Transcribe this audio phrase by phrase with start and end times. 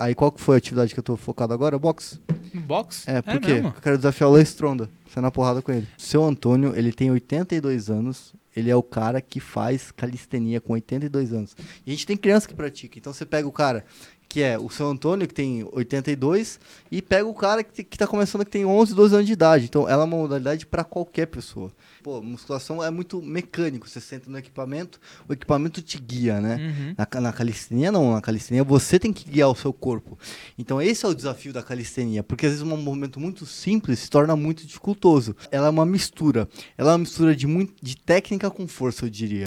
[0.00, 1.78] Aí qual que foi a atividade que eu tô focado agora?
[1.78, 2.18] Boxe.
[2.54, 3.06] No box?
[3.06, 3.60] É, por quê?
[3.62, 4.88] Eu quero desafiar o Lei Stronda.
[5.06, 5.86] Você na porrada com ele.
[5.98, 8.34] Seu Antônio, ele tem 82 anos.
[8.56, 11.54] Ele é o cara que faz calistenia com 82 anos.
[11.86, 12.98] E a gente tem criança que pratica.
[12.98, 13.84] Então você pega o cara
[14.30, 18.06] que é o seu Antônio, que tem 82, e pega o cara que, que tá
[18.06, 19.64] começando que tem 11, 12 anos de idade.
[19.64, 21.72] Então, ela é uma modalidade para qualquer pessoa.
[22.00, 23.88] Pô, musculação é muito mecânico.
[23.88, 26.56] Você senta no equipamento, o equipamento te guia, né?
[26.56, 26.94] Uhum.
[26.96, 28.12] Na, na calistenia, não.
[28.12, 30.16] Na calistenia, você tem que guiar o seu corpo.
[30.56, 34.08] Então, esse é o desafio da calistenia, porque às vezes um movimento muito simples se
[34.08, 35.34] torna muito dificultoso.
[35.50, 36.48] Ela é uma mistura.
[36.78, 39.46] Ela é uma mistura de, muito, de técnica com força, eu diria.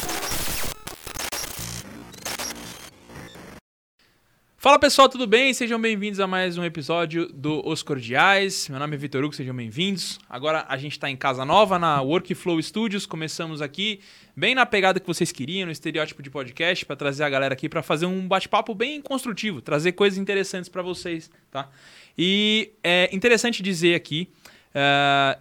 [4.63, 5.53] Fala pessoal, tudo bem?
[5.53, 8.70] Sejam bem-vindos a mais um episódio do Os Cordiais.
[8.70, 10.22] Meu nome é Vitor Hugo, sejam bem-vindos.
[10.30, 13.05] Agora a gente está em casa nova, na Workflow Studios.
[13.05, 13.99] Começamos aqui
[14.34, 17.67] bem na pegada que vocês queriam, no estereótipo de podcast, para trazer a galera aqui
[17.67, 21.70] para fazer um bate-papo bem construtivo, trazer coisas interessantes para vocês, tá?
[22.17, 24.30] E é interessante dizer aqui,
[24.70, 25.38] uh,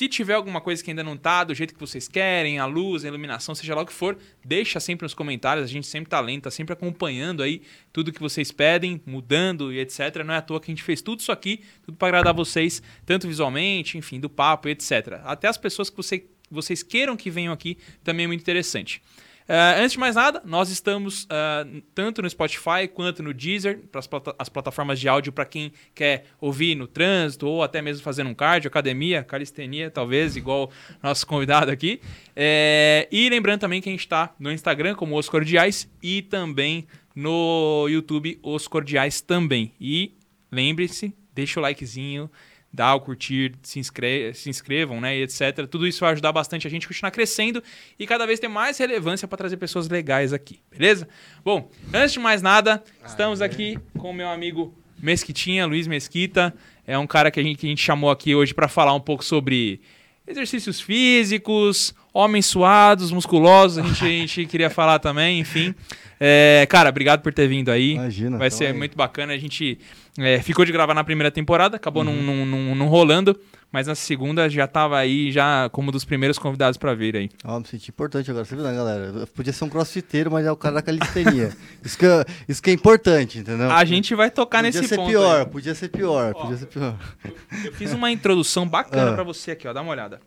[0.00, 3.04] se tiver alguma coisa que ainda não tá do jeito que vocês querem, a luz,
[3.04, 5.62] a iluminação, seja lá o que for, deixa sempre nos comentários.
[5.62, 7.60] A gente sempre tá lento, tá sempre acompanhando aí
[7.92, 10.24] tudo que vocês pedem, mudando e etc.
[10.24, 12.82] Não é à toa que a gente fez tudo isso aqui, tudo para agradar vocês,
[13.04, 15.20] tanto visualmente, enfim, do papo e etc.
[15.22, 19.02] Até as pessoas que você, vocês queiram que venham aqui também é muito interessante.
[19.48, 24.00] Uh, antes de mais nada, nós estamos uh, tanto no Spotify quanto no Deezer, para
[24.38, 28.34] as plataformas de áudio para quem quer ouvir no trânsito ou até mesmo fazendo um
[28.34, 30.70] cardio, academia, calistenia, talvez, igual
[31.02, 32.00] nosso convidado aqui.
[32.36, 36.86] É, e lembrando também que a gente está no Instagram como Os Cordiais e também
[37.14, 39.72] no YouTube Os Cordiais também.
[39.80, 40.14] E
[40.50, 42.30] lembre-se, deixa o likezinho,
[42.72, 45.66] dá o curtir, se, inscre se inscrevam, né, e etc.
[45.68, 47.62] Tudo isso vai ajudar bastante a gente a continuar crescendo
[47.98, 51.08] e cada vez ter mais relevância para trazer pessoas legais aqui, beleza?
[51.44, 56.54] Bom, antes de mais nada, estamos aqui com o meu amigo Mesquitinha, Luiz Mesquita.
[56.86, 59.00] É um cara que a gente, que a gente chamou aqui hoje para falar um
[59.00, 59.80] pouco sobre
[60.26, 65.74] exercícios físicos, homens suados, musculosos, a gente, a gente queria falar também, enfim.
[66.22, 67.92] É, cara, obrigado por ter vindo aí.
[67.92, 68.36] Imagina.
[68.36, 68.72] Vai ser aí.
[68.74, 69.32] muito bacana.
[69.32, 69.78] A gente
[70.18, 72.22] é, ficou de gravar na primeira temporada, acabou uhum.
[72.22, 73.38] não, não, não, rolando,
[73.72, 77.30] mas na segunda já tava aí, já como dos primeiros convidados para vir aí.
[77.42, 79.26] Ó, oh, me senti importante agora, você viu, né, galera?
[79.34, 81.56] Podia ser um crossfiteiro, mas é o cara da calistenia.
[81.82, 83.70] isso, que é, isso que é importante, entendeu?
[83.70, 85.08] A gente vai tocar podia nesse ponto.
[85.08, 86.98] Pior, podia ser pior, podia ser pior.
[87.24, 87.34] Eu,
[87.64, 89.14] eu fiz uma introdução bacana ah.
[89.14, 90.20] para você aqui, ó, dá uma olhada.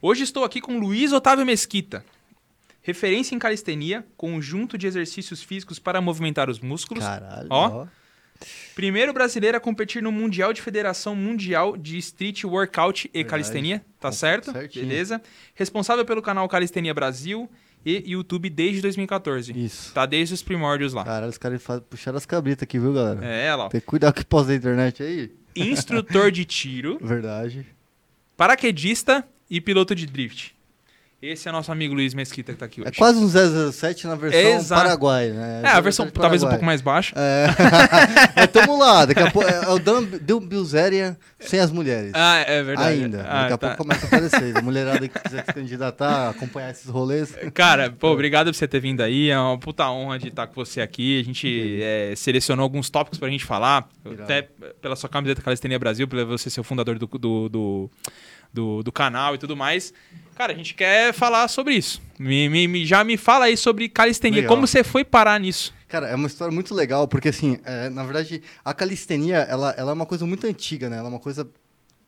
[0.00, 2.04] Hoje estou aqui com Luiz Otávio Mesquita.
[2.80, 7.02] Referência em calistenia, conjunto de exercícios físicos para movimentar os músculos.
[7.02, 7.48] Caralho.
[7.50, 7.82] Ó.
[7.82, 7.86] ó.
[8.76, 13.28] Primeiro brasileiro a competir no Mundial de Federação Mundial de Street Workout e Verdade.
[13.28, 14.52] Calistenia, tá certo?
[14.52, 14.86] Certinho.
[14.86, 15.20] Beleza.
[15.56, 17.50] Responsável pelo canal Calistenia Brasil
[17.84, 19.50] e YouTube desde 2014.
[19.52, 19.92] Isso.
[19.92, 21.02] Tá desde os primórdios lá.
[21.02, 21.60] Caralho, os caras
[21.90, 23.24] puxaram as cabritas aqui, viu, galera?
[23.26, 23.68] É, lá.
[23.68, 25.32] Tem que cuidar que pós da internet aí.
[25.56, 27.00] Instrutor de tiro.
[27.02, 27.66] Verdade.
[28.36, 30.58] Paraquedista e piloto de drift.
[31.20, 32.92] Esse é nosso amigo Luiz Mesquita que tá aqui é hoje.
[32.94, 34.82] É quase um 007 na versão Exato.
[34.82, 35.62] Paraguai, né?
[35.64, 37.12] É, a versão talvez um pouco mais baixa.
[37.16, 37.48] É.
[38.36, 39.48] Mas tamo lá, daqui a pouco.
[39.48, 42.12] É o Dan Bilzerian sem as mulheres.
[42.14, 43.02] Ah, é verdade.
[43.02, 43.26] Ainda.
[43.28, 43.66] Ah, daqui a tá.
[43.66, 44.56] pouco começa a aparecer.
[44.56, 47.36] A mulherada que quiser se candidatar, acompanhar esses rolês.
[47.52, 49.28] Cara, pô, obrigado por você ter vindo aí.
[49.28, 51.18] É uma puta honra de estar com você aqui.
[51.18, 53.88] A gente é, selecionou alguns tópicos pra gente falar.
[54.22, 54.42] Até
[54.80, 57.90] pela sua camiseta Calistenia Brasil, pela você ser o fundador do, do, do
[58.52, 59.92] do, do canal e tudo mais.
[60.34, 62.00] Cara, a gente quer falar sobre isso.
[62.18, 64.42] Me, me, já me fala aí sobre calistenia.
[64.42, 64.54] Legal.
[64.54, 65.74] Como você foi parar nisso?
[65.88, 69.90] Cara, é uma história muito legal, porque assim, é, na verdade, a calistenia, ela, ela
[69.90, 70.98] é uma coisa muito antiga, né?
[70.98, 71.48] Ela é uma coisa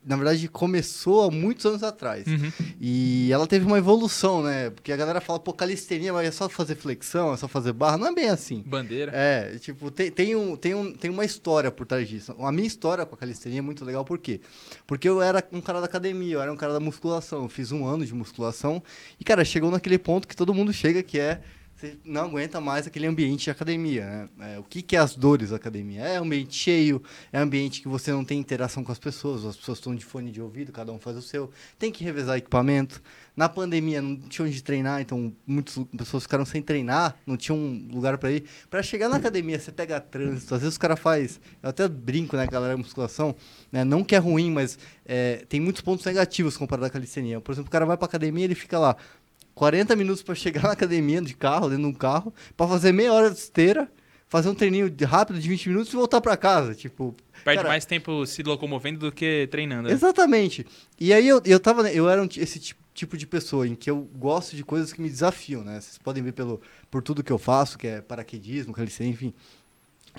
[0.05, 2.27] na verdade, começou há muitos anos atrás.
[2.27, 2.50] Uhum.
[2.81, 4.71] E ela teve uma evolução, né?
[4.71, 7.99] Porque a galera fala, pô, calistenia, mas é só fazer flexão, é só fazer barra.
[7.99, 8.62] Não é bem assim.
[8.66, 9.12] Bandeira.
[9.15, 12.34] É, tipo, tem, tem, um, tem, um, tem uma história por trás disso.
[12.39, 14.41] A minha história com a calistenia é muito legal, por quê?
[14.87, 17.43] Porque eu era um cara da academia, eu era um cara da musculação.
[17.43, 18.83] Eu fiz um ano de musculação.
[19.19, 21.43] E, cara, chegou naquele ponto que todo mundo chega, que é
[21.80, 24.28] você não aguenta mais aquele ambiente de academia.
[24.36, 24.54] Né?
[24.54, 26.02] É, o que, que é as dores da academia?
[26.02, 29.78] É ambiente cheio, é ambiente que você não tem interação com as pessoas, as pessoas
[29.78, 33.03] estão de fone de ouvido, cada um faz o seu, tem que revezar equipamento.
[33.34, 37.88] Na pandemia não tinha onde treinar, então muitas pessoas ficaram sem treinar, não tinha um
[37.91, 38.44] lugar para ir.
[38.68, 42.36] Para chegar na academia, você pega trânsito, às vezes o cara faz, eu até brinco,
[42.36, 43.34] né, galera, musculação,
[43.72, 47.41] né, não que é ruim, mas é, tem muitos pontos negativos comparado à calistenia.
[47.41, 48.94] Por exemplo, o cara vai para academia, ele fica lá
[49.60, 53.12] 40 minutos para chegar na academia de carro, dentro de um carro, para fazer meia
[53.12, 53.92] hora de esteira,
[54.27, 57.15] fazer um treininho rápido de 20 minutos e voltar para casa, tipo,
[57.45, 59.89] perde cara, mais tempo se locomovendo do que treinando.
[59.89, 59.92] Né?
[59.92, 60.66] Exatamente.
[60.98, 63.91] E aí eu, eu tava, eu era um, esse tipo, tipo de pessoa em que
[63.91, 65.78] eu gosto de coisas que me desafiam, né?
[65.78, 69.34] Vocês podem ver pelo por tudo que eu faço, que é paraquedismo, calistenia, enfim.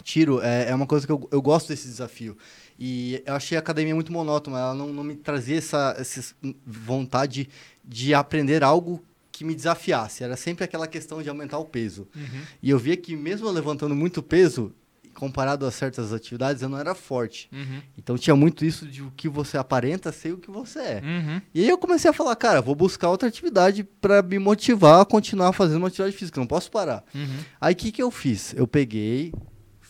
[0.04, 2.38] tiro é, é uma coisa que eu, eu gosto desse desafio.
[2.78, 7.50] E eu achei a academia muito monótona, ela não, não me trazia essa, essa vontade
[7.84, 10.24] de aprender algo que me desafiasse.
[10.24, 12.08] Era sempre aquela questão de aumentar o peso.
[12.16, 12.42] Uhum.
[12.62, 14.74] E eu via que mesmo levantando muito peso,
[15.14, 17.50] comparado a certas atividades, eu não era forte.
[17.52, 17.82] Uhum.
[17.98, 21.02] Então tinha muito isso de o que você aparenta ser o que você é.
[21.04, 21.42] Uhum.
[21.54, 25.06] E aí eu comecei a falar, cara, vou buscar outra atividade para me motivar a
[25.06, 27.04] continuar fazendo uma atividade física, não posso parar.
[27.14, 27.40] Uhum.
[27.60, 28.54] Aí o que, que eu fiz?
[28.56, 29.34] Eu peguei,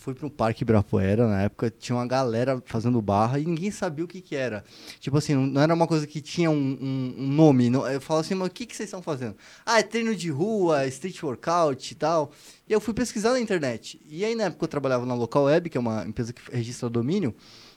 [0.01, 4.03] fui para um parque Ibirapuera, na época tinha uma galera fazendo barra e ninguém sabia
[4.03, 4.63] o que, que era.
[4.99, 7.69] Tipo assim, não- era uma coisa que tinha um, um- um nome.
[7.69, 9.35] Não, eu falava assim, mas o que, que vocês estão fazendo?
[9.63, 12.31] Ah, é treino de rua, street workout e tal.
[12.67, 14.01] E eu fui pesquisar na internet.
[14.09, 16.89] E aí na época eu trabalhava na Local Web, que é uma empresa que registra
[16.89, 17.35] domínio,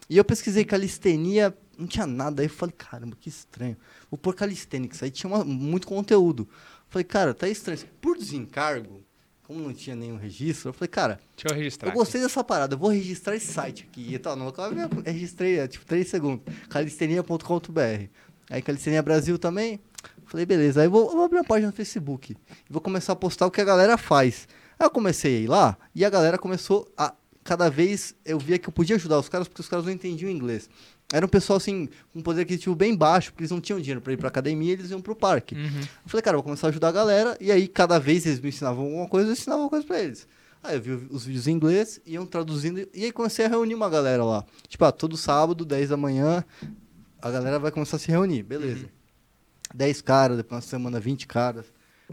[0.08, 2.40] e eu pesquisei calistenia, não tinha nada.
[2.40, 3.76] Aí eu falei, caramba, que estranho.
[4.10, 5.02] Vou pôr calisthenics.
[5.02, 6.48] Aí tinha uma- muito conteúdo.
[6.88, 7.80] Falei, cara, tá estranho.
[8.00, 9.03] Por desencargo,
[9.46, 11.88] como não tinha nenhum registro, eu falei, cara, Deixa eu registrar.
[11.90, 14.14] eu gostei dessa parada, eu vou registrar esse site aqui.
[14.14, 16.42] E tal, no local eu registrei, é, tipo, 3 segundos.
[16.68, 18.08] calistenia.com.br.
[18.50, 19.80] Aí Calistenia Brasil também.
[20.26, 20.80] Falei, beleza.
[20.80, 22.32] Aí eu vou, eu vou abrir uma página no Facebook.
[22.32, 24.48] E vou começar a postar o que a galera faz.
[24.78, 27.14] Aí eu comecei a ir lá e a galera começou a.
[27.42, 30.30] Cada vez eu via que eu podia ajudar os caras porque os caras não entendiam
[30.30, 30.68] inglês.
[31.14, 34.00] Era um pessoal assim, com um poder aquisitivo bem baixo, porque eles não tinham dinheiro
[34.00, 35.54] para ir pra academia, eles iam pro parque.
[35.54, 35.80] Uhum.
[35.80, 37.36] Eu falei, cara, eu vou começar a ajudar a galera.
[37.40, 40.26] E aí, cada vez eles me ensinavam alguma coisa, eu ensinava uma coisa pra eles.
[40.60, 42.88] Aí eu vi os vídeos em inglês, iam traduzindo.
[42.92, 44.44] E aí comecei a reunir uma galera lá.
[44.66, 46.44] Tipo, ah, todo sábado, 10 da manhã,
[47.22, 48.42] a galera vai começar a se reunir.
[48.42, 48.86] Beleza.
[49.72, 51.66] 10 caras, depois uma semana, 20 caras.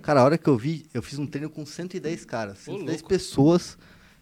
[0.03, 2.59] Cara, a hora que eu vi, eu fiz um treino com 110 caras.
[2.67, 3.09] Ô, 110 louco.
[3.09, 3.79] pessoas.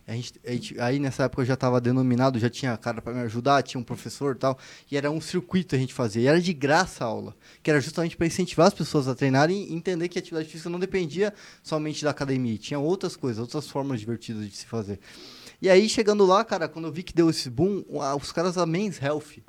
[0.10, 3.14] A gente, a gente- aí nessa época eu já estava denominado, já tinha cara para
[3.14, 4.58] me ajudar, tinha um professor e tal.
[4.92, 6.24] E era um circuito a gente fazia.
[6.24, 7.36] E era de graça a aula.
[7.62, 10.70] Que era justamente para incentivar as pessoas a treinarem e entender que a atividade física
[10.70, 12.58] não dependia somente da academia.
[12.58, 15.00] Tinha outras coisas, outras formas divertidas de se fazer.
[15.62, 17.84] E aí, chegando lá, cara, quando eu vi que deu esse boom,
[18.20, 19.44] os caras da Men's Health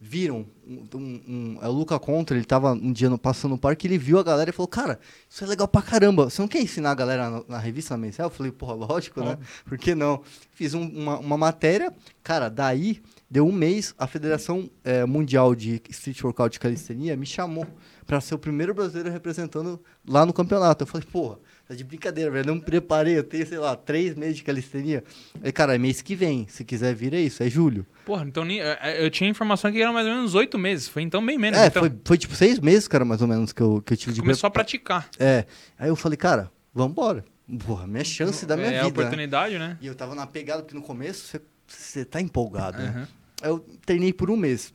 [0.00, 0.46] viram.
[0.66, 3.86] Um, um- um- é o Luca Contra, ele tava um dia no, passando no parque,
[3.86, 4.98] ele viu a galera e falou: Cara,
[5.28, 6.28] isso é legal pra caramba.
[6.28, 8.30] Você não quer ensinar a galera na, na revista Men's Health?
[8.32, 9.38] Eu falei: Porra, lógico, né?
[9.64, 10.20] Por que não?
[10.52, 13.00] Fiz um- uma, uma matéria, cara, daí
[13.30, 17.66] deu um mês, a Federação eh, Mundial de Street Workout e Calistenia me chamou
[18.06, 20.82] pra ser o primeiro brasileiro representando lá no campeonato.
[20.82, 21.38] Eu falei: Porra.
[21.68, 22.46] Tá de brincadeira, velho.
[22.46, 23.18] Não me preparei.
[23.18, 25.02] Eu tenho, sei lá, três meses de calistenia.
[25.42, 26.46] Aí, cara, é mês que vem.
[26.48, 27.42] Se quiser vir, é isso.
[27.42, 27.84] É julho.
[28.04, 30.86] Porra, então nem- é, é, eu tinha informação que eram mais ou menos oito meses.
[30.86, 31.58] Foi então bem menos.
[31.58, 31.82] é, então.
[31.82, 34.20] foi, foi tipo seis meses, cara, mais ou menos, que eu, que eu tive de
[34.20, 35.08] Começou a praticar.
[35.18, 35.44] É.
[35.76, 37.24] Aí eu falei, cara, vambora.
[37.66, 38.96] Porra, minha chance da minha é a vida.
[38.96, 39.02] né?
[39.02, 39.76] oportunidade, né?
[39.80, 42.88] E eu tava na pegada, porque no começo você- tá empolgado, né?
[42.90, 43.08] Aham.
[43.42, 44.72] Aí eu treinei por um mês.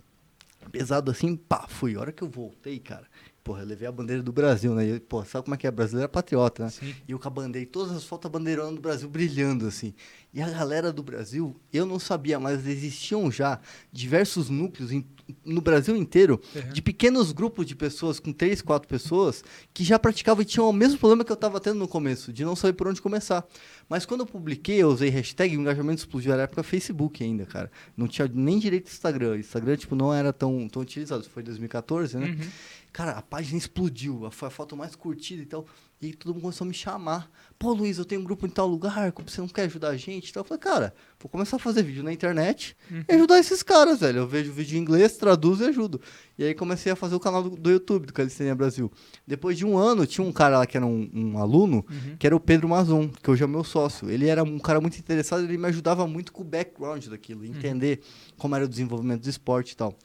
[0.71, 1.95] Pesado assim, pá, fui.
[1.95, 3.03] A hora que eu voltei, cara,
[3.43, 4.88] porra, eu levei a bandeira do Brasil, né?
[4.88, 5.71] E, pô, sabe como é que é?
[5.71, 6.69] Brasileiro é patriota, né?
[6.69, 6.93] Sim.
[7.07, 7.19] E eu
[7.59, 9.93] e todas as fotos a bandeirona do Brasil brilhando, assim.
[10.33, 13.59] E a galera do Brasil, eu não sabia, mas existiam já
[13.91, 15.05] diversos núcleos em-
[15.45, 16.73] no Brasil inteiro, Uhum.
[16.73, 20.73] de pequenos grupos de pessoas, com três, quatro pessoas, que já praticavam e tinham o
[20.73, 23.45] mesmo problema que eu estava tendo no começo, de não saber por onde começar.
[23.89, 26.31] Mas quando eu publiquei, eu usei hashtag, o engajamento explodiu.
[26.33, 27.69] Era época Facebook ainda, cara.
[27.95, 29.37] Não tinha nem direito Instagram.
[29.37, 31.23] Instagram, tipo, não era tão, tão utilizado.
[31.29, 32.27] Foi 2014, né?
[32.27, 32.49] Uhum.
[32.93, 34.29] Cara, a página explodiu.
[34.31, 35.65] Foi a foto mais curtida e tal.
[36.01, 37.31] E todo mundo começou a me chamar.
[37.59, 39.13] Pô, Luiz, eu tenho um grupo em tal lugar.
[39.25, 40.29] Você não quer ajudar a gente?
[40.31, 42.75] Então eu falei, cara, vou começar a fazer vídeo na internet
[43.07, 44.17] e ajudar esses caras, velho.
[44.19, 46.01] Eu vejo vídeo em inglês, traduzo e ajudo.
[46.39, 48.92] E aí comecei a fazer o canal do, do YouTube, do Calistenia Brasil.
[49.27, 52.18] Depois de um ano, tinha um cara lá que era um, um aluno, Uhum.
[52.18, 54.09] que era o Pedro Mazon, que hoje é meu sócio.
[54.09, 58.01] Ele era um cara muito interessado, ele me ajudava muito com o background daquilo, entender
[58.37, 59.95] como era o desenvolvimento do esporte e tal.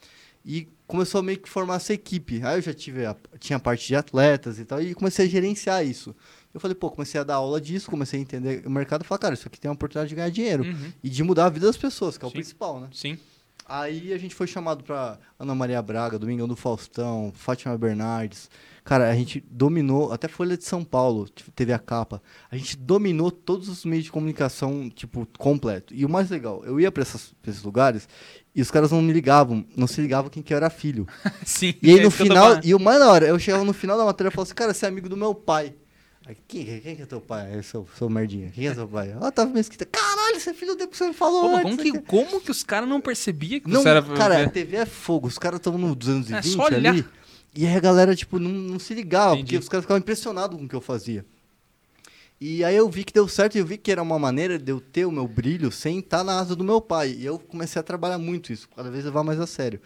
[0.46, 2.40] E começou a meio que formar essa equipe.
[2.44, 5.28] Aí eu já tive a, tinha a parte de atletas e tal, e comecei a
[5.28, 6.14] gerenciar isso.
[6.54, 9.20] Eu falei, pô, comecei a dar aula disso, comecei a entender o mercado e falei,
[9.20, 10.64] cara, isso aqui tem uma oportunidade de ganhar dinheiro.
[10.64, 10.92] Uhum.
[11.02, 12.36] E de mudar a vida das pessoas, que é o Sim.
[12.36, 12.88] principal, né?
[12.92, 13.18] Sim.
[13.68, 18.48] Aí a gente foi chamado pra Ana Maria Braga, Domingão do Faustão, Fátima Bernardes.
[18.84, 22.22] Cara, a gente dominou, até Folha de São Paulo, tipo, teve a capa.
[22.48, 25.92] A gente dominou todos os meios de comunicação, tipo, completo.
[25.92, 28.08] E o mais legal, eu ia pra esses lugares
[28.56, 31.06] e os caras não me ligavam, não se ligavam quem que eu era filho.
[31.44, 31.74] Sim.
[31.82, 33.98] E aí é no eu final, e o mais da hora, eu chegava no final
[33.98, 35.74] da matéria e falava assim, cara, você é amigo do meu pai.
[36.26, 37.52] Aí, quem, quem que é teu pai?
[37.54, 38.50] Aí, seu, seu merdinha.
[38.50, 39.14] Quem é seu pai?
[39.20, 39.84] Ah, tava mesquita.
[39.84, 41.62] Caralho, você é filho dele que você me falou Pô, antes.
[41.62, 44.02] como, que, aqui." como que os caras não percebiam que Não, você era...
[44.02, 45.28] cara, a TV é fogo.
[45.28, 46.90] Os caras estavam no 220 É só olhar.
[46.90, 47.04] ali.
[47.54, 49.52] E aí a galera, tipo, não, não se ligava, Entendi.
[49.54, 51.24] porque os caras ficavam impressionados com o que eu fazia.
[52.40, 54.70] E aí eu vi que deu certo e eu vi que era uma maneira de
[54.70, 57.16] eu ter o meu brilho sem estar na asa do meu pai.
[57.18, 59.80] E eu comecei a trabalhar muito isso, cada vez levar mais a sério.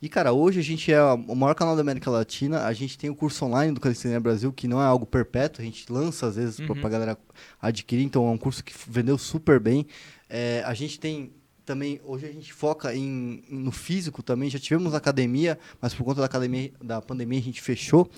[0.00, 2.64] E, cara, hoje a gente é o maior canal da América Latina.
[2.64, 5.60] A gente tem o curso online do Calistenia Brasil, que não é algo perpétuo.
[5.60, 6.66] A gente lança, às vezes, uhum.
[6.80, 7.18] pra, galera
[7.60, 8.04] adquirir.
[8.04, 9.86] Então, é um curso que vendeu super bem.
[10.30, 11.32] É, a gente tem
[11.66, 12.00] também...
[12.04, 14.48] Hoje a gente foca em, no físico também.
[14.48, 18.08] Já tivemos academia, mas por conta da, academia, da pandemia a gente fechou.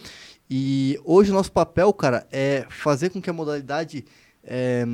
[0.50, 4.04] E hoje o nosso papel, cara, é fazer com que a modalidade
[4.42, 4.84] é,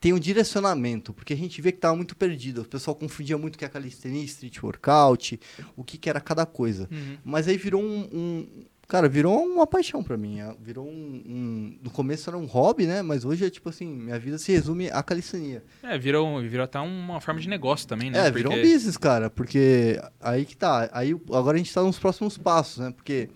[0.00, 2.62] tem um direcionamento, porque a gente vê que estava muito perdido.
[2.62, 5.38] O pessoal confundia muito o que é calistenia, street workout,
[5.76, 6.88] o que, que era cada coisa.
[6.90, 7.16] Uhum.
[7.24, 10.40] Mas aí virou um, um, Cara, virou uma paixão para mim.
[10.40, 13.02] É, virou um, um, No começo era um hobby, né?
[13.02, 15.62] Mas hoje é tipo assim, minha vida se resume à calistenia.
[15.82, 18.18] É, virou, virou até uma forma de negócio também, né?
[18.18, 18.38] É, porque...
[18.38, 19.30] virou um business, cara.
[19.30, 20.90] Porque aí que tá.
[20.92, 22.90] Aí agora a gente tá nos próximos passos, né?
[22.90, 23.30] Porque.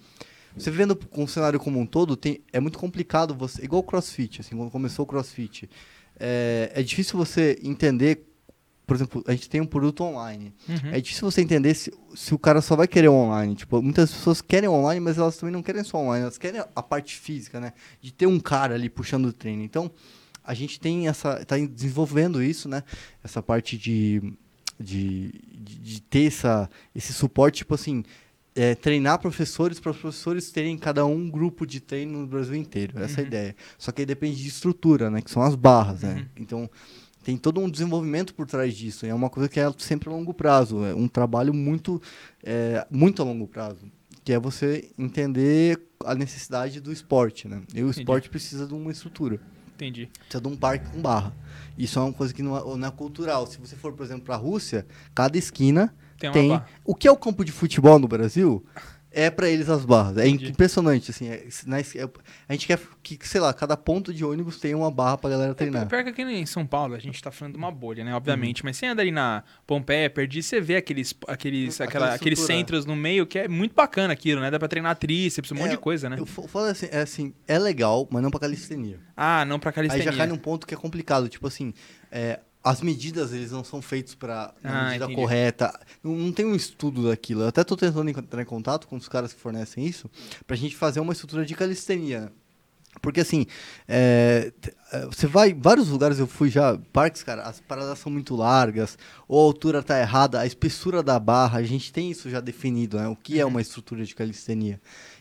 [0.56, 3.64] Você vendo com o cenário como um todo, tem, é muito complicado você.
[3.64, 5.68] Igual o crossfit, assim, quando começou o crossfit.
[6.18, 8.24] É, é difícil você entender.
[8.86, 10.54] Por exemplo, a gente tem um produto online.
[10.66, 10.90] Uhum.
[10.90, 13.54] É difícil você entender se, se o cara só vai querer online.
[13.54, 16.22] Tipo, muitas pessoas querem online, mas elas também não querem só online.
[16.22, 17.74] Elas querem a parte física, né?
[18.00, 19.62] De ter um cara ali puxando o treino.
[19.62, 19.90] Então,
[20.42, 21.40] a gente tem essa.
[21.42, 22.82] está desenvolvendo isso, né?
[23.22, 24.22] Essa parte de,
[24.80, 28.02] de, de, de ter essa, esse suporte, tipo assim
[28.54, 32.98] é, treinar professores para os professores terem cada um grupo de treino no Brasil inteiro.
[32.98, 33.18] Essa uhum.
[33.18, 33.26] é a uhum.
[33.26, 33.56] ideia.
[33.78, 35.22] Só que aí depende de estrutura, né?
[35.22, 36.14] Que são as barras, né?
[36.14, 36.42] Uhum.
[36.42, 36.70] Então
[37.22, 39.04] tem todo um desenvolvimento por trás disso.
[39.04, 40.84] é uma coisa que é sempre a longo prazo.
[40.84, 42.00] É um trabalho muito,
[42.42, 43.90] é, muito a longo prazo.
[44.24, 47.62] Que é você entender a necessidade do esporte, né?
[47.74, 49.40] E o esporte precisa de uma estrutura.
[49.74, 50.08] Entendi.
[50.18, 51.32] Precisa de um parque com barra.
[51.76, 53.46] Isso é uma coisa que não é, não é cultural.
[53.46, 57.10] Se você for, por exemplo, para a Rússia, cada esquina tem, tem o que é
[57.10, 58.64] o campo de futebol no Brasil
[59.10, 60.18] é para eles as barras.
[60.18, 60.50] É Entendi.
[60.50, 61.28] impressionante, assim.
[61.28, 62.08] É, é,
[62.48, 65.52] a gente quer que, sei lá, cada ponto de ônibus tenha uma barra pra galera
[65.52, 65.82] é, treinar.
[65.82, 68.14] É, pior que aqui em São Paulo, a gente tá falando de uma bolha, né?
[68.14, 68.62] Obviamente.
[68.62, 68.68] Uhum.
[68.68, 72.94] Mas você anda ali na Pompeia, Perdi, você vê aqueles, aqueles, aquela, aqueles centros no
[72.94, 74.50] meio que é muito bacana aquilo, né?
[74.50, 76.16] Dá pra treinar tríceps, um é, monte de coisa, né?
[76.18, 79.00] Eu falo assim, é assim, é legal, mas não pra calistenia.
[79.16, 80.04] Ah, não pra calistenia.
[80.04, 81.28] Aí já cai num ponto que é complicado.
[81.28, 81.72] Tipo assim,
[82.12, 85.20] é, as medidas eles não são feitos para a ah, medida entendi.
[85.20, 85.80] correta.
[86.02, 87.42] Não, não, tem um estudo daquilo.
[87.42, 90.10] Eu até estou tentando entrar em contato com os caras que fornecem isso
[90.46, 92.30] para a gente fazer uma estrutura de calistenia.
[93.00, 93.46] Porque assim,
[93.86, 94.52] é,
[94.92, 98.98] é, você vai vários lugares, eu fui já, parques, cara, as paradas são muito largas,
[99.26, 102.98] ou a altura tá errada, a espessura da barra, a gente tem isso já definido,
[102.98, 103.06] né?
[103.08, 103.52] O que é uhum.
[103.52, 104.80] uma estrutura de calistenia.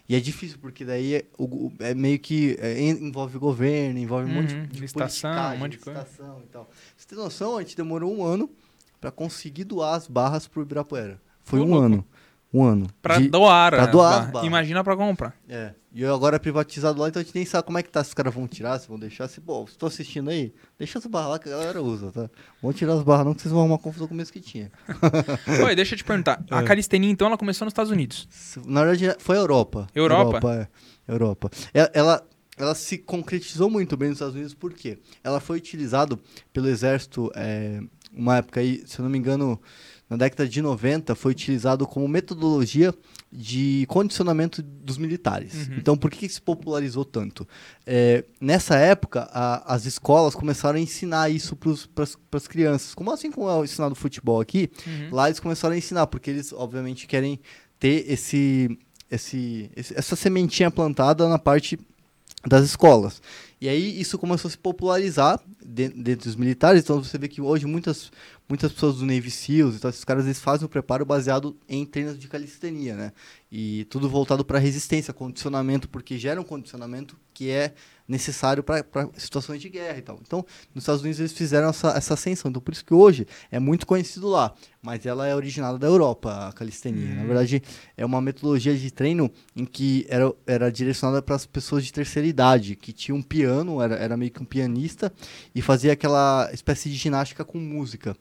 [0.10, 4.36] E é difícil, porque daí é, o, é meio que é, envolve governo, envolve um
[4.36, 6.08] monte uhum, de licitação, um monte de coisa.
[6.44, 6.70] E tal.
[6.96, 8.50] Você tem noção, a gente demorou um ano
[9.02, 11.20] para conseguir doar as barras pro Ibirapuera.
[11.42, 11.86] Foi um louco.
[11.86, 12.06] ano.
[12.54, 12.88] Um ano.
[13.02, 13.92] Pra de, doar, pra né?
[13.92, 14.46] doar.
[14.46, 15.36] Imagina pra comprar.
[15.50, 15.74] É.
[15.98, 18.04] E agora é privatizado lá, então a gente nem sabe como é que tá.
[18.04, 19.28] Se os caras vão tirar, se vão deixar.
[19.28, 22.30] Se, se tô assistindo aí, deixa as barras lá que a galera usa, tá?
[22.62, 24.72] Vão tirar as barras não, que vocês vão arrumar confusão com o mesmo que tinha.
[25.66, 26.38] Oi, deixa eu te perguntar.
[26.52, 26.56] É.
[26.56, 28.28] A calistenia, então, ela começou nos Estados Unidos?
[28.64, 29.88] Na verdade, foi a Europa.
[29.96, 30.38] Europa?
[30.38, 30.70] Europa,
[31.08, 31.12] é.
[31.12, 31.50] Europa.
[31.74, 32.28] Ela, ela,
[32.58, 35.00] ela se concretizou muito bem nos Estados Unidos, por quê?
[35.24, 36.18] Ela foi utilizada
[36.54, 37.80] pelo exército, é,
[38.14, 39.60] uma época aí, se eu não me engano
[40.10, 42.94] na década de 90 foi utilizado como metodologia
[43.32, 45.54] de condicionamento dos militares.
[45.54, 45.76] Uhum.
[45.78, 47.48] Então, por que, se popularizou tanto?
[47.86, 52.96] É, nessa época, a, as escolas começaram a ensinar isso para as crianças.
[52.96, 55.10] Como assim como é ensinado futebol aqui, uhum.
[55.12, 57.40] lá eles começaram a ensinar, porque eles, obviamente, querem
[57.78, 58.78] ter esse,
[59.12, 61.78] esse, esse essa sementinha plantada na parte
[62.46, 63.22] das escolas.
[63.60, 67.42] E aí isso começou a se popularizar dentro, dentro dos militares, então você vê que
[67.42, 68.12] hoje muitas,
[68.48, 72.18] muitas pessoas do Navy SEALs, então esses caras eles fazem o preparo baseado em treinos
[72.18, 73.12] de calistenia, né?
[73.52, 77.74] E tudo voltado para resistência, condicionamento, porque gera um condicionamento que é
[78.08, 78.86] necessário para
[79.18, 80.20] situações de guerra e tal.
[80.26, 82.50] Então, nos Estados Unidos eles fizeram essa, essa ascensão.
[82.50, 84.54] Então, por isso que hoje é muito conhecido lá.
[84.82, 87.04] Mas ela é originada da Europa, a calistenia.
[87.04, 87.16] Hum.
[87.16, 87.62] Na verdade,
[87.98, 92.28] é uma metodologia de treino em que era, era direcionada para as pessoas de terceira
[92.28, 95.12] idade, que tinham um piano, era, era meio que um pianista,
[95.54, 98.16] e fazia aquela espécie de ginástica com música.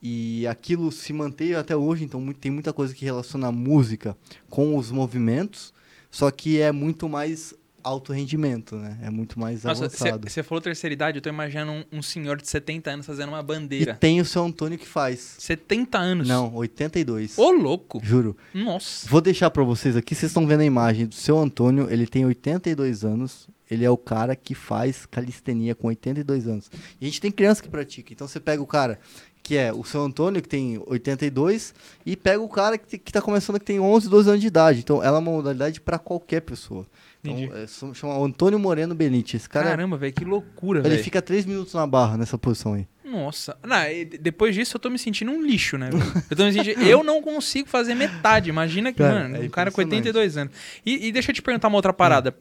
[0.00, 4.16] E aquilo se manteve até hoje, então tem muita coisa que relaciona a música
[4.48, 5.74] com os movimentos,
[6.10, 7.54] só que é muito mais
[7.86, 8.98] alto rendimento, né?
[9.00, 10.28] É muito mais Nossa, avançado.
[10.28, 13.42] Você falou terceira idade, eu tô imaginando um, um, senhor de 70 anos fazendo uma
[13.42, 13.92] bandeira.
[13.92, 15.36] E tem o seu Antônio que faz.
[15.38, 16.28] 70 anos?
[16.28, 17.38] Não, 82.
[17.38, 18.00] Ô, louco!
[18.02, 18.36] Juro.
[18.52, 19.08] Nossa.
[19.08, 22.26] Vou deixar para vocês aqui, vocês estão vendo a imagem do seu Antônio, ele tem
[22.26, 26.70] 82 anos, ele é o cara que faz calistenia com 82 anos.
[27.00, 28.98] E a gente tem criança que pratica, então você pega o cara
[29.46, 31.72] que é o seu Antônio, que tem 82,
[32.04, 34.80] e pega o cara que, que tá começando, que tem 11, 12 anos de idade.
[34.80, 36.84] Então, ela é uma modalidade para qualquer pessoa.
[37.30, 39.42] Então, é, chama Antônio Moreno Benítez.
[39.42, 40.94] Esse cara, Caramba, velho, que loucura, velho.
[40.94, 42.86] Ele fica 3 minutos na barra nessa posição aí.
[43.04, 43.56] Nossa.
[43.64, 45.90] Não, de- depois disso eu tô me sentindo um lixo, né?
[46.30, 46.80] Eu, tô me sentindo...
[46.82, 48.50] eu não consigo fazer metade.
[48.50, 50.08] Imagina que, Cara, mano, é um cara com impressionante.
[50.08, 50.52] 82 anos.
[50.84, 52.34] E, e deixa eu te perguntar uma outra parada.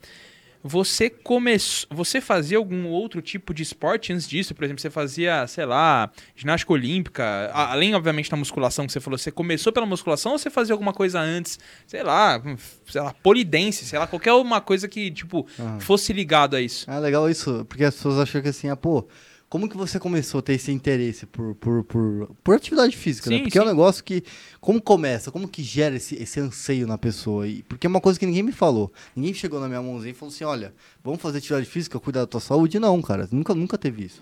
[0.67, 1.87] Você começou.
[1.91, 4.55] Você fazia algum outro tipo de esporte antes disso?
[4.55, 9.15] Por exemplo, você fazia, sei lá, ginástica olímpica, além, obviamente, da musculação que você falou.
[9.15, 11.59] Você começou pela musculação ou você fazia alguma coisa antes?
[11.85, 12.41] Sei lá,
[12.87, 15.79] sei lá, polidense, sei lá, qualquer uma coisa que, tipo, Aham.
[15.81, 16.89] fosse ligado a isso.
[16.89, 19.07] Ah, legal isso, porque as pessoas acham que assim, ah, pô,
[19.49, 23.37] como que você começou a ter esse interesse por, por, por, por atividade física, né?
[23.37, 23.69] Sim, Porque é um sim.
[23.71, 24.23] negócio que,
[24.59, 27.47] como começa, como que gera esse, esse anseio na pessoa?
[27.47, 28.91] E, porque é uma coisa que ninguém me falou.
[29.15, 30.73] Ninguém chegou na minha mãozinha e falou assim, olha,
[31.03, 32.79] vamos fazer atividade física, cuidar da tua saúde?
[32.79, 34.21] Não, cara, nunca, nunca teve isso.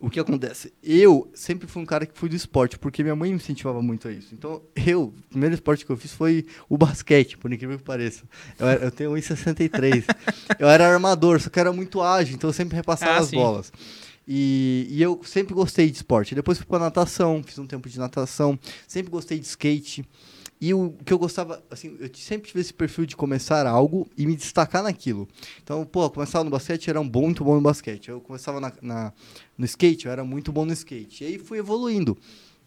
[0.00, 0.72] O que acontece?
[0.80, 4.06] Eu sempre fui um cara que fui do esporte, porque minha mãe me incentivava muito
[4.06, 4.28] a isso.
[4.32, 8.22] Então, eu, o primeiro esporte que eu fiz foi o basquete, por incrível que pareça.
[8.58, 10.04] Eu, era- eu tenho 1,63.
[10.58, 13.36] eu era armador, só que era muito ágil, então eu sempre repassava Ah, as sim.
[13.36, 13.72] bolas.
[14.28, 16.34] E, e eu sempre gostei de esporte.
[16.34, 20.04] Depois fui pra natação, fiz um tempo de natação, sempre gostei de skate.
[20.60, 24.26] E o que eu gostava, assim, eu sempre tive esse perfil de começar algo e
[24.26, 25.28] me destacar naquilo.
[25.62, 28.08] Então, pô, eu começava no basquete, era um bom, muito bom no basquete.
[28.08, 29.12] Eu começava na, na-
[29.56, 31.22] no skate, eu era muito bom no skate.
[31.22, 32.18] E aí fui evoluindo.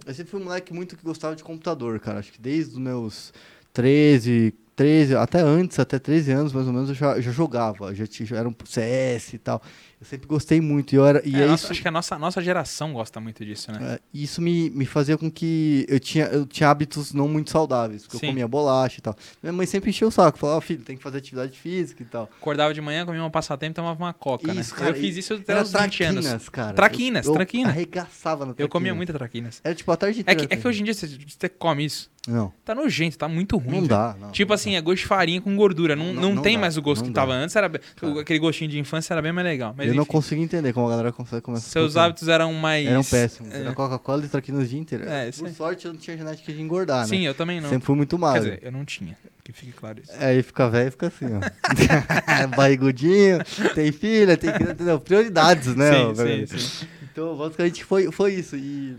[0.05, 2.19] Eu sempre fui um moleque muito que gostava de computador, cara.
[2.19, 3.33] Acho que desde os meus
[3.73, 7.93] 13, 13, até antes, até 13 anos mais ou menos, eu já, já jogava.
[7.93, 9.61] Já, tinha, já era um CS e tal.
[10.01, 10.93] Eu sempre gostei muito.
[10.93, 13.19] E, eu era, e É, é nossa- isso, Acho que a nossa, nossa geração gosta
[13.21, 13.79] muito disso, né?
[13.95, 18.01] é, isso me, me fazia com que eu tinha, eu tinha hábitos não muito saudáveis.
[18.01, 18.25] Porque Sim.
[18.25, 19.15] eu comia bolacha e tal.
[19.43, 20.39] Minha mãe sempre encheu o saco.
[20.39, 22.23] Falava, "Ó, filho, tem que fazer atividade física e tal.
[22.39, 24.79] Acordava de manhã, comia um passatempo e tomava uma coca, Isso, né?
[24.79, 26.25] cara, eu fiz isso até os 20 anos.
[26.25, 26.73] traquinas, cara.
[26.73, 27.69] Traquinas, eu, eu traquina.
[27.69, 29.61] arregaçava no Eu comia muita traquinas.
[29.63, 30.47] Era tipo a tarde É inteira.
[30.47, 32.09] que, é que hoje em dia você, você come isso.
[32.27, 33.81] Não, Tá nojento, tá muito ruim.
[33.81, 34.15] não dá.
[34.19, 35.95] Não, Tipo não assim, é gosto de farinha com gordura.
[35.95, 37.21] Não, Não- não, tem dá, mais o gosto que dá.
[37.21, 37.55] tava antes.
[37.55, 38.21] Era, Cara.
[38.21, 39.73] aquele gostinho de infância era bem mais legal.
[39.75, 42.87] Mas eu não consigo entender como a galera consegue comer essas seus hábitos eram mais.
[42.87, 43.53] Eram péssimos.
[43.53, 43.61] É.
[43.61, 45.07] Era Coca-Cola e traquinas o dia inteiro.
[45.07, 47.29] É, Por sorte, eu não tinha genética de engordar, Sim, né?
[47.29, 47.69] eu também não.
[47.69, 48.43] Sempre fui muito Quer magro.
[48.43, 49.17] dizer, eu não tinha.
[49.43, 50.11] Que fique claro isso.
[50.17, 52.47] Aí fica velho e fica assim, ó.
[52.55, 53.39] Barrigudinho,
[53.73, 54.99] tem filha, tem criança, entendeu?
[54.99, 55.91] Prioridades, né?
[56.03, 56.47] ó, sim, velho?
[56.47, 56.87] sim, sim.
[57.11, 58.55] Então, basicamente, foi, foi isso.
[58.55, 58.95] E,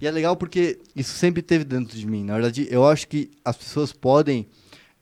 [0.00, 2.24] e é legal porque isso sempre teve dentro de mim.
[2.24, 4.46] Na verdade, eu acho que as pessoas podem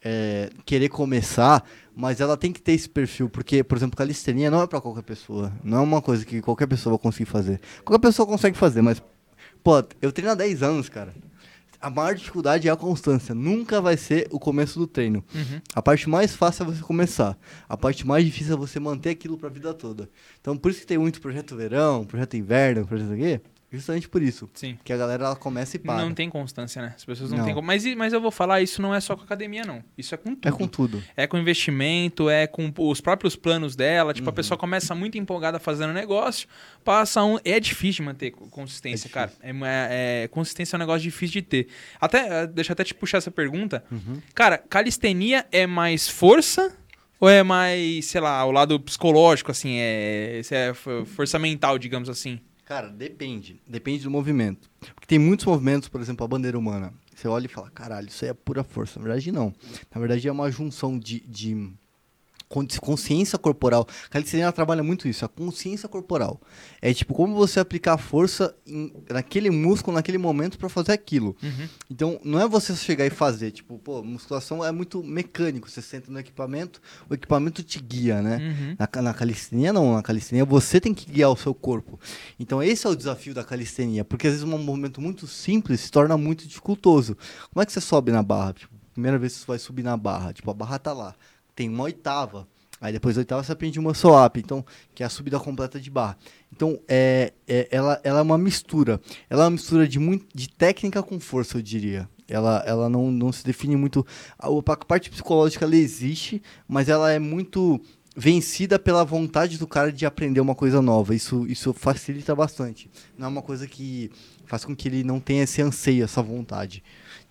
[0.05, 1.65] é, querer começar,
[1.97, 3.31] mas ela tem que ter esse perfil.
[3.31, 5.51] Porque, por exemplo, calistenia não é pra qualquer pessoa.
[5.65, 7.61] Não é uma coisa que qualquer pessoa vai conseguir fazer.
[7.85, 9.03] Qualquer pessoa consegue fazer, mas,
[9.63, 11.15] pô, eu treino há 10 anos, cara.
[11.81, 13.35] A maior dificuldade é a constância.
[13.35, 15.23] Nunca vai ser o começo do treino.
[15.35, 15.61] Uhum.
[15.75, 17.37] A parte mais fácil é você começar.
[17.69, 20.09] A parte mais difícil é você manter aquilo pra vida toda.
[20.41, 23.39] Então, por isso que tem muito projeto verão, projeto inverno, projeto aqui.
[23.75, 24.49] Justamente por isso.
[24.55, 24.79] Sim.
[24.85, 26.03] Que a galera ela começa e para.
[26.03, 26.93] Não tem constância, né?
[26.97, 27.45] As pessoas não, Não.
[27.45, 27.63] têm.
[27.63, 29.83] Mas, mas eu vou falar, isso não é só com academia, não.
[29.99, 30.49] Isso é com tudo.
[30.49, 31.03] É com tudo.
[31.17, 34.15] É com investimento, é com os próprios planos dela.
[34.15, 34.35] Tipo, a Uhum.
[34.37, 36.49] pessoa começa muito empolgada fazendo negócio,
[36.85, 37.39] passa um.
[37.45, 39.33] É difícil de manter co- consistência, É cara.
[39.43, 41.69] É, é- é- consistência é um negócio difícil de ter.
[42.01, 43.85] Até, eh, deixa eu até te puxar essa pergunta.
[43.91, 44.21] Uhum.
[44.35, 46.73] Cara, calistenia é mais força?
[47.21, 52.09] Ou é mais, sei lá, o lado psicológico, assim, é, é fo- força mental, digamos
[52.11, 52.39] assim?
[52.65, 53.61] Cara, depende.
[53.67, 54.71] Depende do movimento.
[54.95, 56.93] Porque tem muitos movimentos, por exemplo, a bandeira humana.
[57.15, 58.99] Você olha e fala, caralho, isso aí é pura força.
[58.99, 59.55] Na verdade, não.
[59.95, 61.73] Na verdade, é uma junção de, de
[62.49, 63.87] consciência corporal.
[64.07, 66.41] A calistenia trabalha muito isso, a consciência corporal.
[66.81, 71.37] É tipo, como você aplicar força em- naquele músculo, naquele momento para fazer aquilo.
[71.43, 71.69] Uhum.
[71.91, 75.69] Então, não é você chegar e fazer, tipo, pô, musculação é muito mecânico.
[75.71, 78.37] Você senta no equipamento, o equipamento te guia, né?
[78.39, 78.77] Uhum.
[78.79, 81.99] Na, na calistenia não, na calistenia você tem que guiar o seu corpo.
[82.39, 85.91] Então esse é o desafio da calistenia, porque às vezes um movimento muito simples se
[85.91, 87.17] torna muito dificultoso.
[87.53, 88.53] Como é que você sobe na barra?
[88.53, 91.15] Tipo, primeira vez que você vai subir na barra, tipo, a barra tá lá,
[91.55, 92.47] tem uma oitava.
[92.81, 94.65] Aí depois da oitava você aprende uma swap, então,
[94.95, 96.19] que é a subida completa de barra.
[96.53, 99.01] Então, é, é- ela, ela é uma mistura.
[99.31, 102.09] Ela é uma mistura de, muito, de técnica com força, eu diria.
[102.29, 104.07] Ela, ela não, não se define muito.
[104.39, 107.81] A, a parte psicológica ela existe, mas ela é muito
[108.17, 111.15] vencida pela vontade do cara de aprender uma coisa nova.
[111.15, 112.91] Isso, isso facilita bastante.
[113.19, 114.11] Não é uma coisa que
[114.47, 116.83] faz com que ele não tenha esse anseio, essa vontade.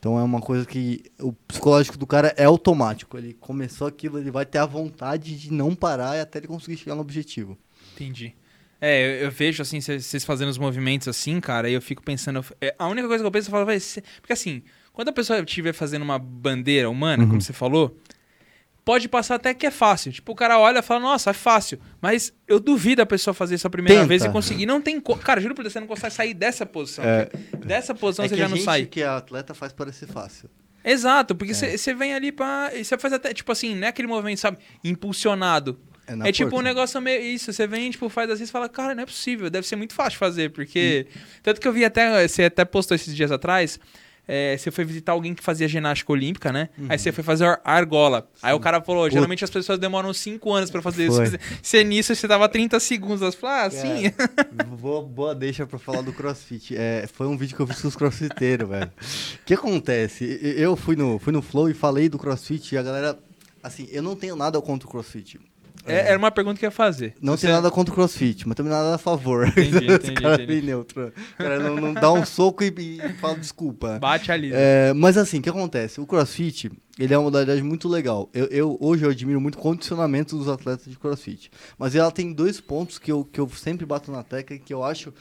[0.04, 3.18] Então é uma coisa que o psicológico do cara é automático.
[3.18, 6.94] Ele começou aquilo, ele vai ter a vontade de não parar até ele conseguir chegar
[6.94, 7.58] no objetivo.
[7.94, 8.36] Entendi.
[8.82, 12.44] É, eu, eu vejo assim, vocês fazendo os movimentos assim, cara, e eu fico pensando.
[12.60, 14.04] é, a única coisa que eu penso, eu falo, vai ser.
[14.20, 14.62] Porque assim,
[14.92, 17.30] quando a pessoa estiver fazendo uma bandeira humana, Uhum.
[17.30, 17.98] como você falou,
[18.86, 20.12] pode passar até que é fácil.
[20.12, 21.80] Tipo, o cara olha e fala, nossa, é fácil.
[22.02, 24.08] Mas eu duvido a pessoa fazer isso a primeira Tenta.
[24.08, 24.66] vez e conseguir.
[24.66, 25.00] Não tem.
[25.00, 25.16] Co...
[25.18, 27.04] Cara, juro por Deus, você não consegue sair dessa posição.
[27.04, 27.30] É.
[27.66, 28.86] Dessa posição é você que já a não sai.
[28.86, 30.50] que é atleta faz parecer fácil.
[30.86, 31.78] Exato, porque É.
[31.78, 32.72] você vem ali pra.
[32.74, 35.80] e Você faz até, tipo assim, não é aquele movimento, sabe, impulsionado.
[36.06, 37.54] É É tipo um negócio meio isso.
[37.54, 40.12] Você vem, tipo, faz assim e fala, cara, não é possível, deve ser muito fácil
[40.12, 41.08] de fazer, porque.
[41.42, 42.28] Tanto que eu vi até.
[42.28, 43.80] Você até postou esses dias atrás.
[44.28, 46.70] É, você foi visitar alguém que fazia ginástica olímpica, né?
[46.88, 48.30] Aí você foi fazer ar- argola.
[48.42, 51.26] Aí o cara falou: geralmente as pessoas demoram 5 anos pra fazer Foi.
[51.26, 51.38] isso.
[51.62, 53.20] Você nisso, você tava 30 segundos.
[53.20, 54.08] Você falou, ah, sim.
[54.08, 56.76] É, boa, boa deixa pra falar do crossfit.
[56.78, 58.92] É, foi um vídeo que eu fiz com os crossfiteiros, velho.
[59.42, 60.40] O que acontece?
[60.42, 63.20] Eu fui no, fui no Flow e falei do crossfit e a galera.
[63.62, 65.40] Assim, eu não tenho nada contra o crossfit.
[65.86, 67.14] É, Era uma pergunta que eu ia fazer.
[67.22, 69.48] Não Você- tenho nada contra o crossfit, mas também nada a favor.
[69.48, 70.48] Entendi, entendi, cara é entendi.
[70.48, 71.12] bem neutro.
[71.34, 74.00] O cara não, não dá um soco e, e fala desculpa.
[74.00, 74.52] Bate ali.
[74.54, 76.00] É, mas assim, o que acontece?
[76.00, 78.30] O crossfit, ele é uma modalidade muito legal.
[78.34, 81.52] Eu, eu- hoje eu admiro muito o condicionamento dos atletas de crossfit.
[81.78, 84.74] Mas ela tem dois pontos que eu, que eu sempre bato na tecla e que
[84.74, 85.14] eu acho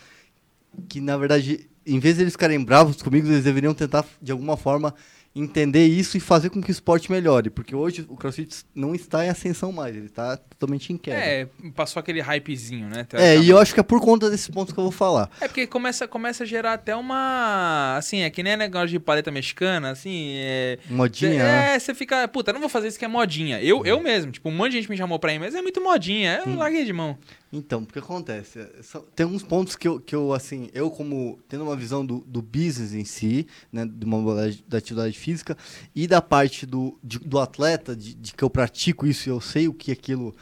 [0.89, 4.57] que, na verdade, em vez de eles ficarem bravos comigo, eles deveriam tentar, de alguma
[4.57, 4.95] forma,
[5.35, 7.51] entender isso e fazer com que o esporte melhore.
[7.51, 11.17] Porque hoje o crossfit não está em ascensão mais, ele está totalmente em queda.
[11.17, 13.07] É, passou aquele hypezinho, né?
[13.15, 15.31] É, e eu acho que é por conta desses pontos que eu vou falar.
[15.41, 17.97] É porque começa, começa a gerar até uma.
[17.97, 20.33] Assim, é que nem negócio de paleta mexicana, assim.
[20.37, 21.75] É, Modinha, Cê- né?
[21.75, 23.61] É, você fica, puta, não vou fazer isso que é modinha.
[23.63, 25.83] Eu, eu mesmo, tipo, um monte de gente me chamou pra ir, mas é muito
[25.83, 26.43] modinha.
[26.47, 27.17] Eu larguei de mão.
[27.53, 28.61] Então, o que acontece?
[28.61, 28.71] É,
[29.15, 32.41] Tem uns pontos que eu, que eu assim, eu como tendo uma visão do, do
[32.41, 35.57] business em si, né, de uma da atividade física,
[35.95, 39.41] e da parte do, de- do atleta, de, de que eu pratico isso e eu
[39.41, 40.35] sei o que aquilo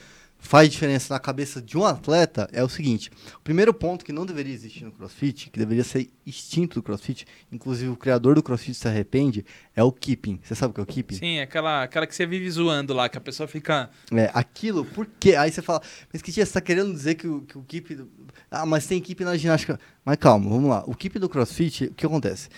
[0.43, 3.11] faz diferença na cabeça de um atleta, é o seguinte.
[3.37, 7.27] O primeiro ponto que não deveria existir no CrossFit, que deveria ser extinto do CrossFit,
[7.53, 9.45] inclusive o criador do CrossFit se arrepende,
[9.77, 10.41] é o keeping.
[10.43, 11.15] Você sabe o que é o keeping?
[11.15, 13.91] Sim, aquela, aquela que você vive zoando lá, que a pessoa fica.
[14.13, 15.37] É, aquilo, por quê?
[15.37, 17.95] Aí você fala, mas que você tá querendo dizer que o, que o keep...
[17.95, 18.09] do-
[18.51, 19.79] Ah, mas tem keep na ginástica.
[20.05, 20.83] Mas calma, vamos lá.
[20.87, 22.49] O keep do crossfit, o que acontece?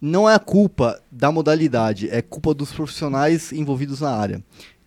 [0.00, 4.42] Não é a culpa da modalidade, é culpa dos profissionais envolvidos na área.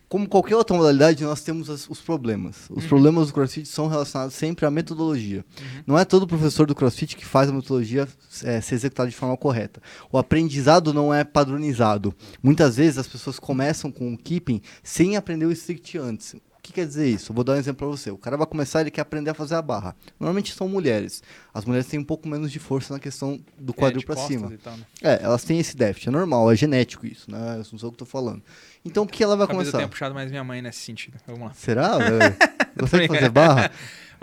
[0.08, 2.68] Como qualquer outra modalidade, nós temos as- os problemas.
[2.70, 5.44] Os problemas do CrossFit são relacionados sempre à metodologia.
[5.86, 8.06] Não é todo professor do CrossFit que faz a metodologia
[8.44, 9.82] é, ser executada de forma correta.
[10.12, 12.14] O aprendizado não é padronizado.
[12.40, 16.36] Muitas vezes as pessoas começam com o keeping sem aprender o strict antes.
[16.66, 17.30] O que quer dizer isso?
[17.30, 18.10] Eu vou dar um exemplo para você.
[18.10, 19.94] O cara vai começar, ele quer aprender a fazer a barra.
[20.18, 21.22] Normalmente são mulheres.
[21.54, 24.52] As mulheres têm um pouco menos de força na questão do quadril é, para cima.
[24.64, 24.82] tal, né?
[25.00, 27.38] É, elas têm esse déficit, é normal, é genético isso, né?
[27.52, 28.42] Eu não sei o que eu tô falando.
[28.84, 29.78] Então o que ela vai Talvez eu começar?
[29.78, 31.18] tenha puxado mais minha mãe nesse sentido.
[31.24, 31.52] Vamos lá.
[31.54, 31.98] Será?
[32.74, 33.70] Você que fazer barra?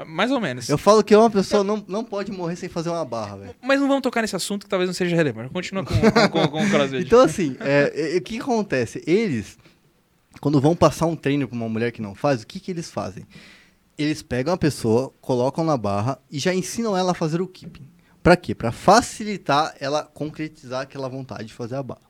[0.08, 0.67] Mais ou menos.
[0.67, 3.56] Eu falo que uma pessoa não, não pode morrer sem fazer uma barra, velho.
[3.62, 5.51] Mas não vamos tocar nesse assunto que talvez não seja relevante.
[5.51, 7.06] Continua com, com, com, com o crossfit.
[7.06, 9.03] Então, assim, é, é, o que acontece?
[9.06, 9.56] Eles,
[10.39, 12.89] quando vão passar um treino pra uma mulher que não faz, o que, que eles
[12.89, 13.26] fazem?
[13.98, 17.88] Eles pegam a pessoa, colocam na barra e já ensinam ela a fazer o keeping.
[18.22, 18.56] Pra quê?
[18.56, 22.02] Pra facilitar ela concretizar aquela vontade de fazer a barra.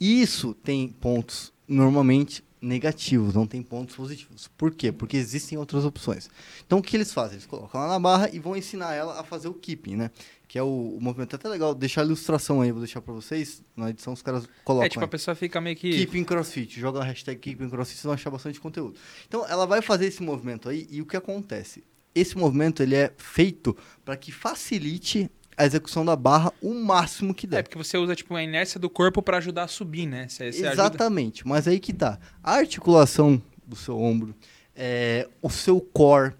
[0.00, 4.48] Isso tem pontos normalmente negativos, não tem pontos positivos.
[4.48, 4.92] Por quê?
[4.92, 6.28] Porque existem outras opções.
[6.66, 7.34] Então o que eles fazem?
[7.36, 10.10] Eles colocam ela na barra e vão ensinar ela a fazer o keeping, né?
[10.46, 11.34] Que é o, o movimento.
[11.34, 13.62] É até legal deixar a ilustração aí, vou deixar pra vocês.
[13.74, 14.86] Na edição os caras colocam.
[14.86, 15.10] É, tipo, a aí.
[15.10, 15.90] pessoa fica meio que.
[15.90, 18.96] Keeping CrossFit, joga a hashtag Keeping CrossFit, vocês vão achar bastante conteúdo.
[19.26, 21.82] Então, ela vai fazer esse movimento aí e o que acontece?
[22.14, 27.44] Esse movimento ele é feito para que facilite a execução da barra o máximo que
[27.46, 27.62] É, der.
[27.64, 30.26] porque você usa, tipo, a inércia do corpo pra ajudar a subir, né?
[30.26, 30.72] Você, você ajuda...
[30.72, 32.18] Exatamente, mas aí que tá.
[32.42, 34.34] A articulação do seu ombro,
[34.74, 36.32] é, o seu core,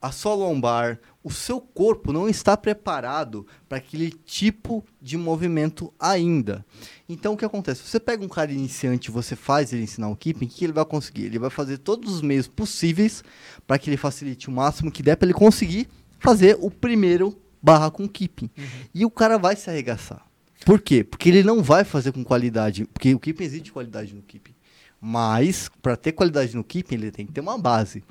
[0.00, 6.64] a sua lombar, o seu corpo não está preparado para aquele tipo de movimento ainda.
[7.06, 7.82] Então o que acontece?
[7.86, 10.84] Você pega um cara iniciante você faz ele ensinar um keeping, o que ele vai
[10.86, 11.26] conseguir?
[11.26, 13.22] Ele vai fazer todos os meios possíveis
[13.66, 17.90] para que ele facilite o máximo que der para ele conseguir fazer o primeiro barra
[17.90, 18.50] com keeping.
[18.94, 20.26] E o cara vai se arregaçar.
[20.64, 21.04] Por quê?
[21.04, 22.86] Porque ele não vai fazer com qualidade.
[22.86, 24.54] Porque o keeping existe qualidade no keeping.
[25.00, 28.04] Mas, para ter qualidade no keeping, ele tem que ter uma base.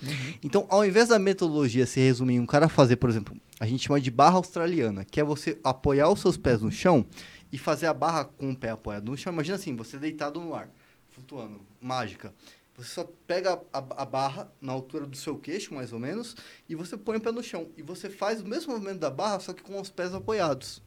[0.44, 3.88] Então, ao invés da metodologia se resumir em um cara fazer, por exemplo, a gente
[3.88, 7.06] chama de barra australiana, que é você apoiar os seus pés no chão
[7.50, 9.32] e fazer a barra com o pé apoiado no chão.
[9.32, 10.70] Imagina assim, você deitado no ar,
[11.12, 12.34] flutuando, mágica.
[12.76, 16.36] Você só pega a, a barra na altura do seu queixo, mais ou menos,
[16.68, 17.70] e você põe o pé no chão.
[17.78, 20.82] E você faz o mesmo movimento da barra, só que com os pés apoiados.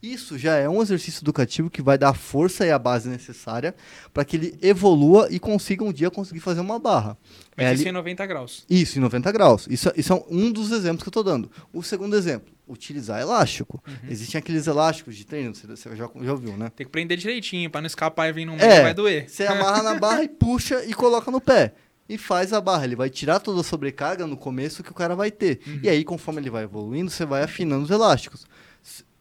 [0.00, 3.74] Isso já é um exercício educativo que vai dar a força e a base necessária
[4.14, 7.18] para que ele evolua e consiga um dia conseguir fazer uma barra.
[7.56, 8.64] Mas É isso ali- em 90 graus.
[8.70, 9.66] Isso, em 90 graus.
[9.68, 11.50] Isso, isso é um dos exemplos que eu estou dando.
[11.72, 13.82] O segundo exemplo, utilizar elástico.
[14.08, 16.70] Existem aqueles elásticos de treino, você, você já, já ouviu, né?
[16.76, 19.28] Tem que prender direitinho, pra não escapar e vir no meio, É, vai doer.
[19.28, 21.74] Você amarra na barra e puxa e coloca no pé.
[22.08, 22.84] E faz a barra.
[22.84, 25.60] Ele vai tirar toda a sobrecarga no começo que o cara vai ter.
[25.82, 28.46] E aí, conforme ele vai evoluindo, você vai afinando os elásticos.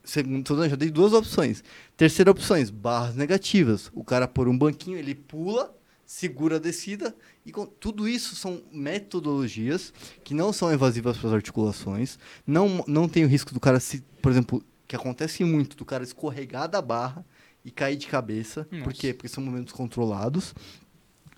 [0.07, 1.63] Se- Segundo, dando- já dei duas opções.
[1.95, 3.89] Terceira opção, barras negativas.
[3.93, 7.13] O cara por um banquinho, ele pula segura a descida.
[7.45, 9.93] E com, tudo isso são metodologias
[10.23, 12.17] que não são evasivas para as articulações.
[12.45, 16.03] Não, não tem o risco do cara se, por exemplo, que acontece muito, do cara
[16.03, 17.25] escorregar da barra
[17.65, 18.67] e cair de cabeça.
[18.71, 18.83] Nossa.
[18.85, 19.13] Por quê?
[19.13, 20.53] Porque são movimentos controlados.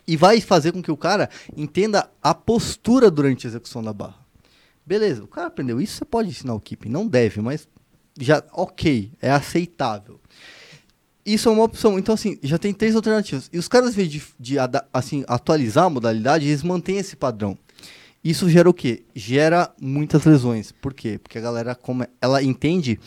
[0.08, 4.26] E vai fazer com que o cara entenda a postura durante a execução da barra.
[4.86, 6.90] Beleza, o cara aprendeu isso, você pode ensinar o keeping.
[6.90, 7.68] Não deve, mas
[8.20, 10.20] já ok, é aceitável.
[11.26, 12.00] Isso é uma opção.
[12.00, 13.50] Então, assim, já tem três alternativas.
[13.54, 14.56] E os caras, em de, de
[14.92, 17.58] assim, atualizar a modalidade, eles mantêm esse padrão.
[18.24, 19.04] Isso gera o quê?
[19.16, 20.72] Gera muitas lesões.
[20.72, 21.20] Por quê?
[21.22, 23.00] Porque a galera, como ela entende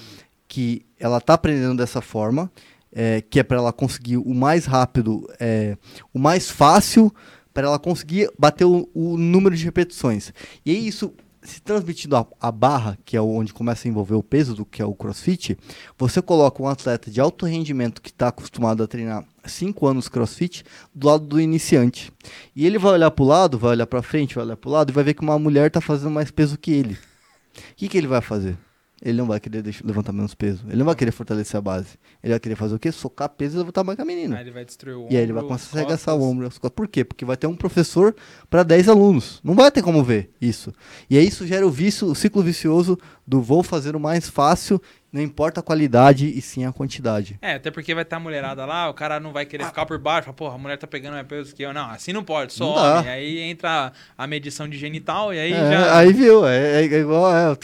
[0.48, 2.50] que ela tá aprendendo dessa forma,
[2.92, 5.76] é, que é para ela conseguir o mais rápido, é,
[6.14, 7.12] o mais fácil,
[7.52, 10.32] para ela conseguir bater o, o número de repetições.
[10.64, 14.54] E isso se transmitindo a, a barra, que é onde começa a envolver o peso
[14.54, 15.58] do que é o crossfit,
[15.98, 20.64] você coloca um atleta de alto rendimento que está acostumado a treinar 5 anos crossfit
[20.94, 22.12] do lado do iniciante.
[22.54, 24.72] E ele vai olhar para o lado, vai olhar para frente, vai olhar para o
[24.72, 26.94] lado e vai ver que uma mulher está fazendo mais peso que ele.
[26.94, 28.56] O que, que ele vai fazer?
[29.04, 30.64] Ele não vai querer deixar- levantar menos peso.
[30.68, 31.98] Ele não vai querer fortalecer a base.
[32.22, 32.92] Ele vai querer fazer o quê?
[32.92, 34.36] Socar peso e levantar mais que a menina.
[34.36, 35.12] Aí ele vai destruir o ombro.
[35.12, 36.48] E aí ele vai começar a arregaçar o ombro.
[36.70, 37.04] Por quê?
[37.04, 38.14] Porque vai ter um professor
[38.48, 39.40] para 10 alunos.
[39.42, 40.72] Não vai ter como ver isso.
[41.10, 44.80] E aí isso gera o vício, o ciclo vicioso do vou fazer o mais fácil,
[45.12, 47.38] não importa a qualidade e sim a quantidade.
[47.42, 49.98] É, até porque vai estar a mulherada lá, o cara não vai querer ficar por
[49.98, 51.72] baixo, fala, porra, a mulher tá pegando mais peso que eu.
[51.74, 52.98] Não, assim não pode, só Não dá.
[53.00, 53.10] homem.
[53.10, 55.98] Aí entra a medição de genital e aí É, já.
[55.98, 57.30] Aí viu, é, é igual.
[57.34, 57.56] É,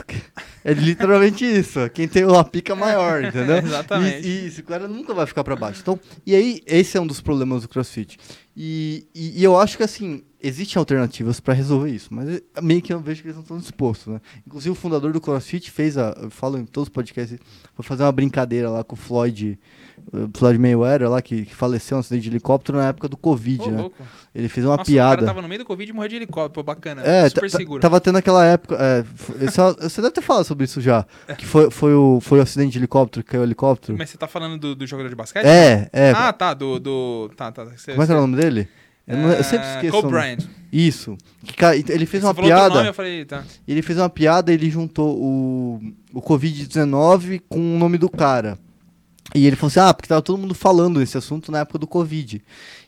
[0.64, 1.88] é literalmente isso.
[1.90, 3.56] Quem tem uma pica maior, entendeu?
[3.64, 4.26] Exatamente.
[4.28, 5.80] E, e isso, o cara nunca vai ficar para baixo.
[5.80, 8.18] Então, e aí, esse é um dos problemas do crossfit.
[8.54, 12.80] E, e, e eu acho que assim, existem alternativas para resolver isso, mas é- meio
[12.80, 14.20] que eu vejo que eles não estão dispostos, né?
[14.46, 17.38] Inclusive o fundador do CrossFit fez a, eu falo em todos os podcasts,
[17.74, 19.58] foi fazer uma brincadeira lá com o Floyd,
[20.12, 23.62] o Floyd Mayweather lá que, que faleceu no acidente de helicóptero na época do Covid,
[23.64, 23.80] Ô, né?
[23.80, 24.02] louco.
[24.34, 25.16] Ele fez uma Nossa, o piada.
[25.16, 27.02] cara tava no meio do Covid e morreu de helicóptero, bacana.
[27.02, 27.80] É, super seguro.
[27.80, 28.76] tava tendo aquela época.
[28.80, 29.00] é,
[29.44, 31.04] é- você deve ter falado sobre isso já.
[31.36, 33.98] Que foi, foi, o, foi o acidente de helicóptero, que caiu o helicóptero.
[33.98, 35.44] Mas você tá falando do, do jogador de basquete?
[35.44, 36.10] É, é.
[36.12, 36.78] Ah, tá, do.
[36.78, 37.64] do tá, tá.
[37.64, 38.68] Você, Como é que era o nome dele?
[39.08, 39.96] Eu, não- eu sempre É, esqueço.
[39.96, 40.12] O nome.
[40.12, 40.38] Bryant.
[40.70, 41.16] Isso.
[41.88, 42.74] Ele fez Você uma piada.
[42.74, 43.42] nome, eu falei, tá.
[43.66, 45.80] Ele fez uma piada, ele juntou o,
[46.12, 48.58] o Covid-19 com o nome do cara.
[49.34, 51.86] E ele falou assim, ah, porque tava todo mundo falando esse assunto na época do
[51.86, 52.42] Covid.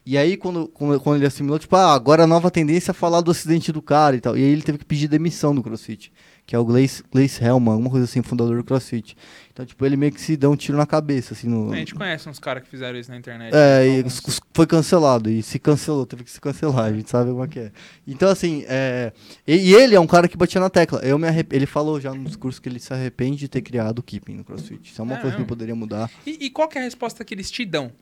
[0.06, 3.20] E aí, quando, quando, quando ele assimilou, tipo, ah, agora a nova tendência é falar
[3.20, 4.36] do acidente do cara e tal.
[4.36, 6.10] E aí ele teve que pedir demissão do CrossFit,
[6.50, 9.16] que é o Gleice, Gleice Hellman, alguma coisa assim, fundador do CrossFit.
[9.52, 11.72] Então, tipo, ele meio que se deu um tiro na cabeça, assim, no...
[11.72, 13.54] A gente conhece uns caras que fizeram isso na internet.
[13.54, 14.40] É, e Alguns.
[14.52, 17.60] foi cancelado, e se cancelou, teve que se cancelar, a gente sabe como é que
[17.60, 17.70] é.
[18.04, 19.12] Então, assim, é,
[19.46, 20.98] e, ele é um cara que batia na tecla.
[21.04, 24.00] Eu me arrep- Ele falou já no discurso que ele se arrepende de ter criado
[24.00, 24.90] o Keeping no CrossFit.
[24.90, 25.46] Isso é uma É coisa que mesmo?
[25.46, 26.10] poderia mudar.
[26.26, 27.92] E, e qual é a resposta que eles te dão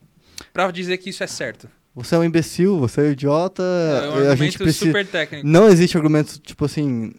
[0.51, 1.69] pra dizer que isso é certo?
[1.93, 4.85] Você é um imbecil, você é um idiota, É um a gente argumento precisa...
[4.87, 5.47] super técnico.
[5.47, 7.13] Não existe argumento, tipo assim...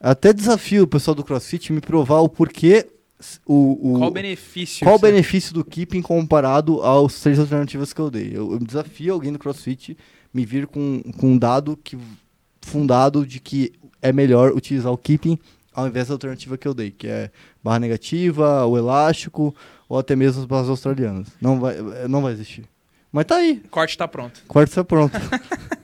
[0.00, 2.86] Até desafio o pessoal do CrossFit me provar o porquê...
[3.44, 4.86] O, o, Qual o benefício?
[4.86, 8.30] Qual o benefício do keeping comparado aos três alternativas que eu dei?
[8.32, 9.98] Eu, eu desafio alguém do CrossFit
[10.32, 11.98] me vir com, com um dado que,
[12.62, 15.36] fundado de que é melhor utilizar o keeping
[15.78, 17.30] ao invés da alternativa que eu dei, que é
[17.62, 19.54] barra negativa, o elástico
[19.88, 21.28] ou até mesmo as barras australianas.
[21.40, 21.76] Não vai,
[22.08, 22.64] não vai existir.
[23.10, 24.42] Mas tá aí, O corte tá pronto.
[24.46, 25.12] quarto está pronto.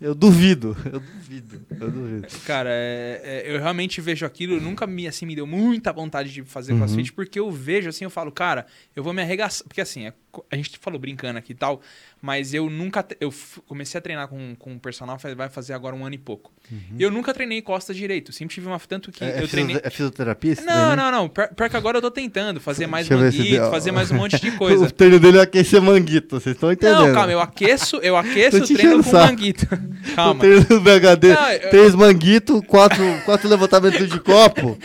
[0.00, 2.26] Eu duvido, eu duvido, eu duvido.
[2.46, 6.42] Cara, é- é, eu realmente vejo aquilo, nunca me, assim, me deu muita vontade de
[6.44, 6.78] fazer Uhum.
[6.78, 9.66] crossfit, porque eu vejo assim, eu falo, cara, eu vou me arregaçar.
[9.68, 10.14] Porque assim, é
[10.50, 11.80] a gente falou brincando aqui e tal,
[12.20, 13.06] mas eu nunca.
[13.20, 13.32] Eu
[13.66, 16.52] comecei a treinar com, com um personal, vai fazer agora um ano e pouco.
[16.98, 18.32] E eu nunca treinei costas direito.
[18.32, 18.78] Sempre tive uma.
[18.78, 19.30] Tanto que Uhum.
[19.30, 19.80] É, é eu treinei.
[19.82, 20.56] é fisioterapia?
[20.64, 21.28] Não, não, não.
[21.28, 24.48] Pior, pior que agora eu tô tentando fazer mais manguito, fazer mais um monte de
[24.54, 24.90] O coisa.
[24.90, 27.06] treino dele é aquecer manguito, vocês estão entendendo?
[27.06, 29.66] Não, calma, eu aqueço, eu aqueço o treino com o manguito.
[30.08, 30.40] O Calma.
[30.40, 34.78] treino do BHD, Não, eu- três manguito, quatro, quatro levantamentos de copo.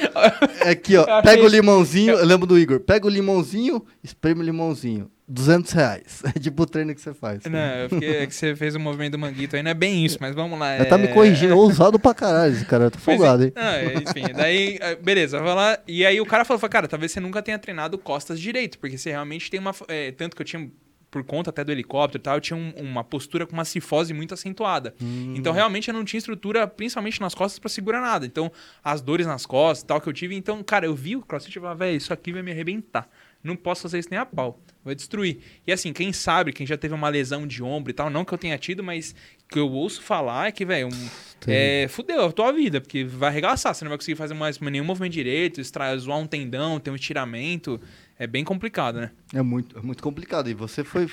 [0.62, 4.44] É Aqui, ó, pega o limãozinho, eu lembro do Igor, pega o limãozinho, espreme o
[4.44, 5.10] limãozinho.
[5.34, 6.22] 200 reais.
[6.36, 7.44] É tipo o treino que você faz.
[7.46, 10.06] Não, eu fiquei, é que você fez o movimento do manguito aí, não é bem
[10.06, 10.72] isso, mas vamos lá.
[10.72, 13.52] Ela tá me é- corrigindo, ousado pra caralho esse cara, eu tô Mas, folgado, hein?
[13.56, 15.78] Não, é, enfim, daí, é, beleza, vai lá.
[15.88, 18.98] E aí o cara falou, falou, cara, talvez você nunca tenha treinado costas direito, porque
[18.98, 19.74] você realmente tem uma.
[19.88, 20.70] é, tanto que eu tinha,
[21.12, 24.14] por conta até do helicóptero e tal, eu tinha um- uma postura com uma cifose
[24.14, 24.94] muito acentuada.
[25.02, 25.34] Hum.
[25.38, 28.26] Então, realmente, eu não tinha estrutura, principalmente nas costas, pra segurar nada.
[28.26, 28.52] Então,
[28.84, 30.36] as dores nas costas e tal que eu tive.
[30.36, 33.08] Então, cara, eu vi o crossfit e falei, velho, isso aqui vai me arrebentar.
[33.44, 34.60] Não posso fazer isso nem a pau.
[34.84, 35.40] Vai destruir.
[35.66, 38.34] E assim, quem sabe, quem já teve uma lesão de ombro e tal, não que
[38.34, 39.16] eu tenha tido, mas
[39.50, 41.10] que eu ouço falar é que, velho, um,
[41.48, 43.74] é, fudeu a tua vida, porque vai arregaçar.
[43.74, 46.96] Você não vai conseguir fazer mais nenhum movimento direito, extra, zoar um tendão, ter um
[46.96, 47.80] estiramento.
[48.20, 49.12] é bem complicado, né?
[49.34, 50.50] É muito, é muito complicado.
[50.50, 51.10] E você foi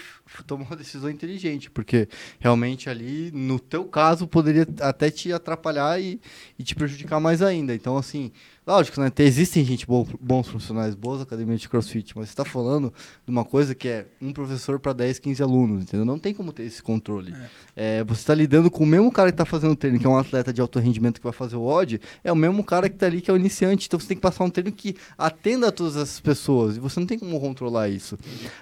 [0.46, 6.20] tomou uma decisão inteligente, porque realmente ali, no teu caso, poderia até te atrapalhar e,
[6.58, 7.74] e te prejudicar mais ainda.
[7.74, 8.32] Então, assim,
[8.70, 9.10] lógico, né?
[9.18, 12.92] Existem gente bons profissionais, boas academias de crossfit, mas você está falando
[13.24, 16.04] de uma coisa que é um professor para 10, 15 alunos, entendeu?
[16.04, 17.34] Não tem como ter esse controle.
[17.76, 17.98] É.
[17.98, 20.08] É, você está lidando com o mesmo cara que está fazendo o treino, que é
[20.08, 22.94] um atleta de alto rendimento que vai fazer o odd, é o mesmo cara que
[22.94, 23.86] está ali que é o iniciante.
[23.86, 26.76] Então você tem que passar um treino que atenda a todas essas pessoas.
[26.76, 28.16] E você não tem como controlar isso.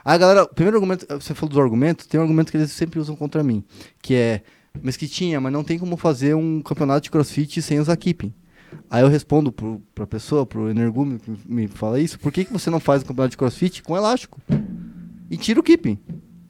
[0.05, 2.99] Aí, galera, o primeiro argumento, você falou dos argumentos, tem um argumento que eles sempre
[2.99, 3.63] usam contra mim,
[4.01, 4.43] que é
[4.83, 8.33] Mesquitinha, mas não tem como fazer um campeonato de crossfit sem usar keeping.
[8.91, 12.53] Aí eu respondo pro, pra pessoa, pro energúmeno que me fala isso, por que, que
[12.53, 14.41] você não faz um campeonato de crossfit com elástico?
[15.31, 15.99] E tira o keeping.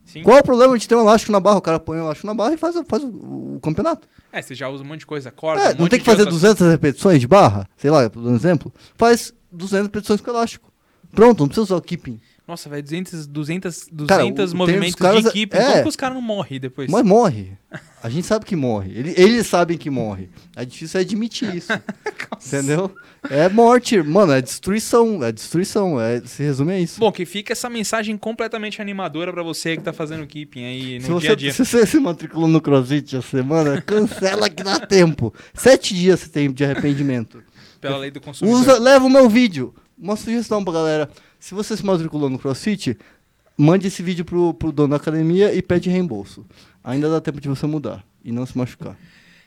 [0.05, 0.23] Sim.
[0.23, 1.59] Qual é o problema de ter um elástico na barra?
[1.59, 3.09] O cara põe um elástico na barra e faz, faz o,
[3.57, 4.09] o campeonato.
[4.33, 5.63] É, você já usa um monte de coisa, corda.
[5.63, 6.41] É, um não tem que fazer outras...
[6.41, 7.69] 200 repetições de barra?
[7.77, 8.73] Sei lá, por exemplo.
[8.97, 10.73] Faz 200 repetições com elástico.
[11.15, 12.21] Pronto, não precisa usar o keeping.
[12.49, 14.07] Nossa, vai 200, 200, 200
[14.47, 15.55] Cara, movimentos caras- de equipe.
[15.55, 15.61] é.
[15.71, 16.91] Como que os caras não morrem depois?
[16.91, 17.53] Mas morre.
[18.03, 18.91] A gente sabe que morre.
[18.99, 20.31] Ele- Eles sabem que morre.
[20.57, 21.71] É difícil admitir isso.
[22.47, 22.91] entendeu?
[23.29, 24.03] É morte.
[24.03, 25.23] Mano, é destruição.
[25.23, 26.01] É destruição.
[26.01, 26.99] É, se resume a isso.
[26.99, 31.03] Bom, que fica essa mensagem completamente animadora pra você que tá fazendo keeping aí no
[31.03, 31.53] se, dia a você, dia.
[31.53, 35.35] se você se matriculou no CrossFit essa semana, cancela que dá tempo.
[35.53, 37.43] Sete dias você tem de arrependimento.
[37.79, 38.59] Pela lei do consumidor.
[38.59, 39.75] Usa, leva o meu vídeo.
[40.01, 41.11] Uma sugestão pra galera.
[41.39, 42.97] Se você se matriculou no CrossFit,
[43.57, 46.47] mande esse vídeo pro, pro dono da academia e pede reembolso.
[46.83, 48.97] Ainda dá tempo de você mudar e não se machucar.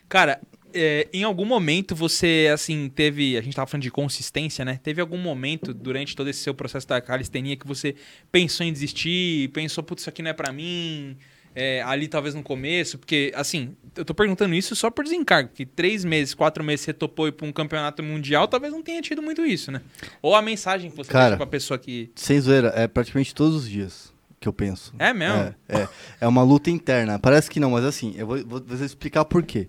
[0.08, 0.40] Cara,
[0.74, 3.36] é, em algum momento você, assim, teve.
[3.36, 4.78] A gente tava falando de consistência, né?
[4.82, 7.94] Teve algum momento durante todo esse seu processo da calistenia que você
[8.30, 11.16] pensou em desistir, pensou, putz, isso aqui não é pra mim,
[11.54, 15.66] é, ali talvez no começo, porque, assim, eu tô perguntando isso só por desencargo, que
[15.66, 19.20] três meses, quatro meses você topou ir pra um campeonato mundial, talvez não tenha tido
[19.22, 19.80] muito isso, né?
[20.22, 21.24] Ou a mensagem que você Cara.
[21.26, 22.10] deixa pra pessoa que.
[22.14, 24.94] Sem zoeira, é praticamente todos os dias que eu penso.
[24.98, 25.36] É mesmo?
[25.38, 25.88] É, é,
[26.22, 27.18] é uma luta interna.
[27.18, 29.68] Parece que não, mas assim, eu vou, vou, vou explicar por quê.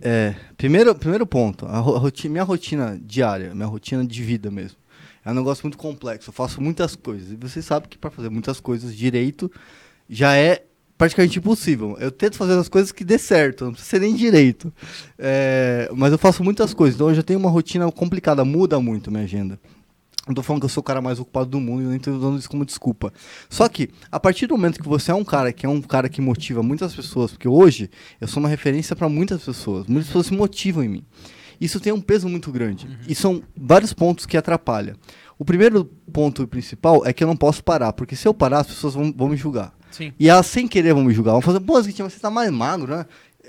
[0.00, 4.78] É, primeiro, primeiro ponto, a ro- roti- minha rotina diária, minha rotina de vida mesmo.
[5.24, 6.30] É um negócio muito complexo.
[6.30, 7.32] Eu faço muitas coisas.
[7.32, 9.50] E você sabe que para fazer muitas coisas direito
[10.08, 10.62] já é
[10.98, 11.96] praticamente impossível.
[12.00, 14.72] Eu tento fazer as coisas que dê certo, não precisa ser nem direito.
[15.16, 19.10] É, mas eu faço muitas coisas, então eu já tenho uma rotina complicada, muda muito
[19.10, 19.58] minha agenda.
[20.26, 22.10] Não tô falando que eu sou o cara mais ocupado do mundo e nem tô
[22.10, 23.10] usando isso como desculpa.
[23.48, 26.06] Só que, a partir do momento que você é um cara que é um cara
[26.06, 27.88] que motiva muitas pessoas, porque hoje
[28.20, 31.04] eu sou uma referência para muitas pessoas, muitas pessoas se motivam em mim.
[31.58, 32.86] Isso tem um peso muito grande.
[33.08, 34.96] E são vários pontos que atrapalham.
[35.38, 38.66] O primeiro ponto principal é que eu não posso parar, porque se eu parar, as
[38.66, 39.72] pessoas vão, vão me julgar.
[39.90, 40.12] Sim.
[40.18, 41.32] E elas, sem querer, vão me julgar.
[41.32, 43.06] Vão fazer, pô, Mesquitinha, você tá mais magro, né?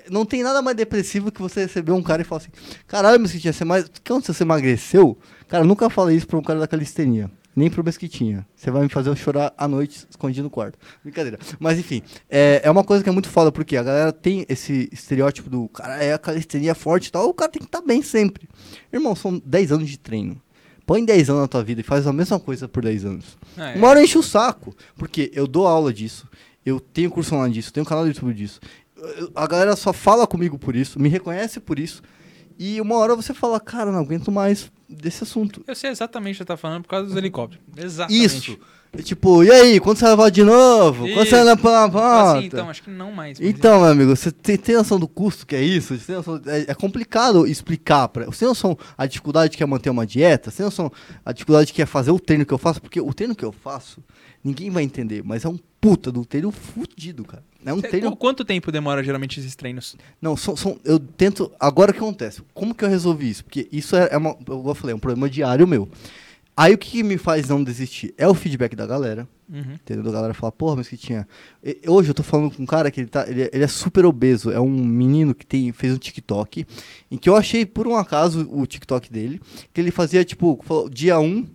[0.10, 2.52] Não tem nada mais depressivo que você receber um cara e falar assim:
[2.88, 3.90] caralho, Mesquitinha, você mais.
[4.06, 5.18] Quando você emagreceu?
[5.48, 7.30] Cara, nunca falei isso pra um cara da calistenia.
[7.56, 8.48] Nem pro Mesquitinha.
[8.56, 10.78] Você vai me fazer eu chorar à noite escondido no quarto.
[11.04, 11.38] Brincadeira.
[11.60, 14.88] Mas enfim, é, é uma coisa que é muito foda, porque a galera tem esse
[14.94, 17.28] estereótipo do cara é a calistenia forte e tal.
[17.28, 18.48] O cara tem que estar bem sempre.
[18.94, 20.40] Irmão, são 10 anos de treino.
[20.90, 23.38] Põe 10 anos na tua vida e faz a mesma coisa por 10 anos.
[23.56, 24.76] É, Uma hora enche o saco.
[24.98, 26.28] Porque eu dou aula disso.
[26.66, 27.72] Eu tenho curso online disso.
[27.72, 28.60] Tenho canal do YouTube disso.
[29.36, 31.00] A galera só fala comigo por isso.
[31.00, 32.02] Me reconhece por isso.
[32.58, 35.64] E uma hora você fala, cara, não aguento mais desse assunto.
[35.68, 37.64] Eu sei exatamente o que você tá falando por causa dos helicópteros.
[37.78, 38.26] Exatamente.
[38.26, 38.60] Isso.
[38.92, 41.04] É tipo, e aí, quando você vai levar de novo?
[41.08, 41.46] Quando você vai Isso.
[41.46, 42.40] levar pra Ah, ponta?
[42.42, 43.40] sim, então, acho que não mais.
[43.40, 45.94] Então, meu amigo, você tem, tem noção do custo que é isso?
[46.12, 48.26] Noção- é, é complicado explicar pra.
[48.26, 50.50] Você tem noção a dificuldade que é manter uma dieta?
[50.50, 50.92] Você tem noção
[51.24, 52.82] a dificuldade que é fazer o treino que eu faço?
[52.82, 54.04] Porque o treino que eu faço,
[54.44, 57.44] ninguém vai entender, mas é um puta do treino fudido, cara.
[57.64, 58.10] É um Cê- treino.
[58.12, 59.96] qu- Quanto tempo demora geralmente esses treinos?
[60.20, 61.52] Não, são, são- eu tento.
[61.60, 62.42] Agora o que acontece?
[62.56, 63.44] Como que eu resolvi isso?
[63.44, 64.36] Porque isso é, é uma.
[64.48, 65.88] Eu falei, é um problema diário meu.
[66.62, 68.14] Aí o que, que me faz não desistir?
[68.18, 69.26] É o feedback da galera.
[69.50, 69.74] Uhum.
[69.76, 70.10] Entendeu?
[70.10, 71.26] A galera fala, porra, mas que tinha.
[71.64, 73.68] E- Hoje eu tô falando com um cara que ele, tá, ele, é- ele é
[73.68, 74.52] super obeso.
[74.52, 76.66] É um menino que tem, fez um TikTok.
[77.10, 79.40] Em que eu achei, por um acaso, o TikTok dele.
[79.74, 81.46] Que ele fazia, tipo, falou, dia 1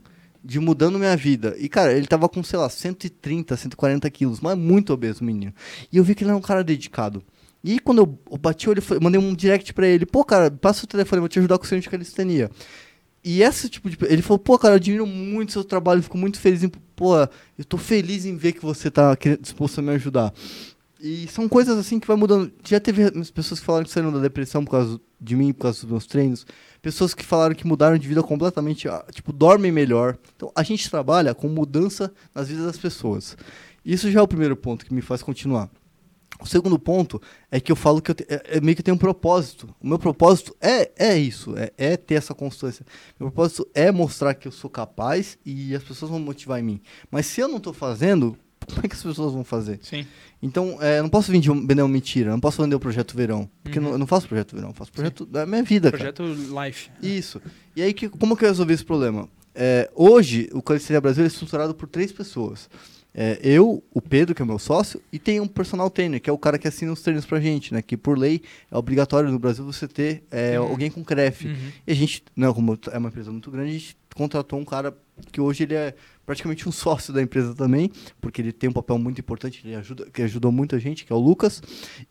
[0.42, 1.54] de mudando minha vida.
[1.58, 4.40] E, cara, ele tava com, sei lá, 130, 140 quilos.
[4.40, 5.52] Mas é muito obeso o menino.
[5.92, 7.22] E eu vi que ele era um cara dedicado.
[7.62, 10.04] E quando eu, bati o olho, mandei um direct pra ele.
[10.04, 12.50] Pô, cara, passa o telefone, vou te ajudar com o seu de calistenia.
[13.24, 13.96] E esse tipo de.
[14.02, 16.68] Ele falou, pô, cara, eu admiro muito o seu trabalho, fico muito feliz em.
[16.68, 17.16] Pô,
[17.58, 20.32] eu tô feliz em ver que você tá disposto a me ajudar.
[21.00, 22.52] E são coisas assim que vai mudando.
[22.64, 25.62] Já teve as pessoas que falaram que saíram da depressão por causa de mim, por
[25.62, 26.46] causa dos meus treinos.
[26.82, 30.18] Pessoas que falaram que mudaram de vida completamente, ah, tipo, dormem melhor.
[30.36, 33.36] Então a gente trabalha com mudança nas vidas das pessoas.
[33.84, 35.70] Isso já é o primeiro ponto que me faz continuar.
[36.40, 37.20] O segundo ponto
[37.50, 39.74] é que eu falo que eu te, é, é meio que tem um propósito.
[39.80, 42.84] O meu propósito é, é isso, é, é ter essa constância.
[43.18, 46.80] Meu propósito é mostrar que eu sou capaz e as pessoas vão motivar em mim.
[47.10, 49.78] Mas se eu não estou fazendo, como é que as pessoas vão fazer?
[49.82, 50.06] Sim.
[50.42, 53.16] Então, é, eu não posso vender, um- vender uma mentira, não posso vender o projeto
[53.16, 53.48] verão.
[53.62, 53.84] Porque Uhum.
[53.84, 56.12] eu não- eu não faço projeto verão, eu faço projeto da minha vida, cara.
[56.12, 56.90] Projeto Life.
[57.02, 57.40] Isso.
[57.76, 59.28] E aí, que, como que eu resolvi esse problema?
[59.54, 62.68] É, hoje, o Calistenia Brasil é estruturado por três pessoas.
[63.16, 66.32] É, eu, o Pedro, que é meu sócio, e tem um personal trainer, que é
[66.32, 67.80] o cara que assina os treinos pra gente, né?
[67.80, 70.66] Que por lei é obrigatório no Brasil você ter é, Uhum.
[70.68, 71.46] alguém com CREF.
[71.46, 71.54] Uhum.
[71.86, 74.96] E a gente, não, como é uma empresa muito grande, a gente contratou um cara
[75.30, 75.94] que hoje ele é
[76.26, 77.88] praticamente um sócio da empresa também,
[78.20, 81.16] porque ele tem um papel muito importante, ele ajuda, que ajudou muita gente, que é
[81.16, 81.62] o Lucas,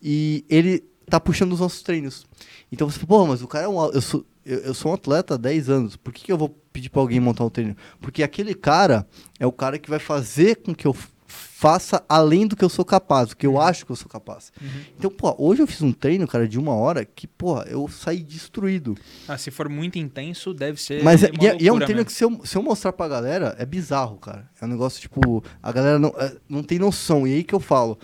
[0.01, 2.25] e ele tá puxando os nossos treinos.
[2.71, 3.83] Então você fala, pô, mas o cara é um.
[3.91, 6.49] Eu sou, eu, eu sou um atleta há 10 anos, por que, que eu vou
[6.71, 7.75] pedir pra alguém montar um treino?
[8.01, 9.07] Porque aquele cara
[9.39, 10.95] é o cara que vai fazer com que eu
[11.27, 14.51] faça além do que eu sou capaz, do que eu acho que eu sou capaz.
[14.61, 14.67] Uhum.
[14.99, 18.21] Então, pô, hoje eu fiz um treino, cara, de uma hora que, pô, eu saí
[18.21, 18.95] destruído.
[19.27, 21.01] Ah, se for muito intenso, deve ser.
[21.03, 22.05] Mas é, e é- e é um treino mesmo.
[22.05, 24.49] que se eu, se eu mostrar pra galera, é bizarro, cara.
[24.61, 27.25] É um negócio, tipo, a galera não, é, não tem noção.
[27.25, 27.97] E aí que eu falo,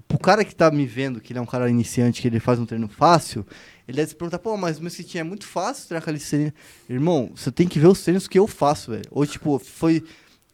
[0.00, 2.58] pro- cara que tá me vendo, que ele é um cara iniciante, que ele faz
[2.58, 3.46] um treino fácil,
[3.86, 6.52] ele deve se perguntar, pô, mas o meu skin é muito fácil treinar calistenia.
[6.88, 9.04] Irmão, você tem que ver os treinos que eu faço, velho.
[9.10, 10.02] Ou, tipo, foi...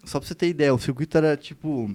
[0.05, 1.95] Só pra você ter ideia, o circuito era, tipo...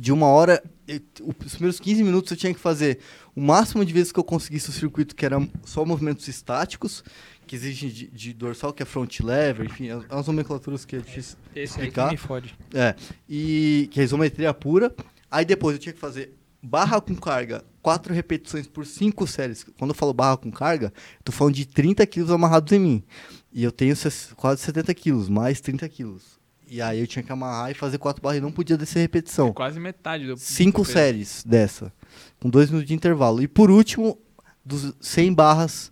[0.00, 1.00] De uma hora, eu-
[1.44, 3.00] os primeiros 15 minutos eu tinha que fazer
[3.34, 7.02] o máximo de vezes que eu conseguisse o circuito, que era só movimentos estáticos,
[7.44, 11.00] que exigem de, de dorsal, que é front lever, enfim, as, as nomenclaturas que é
[11.00, 12.10] difícil Esse aí que explicar.
[12.12, 12.54] me fode.
[12.72, 12.94] É,
[13.28, 14.94] e que é isometria pura.
[15.28, 19.64] Aí depois eu tinha que fazer barra com carga, quatro repetições por cinco séries.
[19.78, 20.92] Quando eu falo barra com carga,
[21.24, 23.04] tô falando de 30 quilos amarrados em mim.
[23.52, 23.94] E eu tenho
[24.36, 26.40] quase 70 quilos, mais 30 quilos.
[26.68, 29.52] E aí eu tinha que amarrar e fazer quatro barras e não podia descer repetição.
[29.52, 30.36] Quase metade do.
[30.36, 31.92] Cinco do séries dessa,
[32.38, 33.42] com dois minutos de intervalo.
[33.42, 34.16] E por último,
[34.64, 35.90] dos 100 barras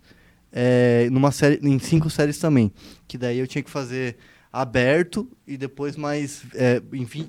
[0.51, 2.71] é, numa série, em cinco séries também.
[3.07, 4.17] Que daí eu tinha que fazer
[4.51, 6.81] aberto e depois mais é,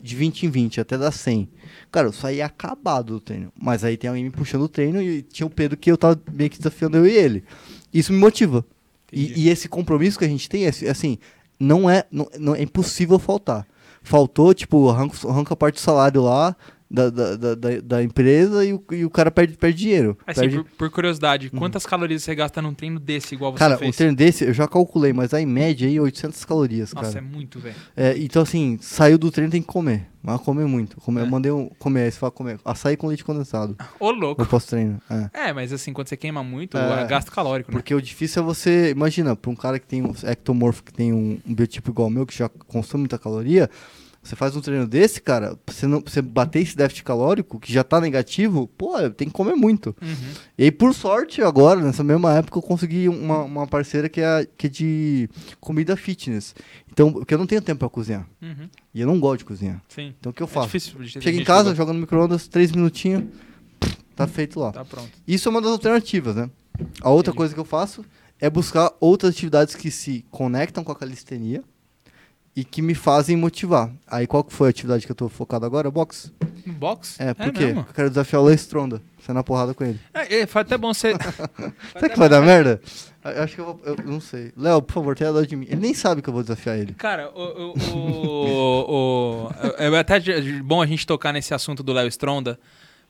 [0.03, 1.49] de 20 em 20, até dar 100.
[1.93, 3.53] Cara, eu saí acabado do treino.
[3.61, 6.21] Mas aí tem alguém me puxando o treino e tinha o Pedro que eu tava
[6.33, 7.45] meio que desafiando eu e ele.
[7.93, 8.65] Isso me motiva.
[9.13, 11.19] E, e esse compromisso que a gente tem, é assim,
[11.59, 13.67] não é, não, não- é impossível faltar.
[14.03, 16.57] Faltou, tipo, arranca, arranca parte do salário lá
[16.91, 20.19] da, da, da, da- empresa e o, e o cara perde, perde dinheiro.
[20.27, 23.77] Assim, Perde- por, por curiosidade, quantas calorias você gasta num treino desse igual você Cara,
[23.77, 23.97] um fez?
[23.97, 27.25] treino desse eu já calculei, mas aí, em média aí 800 calorias, Nossa, é cara.
[27.25, 27.77] muito, velho.
[27.97, 30.07] É, então assim, saiu do treino tem que comer.
[30.23, 31.01] Mas comer muito.
[31.01, 31.25] Comer, É.
[31.25, 32.59] Eu mandei um comer, aí você fala comer.
[32.63, 33.75] Açaí com leite condensado.
[33.99, 34.43] Ô, louco.
[34.43, 35.01] No pós-treino.
[35.33, 35.49] É.
[35.49, 37.05] É, mas assim, quando você queima muito, É.
[37.05, 37.79] é gasto calórico, né?
[37.79, 38.91] Porque o difícil é você.
[38.91, 42.11] Imagina, pra um cara que tem um ectomorfo, que tem um, um biotipo igual ao
[42.11, 43.71] meu, que já consome muita caloria,
[44.23, 47.73] você faz um treino desse, cara, pra você, não, você bater esse déficit calórico, que
[47.73, 49.97] já tá negativo, pô, tem que comer muito.
[50.01, 50.33] Uhum.
[50.59, 54.47] E aí, por sorte, agora, nessa mesma época, eu consegui uma, uma parceira que é,
[54.59, 56.55] que é de comida fitness.
[56.93, 58.29] Então, porque eu não tenho tempo pra cozinhar.
[58.43, 58.69] Uhum.
[58.95, 59.83] E eu não gosto de cozinhar.
[59.89, 60.15] Sim.
[60.21, 60.71] Então, o que eu É faço?
[60.71, 63.25] ter Chega em casa, que joga no micro-ondas, três minutinhos,
[64.15, 64.71] tá feito lá.
[64.71, 65.11] Tá pronto.
[65.27, 66.51] Isso é uma das alternativas, né?
[67.01, 67.37] A outra Entendi.
[67.39, 68.05] coisa que eu faço
[68.39, 71.63] é buscar outras atividades que se conectam com a calistenia
[72.55, 73.91] e que me fazem motivar.
[74.07, 75.91] Aí qual que foi a atividade que eu tô focado agora?
[75.91, 76.33] Box.
[76.67, 77.21] Box?
[77.21, 77.67] É, por quê?
[77.67, 77.81] mesmo?
[77.89, 79.01] Eu quero desafiar o Lei Stronda.
[79.19, 80.01] Você na porrada com ele.
[80.15, 81.15] É, é, foi até bom você.
[81.93, 82.81] Será que vai dar merda?
[83.25, 83.81] Eu acho que eu vou.
[83.85, 84.51] Eu não sei.
[84.57, 85.67] Léo, por favor, tenha dó de mim.
[85.69, 86.95] Ele nem sabe que eu vou desafiar ele.
[86.95, 90.19] Cara, o, o, o, o- é é até
[90.63, 92.59] bom a gente tocar nesse assunto do Léo Stronda,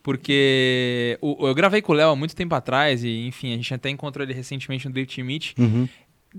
[0.03, 3.73] porque o- eu gravei com o Léo há muito tempo atrás e, enfim, a gente
[3.73, 5.53] até encontrou ele recentemente no Drift Meet.
[5.59, 5.89] Uhum.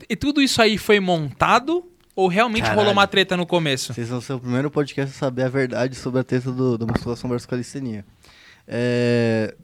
[0.10, 1.86] E tudo isso aí foi montado
[2.16, 2.80] ou realmente Caralho.
[2.80, 3.94] rolou uma treta no começo?
[3.94, 6.86] Vocês vão ser o primeiro podcast a saber a verdade sobre a treta do, da
[6.86, 8.06] musculação versus calistenia.
[8.68, 9.56] É,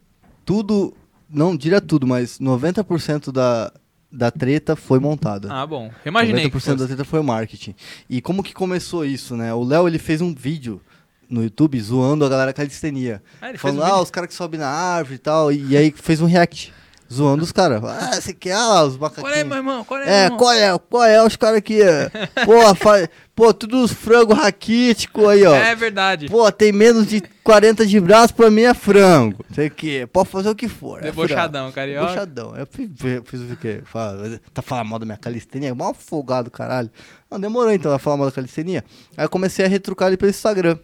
[0.44, 0.94] tudo,
[1.28, 3.72] não diria tudo, mas 90% da,
[4.10, 5.52] da treta foi montada.
[5.52, 5.90] Ah, bom.
[6.04, 7.74] Eu imaginei que 90% da treta foi marketing.
[8.08, 9.52] E como que começou isso, né?
[9.52, 10.80] O Léo, ele fez um vídeo
[11.28, 13.22] no YouTube zoando a galera calistenia.
[13.40, 15.52] Ah, falando, um ah, os caras que sobem na árvore e tal.
[15.52, 16.72] E, aí fez um react,
[17.12, 17.82] zoando os caras.
[17.84, 19.30] Ah, você quer ah, os macaquinhos.
[19.30, 19.84] Qual é, meu irmão?
[19.84, 20.78] Qual é, É, qual é?
[20.78, 21.80] Qual é os caras aqui?
[21.82, 22.10] é?
[22.44, 23.08] Pô, fa...
[23.34, 25.54] Pô, tudo os frango raquítico aí, ó.
[25.54, 26.28] É verdade.
[26.28, 29.44] Pô, tem menos de 40 de braço, pra mim é frango.
[29.54, 30.08] Sei o quê.
[30.12, 30.98] Pode fazer o que for.
[30.98, 31.74] é Debochadão, frango.
[31.74, 32.06] carioca.
[32.08, 32.56] Debochadão.
[32.56, 32.88] Eu fiz,
[33.24, 33.80] fiz o quê?
[33.84, 35.72] Fala, tá falando mal da minha calistenia?
[35.74, 36.90] Mal folgado, caralho.
[37.30, 38.84] Não, demorou então a falar mal da calistenia.
[39.16, 40.76] Aí eu comecei a retrucar ele pelo Instagram.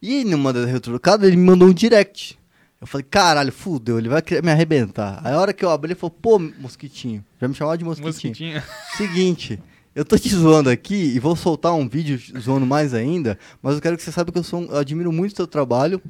[0.00, 2.38] E numa das retrucadas, ele me mandou um direct.
[2.80, 5.20] Eu falei, caralho, fudeu, ele vai me arrebentar.
[5.24, 7.24] Aí a hora que eu abri, ele falou, pô, mosquitinho.
[7.40, 8.30] Já me chamava de mosquitinho.
[8.32, 8.62] Mosquitinho.
[8.96, 9.58] Seguinte,
[9.94, 13.80] eu tô te zoando aqui e vou soltar um vídeo zoando mais ainda, mas eu
[13.80, 16.00] quero que você saiba que eu, sou um- eu admiro muito o seu trabalho.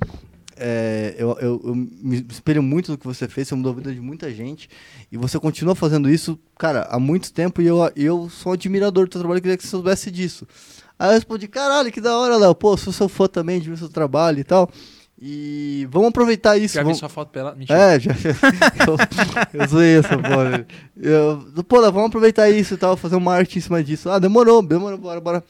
[0.56, 3.92] é, eu, eu, eu me espelho muito no que você fez, você mudou a vida
[3.92, 4.68] de muita gente.
[5.10, 7.60] E você continua fazendo isso, cara, há muito tempo.
[7.60, 10.46] E eu, eu sou um admirador do seu trabalho, queria que você soubesse disso.
[10.98, 12.54] Aí eu respondi, caralho, que da hora, Léo.
[12.54, 14.70] Pô, sou seu fã também, ver seu trabalho e tal.
[15.26, 16.74] E vamos aproveitar isso.
[16.74, 16.98] Já vamos...
[16.98, 17.54] vi sua foto pela.
[17.54, 17.78] Mentira.
[17.78, 18.10] É, já.
[18.86, 20.66] eu, eu zoei essa porra.
[20.94, 24.10] Eu, pô, vamos aproveitar isso e tal, fazer um marketing em cima disso.
[24.10, 25.44] Ah, demorou, demorou, bora, bora.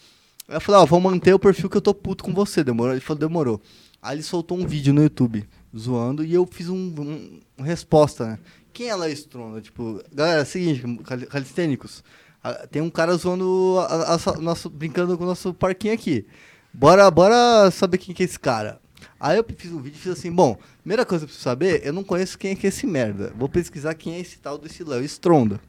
[0.47, 2.93] Aí eu falei, ó, vamos manter o perfil que eu tô puto com você, demorou?
[2.93, 3.61] Ele falou, demorou.
[4.01, 5.45] Aí ele soltou um vídeo no YouTube,
[5.77, 8.39] zoando, e eu fiz um, um, uma resposta, né?
[8.73, 9.61] Quem é Laís Trona?
[9.61, 10.85] Tipo, galera, é o seguinte,
[11.29, 12.05] calistênicos,
[12.71, 16.25] tem um cara zoando, a, a, a, nosso, brincando com o nosso parquinho aqui.
[16.73, 18.84] Bora, bora saber quem que é esse cara.
[19.19, 21.81] Aí eu fiz um vídeo e fiz assim, bom, primeira coisa que eu preciso saber,
[21.85, 23.33] eu não conheço quem é que é esse merda.
[23.39, 25.61] Vou pesquisar quem é esse tal desse Léo Stronda.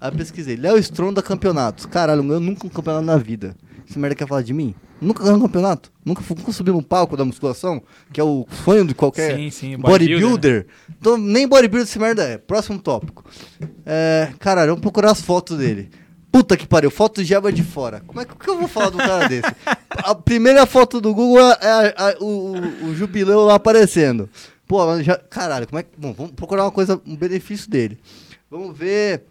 [0.00, 1.86] Aí eu pesquisei, Léo Stronda Campeonatos.
[1.86, 3.54] Caralho, eu nunca um campeonato na vida.
[3.88, 4.74] Esse merda quer falar de mim?
[5.00, 5.90] Nunca ganhou um campeonato?
[6.04, 7.82] Nunca, nunca subi no palco da musculação?
[8.12, 10.20] Que é o sonho de qualquer sim, sim, bodybuilder.
[10.20, 10.66] bodybuilder.
[10.98, 12.38] Então, nem bodybuilder esse merda é.
[12.38, 13.24] Próximo tópico.
[13.84, 15.90] É, caralho, vamos procurar as fotos dele.
[16.30, 18.00] Puta que pariu, foto de aba de fora.
[18.06, 19.52] Como é que, eu vou falar do cara desse?
[19.90, 24.30] A primeira foto do Google é, é o, o, o, jubileu lá aparecendo.
[24.66, 25.90] Pô, já, caralho, como é que.
[25.98, 27.98] Bom, vamos procurar uma coisa, um benefício dele.
[28.48, 29.24] Vamos ver.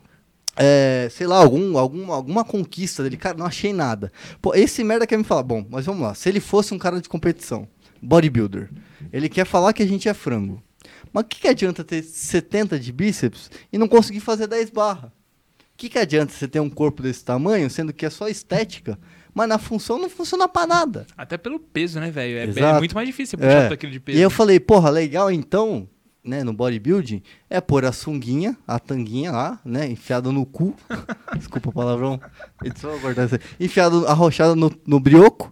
[0.58, 3.16] É, sei lá, algum, algum, alguma conquista dele.
[3.16, 4.12] Cara, não achei nada.
[4.42, 5.44] Pô, esse merda quer me falar.
[5.44, 6.14] Bom, mas vamos lá.
[6.14, 7.66] Se ele fosse um cara de competição,
[8.02, 8.70] bodybuilder,
[9.14, 10.62] ele quer falar que a gente é frango.
[11.14, 15.12] Mas o que, que adianta ter 70 de bíceps e não conseguir fazer 10 barras?
[15.80, 19.00] Que, que adianta você ter um corpo desse tamanho, sendo que é só estética,
[19.34, 21.08] mas na função não funciona pra nada.
[21.18, 22.38] Até pelo peso, né, velho?
[22.38, 23.74] É, é, muito mais difícil puxar é.
[23.74, 24.18] aquilo de peso.
[24.18, 25.88] E eu falei, porra, legal então,
[26.22, 30.76] né, no bodybuilding, é pôr a sunguinha, a tanguinha lá, né, enfiada no cu.
[31.38, 32.20] Desculpa o palavrão.
[32.62, 32.92] Edição,
[33.58, 35.50] enfiado, arrochada no, no brioco.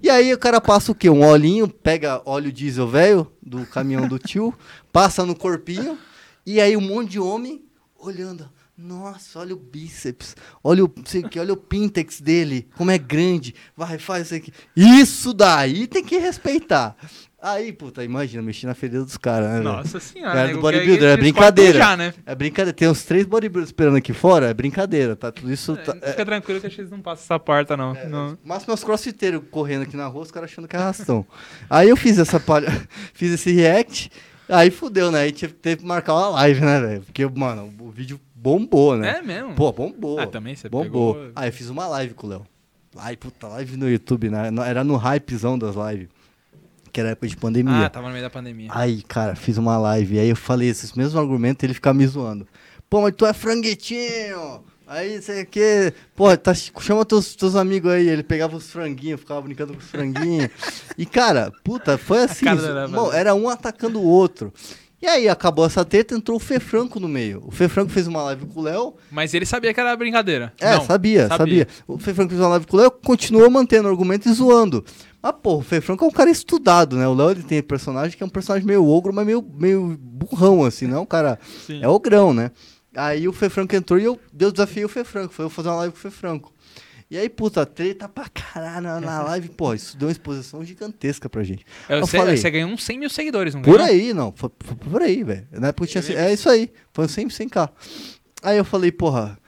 [0.00, 1.10] E aí o cara passa o quê?
[1.10, 4.54] Um olhinho, pega óleo diesel velho do caminhão do tio,
[4.92, 5.98] passa no corpinho,
[6.46, 7.64] e aí um monte de homem
[7.98, 12.98] olhando nossa, olha o bíceps, olha o, sei que, olha o pintex dele, como é
[12.98, 13.54] grande.
[13.76, 14.52] Vai, faz isso aqui.
[14.76, 16.96] Isso daí tem que respeitar.
[17.40, 19.60] Aí, puta, imagina, mexer na ferida dos caras, né?
[19.60, 20.48] Nossa senhora.
[20.48, 21.78] É do bodybuilder, é brincadeira.
[21.78, 22.14] Já, né?
[22.24, 22.72] É brincadeira.
[22.72, 25.30] Tem uns três bodybuilders esperando aqui fora, é brincadeira, tá?
[25.30, 25.76] Tudo isso.
[25.76, 27.94] Tá, é, fica tranquilo que a gente não passa essa porta, não.
[27.94, 28.38] É, não.
[28.42, 31.26] Mas meus crossfiteiros correndo aqui na rua, os caras achando que é arrastão.
[31.68, 32.66] Aí eu fiz essa palha,
[33.12, 34.10] fiz esse react,
[34.48, 35.20] aí fudeu, né?
[35.20, 37.02] Aí teve que marcar uma live, né, velho?
[37.02, 39.16] Porque, mano, o vídeo bombou, né?
[39.18, 39.54] É mesmo?
[39.54, 40.20] Pô, bombou.
[40.20, 41.14] Ah, também você bombou.
[41.14, 41.32] Pegou...
[41.34, 42.46] Ah, eu fiz uma live com o Léo.
[42.94, 44.50] Live, puta, live no YouTube, né?
[44.68, 46.08] Era no hypezão das lives.
[46.92, 47.86] Que era época de pandemia.
[47.86, 48.68] Ah, tava no meio da pandemia.
[48.70, 50.18] Aí, cara, fiz uma live.
[50.18, 52.46] Aí eu falei esses mesmos argumentos e ele ficava me zoando.
[52.88, 54.62] Pô, mas tu é franguetinho!
[54.86, 58.06] Aí, sei que, pô, tá, chama teus, teus amigos aí.
[58.06, 60.50] Ele pegava os franguinhos, ficava brincando com os franguinhos.
[60.96, 62.46] e, cara, puta, foi assim.
[62.46, 64.52] Era, era um atacando o outro.
[65.04, 67.42] E aí acabou essa treta, entrou o Fê Franco no meio.
[67.46, 68.94] O Fê Franco fez uma live com o Léo.
[69.10, 70.50] Mas ele sabia que era brincadeira.
[70.58, 73.50] É, Não, sabia, sabia, sabia, O Fê Franco fez uma live com o Léo, continuou
[73.50, 74.82] mantendo o argumento e zoando.
[75.22, 77.06] Mas, pô, o Fê Franco é um cara estudado, né?
[77.06, 80.64] O Léo ele tem personagem que é um personagem meio ogro, mas meio, meio burrão,
[80.64, 81.02] assim, não?
[81.02, 81.80] O cara Sim.
[81.82, 82.50] é ogrão, né?
[82.96, 85.34] Aí o Fê Franco entrou e eu, desafiei o Fê Franco.
[85.34, 86.50] Foi eu fazer uma live com o Fê Franco.
[87.14, 89.50] E aí, puta, treta pra caralho na, live.
[89.50, 91.64] Pô, isso deu uma exposição gigantesca pra gente.
[91.88, 94.32] Eu, eu sei, falei, você ganhou uns 100 mil seguidores, não Por aí, não.
[94.34, 95.46] Foi, foi por aí, velho.
[95.52, 96.02] Na época tinha.
[96.18, 96.72] É isso aí.
[96.92, 97.70] Foi uns 100, 100k.
[98.42, 99.38] Aí eu falei, porra,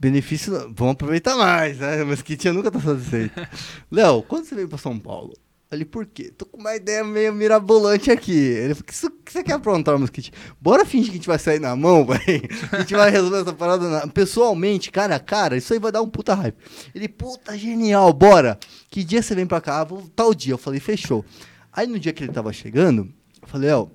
[0.00, 0.52] benefício.
[0.74, 2.02] Vamos aproveitar mais, né?
[2.02, 3.40] Mas que tinha nunca tá satisfeito.
[3.88, 5.32] Léo, quando você veio pra São Paulo?
[5.72, 6.30] Falei, por quê?
[6.36, 8.30] Tô com uma ideia meio mirabolante aqui.
[8.30, 10.30] Ele falou, o que você quer aprontar, Mosquite?
[10.60, 12.42] Bora fingir que a gente vai sair na mão, velho.
[12.70, 14.06] A gente vai resolver essa parada na...
[14.06, 15.56] pessoalmente, cara a cara.
[15.56, 16.58] Isso aí vai dar um puta hype.
[16.94, 18.58] Ele, puta, genial, bora.
[18.90, 19.82] Que dia você vem pra cá?
[19.82, 20.52] Vou tal dia.
[20.52, 21.24] Eu falei, fechou.
[21.72, 23.10] Aí no dia que ele tava chegando,
[23.40, 23.86] eu falei, ó,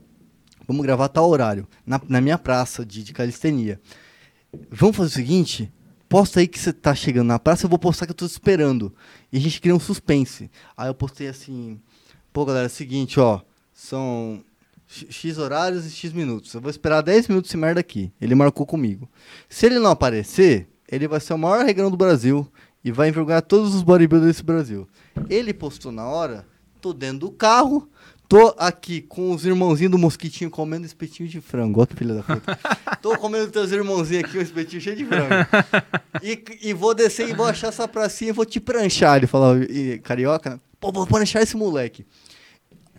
[0.67, 1.67] vamos gravar tal horário.
[1.85, 3.79] Na, na minha praça de, de calistenia.
[4.71, 5.71] Vamos fazer o seguinte,
[6.07, 8.93] posta aí que você tá chegando na praça, eu vou postar que eu tô esperando.
[9.31, 10.49] E a gente cria um suspense.
[10.75, 11.79] Aí eu postei assim,
[12.31, 13.41] pô, galera, é o seguinte, ó,
[13.73, 14.43] são
[14.87, 16.53] X horários e X minutos.
[16.53, 18.11] Eu vou esperar 10 minutos esse merda aqui.
[18.19, 19.09] Ele marcou comigo.
[19.49, 22.49] Se ele não aparecer, ele vai ser o maior regrão do Brasil
[22.83, 24.87] e vai envergonhar todos os bodybuilders desse Brasil.
[25.29, 26.47] Ele postou na hora,
[26.81, 27.89] tô dentro do carro,
[28.27, 31.79] Tô aqui com os irmãozinhos do mosquitinho comendo espetinho de frango.
[31.79, 32.59] Olha que filha da puta.
[33.01, 35.33] Tô comendo teus irmãozinhos aqui, um espetinho cheio de frango.
[36.21, 39.15] E, e vou descer e vou achar essa pracinha e vou te pranchar.
[39.15, 42.05] Ele falou, e, carioca, pô, vou pranchar esse moleque.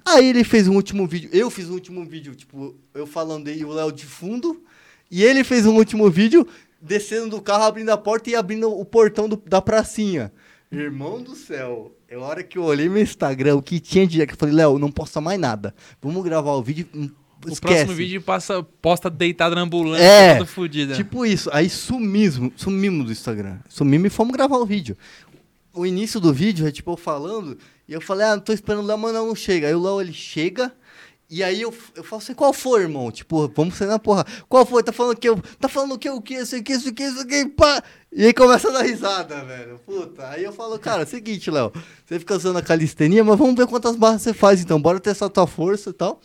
[0.06, 1.28] Aí ele fez um último vídeo.
[1.30, 4.62] Eu fiz um último vídeo, tipo, eu falando aí o Léo de fundo.
[5.10, 6.46] E ele fez um último vídeo
[6.80, 10.32] descendo do carro, abrindo a porta e abrindo o portão do, da pracinha.
[10.72, 11.92] Irmão do céu.
[12.08, 14.36] É a hora que eu olhei meu Instagram, o que tinha de dia, que eu
[14.38, 15.74] falei, Léo, não posta mais nada.
[16.00, 16.88] Vamos gravar o vídeo.
[16.94, 17.10] hum,
[17.44, 17.60] O Esquece.
[17.60, 20.94] próximo vídeo passa, posta deitado na ambulância, É, todo fudido.
[20.94, 21.50] Tipo isso.
[21.52, 23.58] Aí sumimos, sumimos do Instagram.
[23.68, 24.96] Sumimos e fomos gravar o vídeo.
[25.72, 27.56] O início do vídeo é tipo eu falando,
[27.86, 29.68] e eu falei, ah, não tô esperando o Léo, mas não chega.
[29.68, 30.72] Aí o Léo ele chega.
[31.30, 33.10] E aí eu, eu falo assim, qual foi, irmão?
[33.10, 34.24] Tipo, vamos sair na porra.
[34.48, 34.82] Qual foi?
[34.82, 35.38] Tá falando que eu.
[35.60, 36.08] Tá falando que?
[36.08, 36.34] O que?
[36.34, 37.82] Isso aqui, isso aqui, isso aqui, pá.
[38.10, 39.78] E aí começa a dar risada, velho.
[39.84, 40.26] Puta.
[40.30, 41.70] Aí eu falo, cara, é seguinte, Léo.
[42.06, 44.80] Você fica usando a calistenia, mas vamos ver quantas barras você faz então.
[44.80, 46.18] Bora testar a tua força e tal.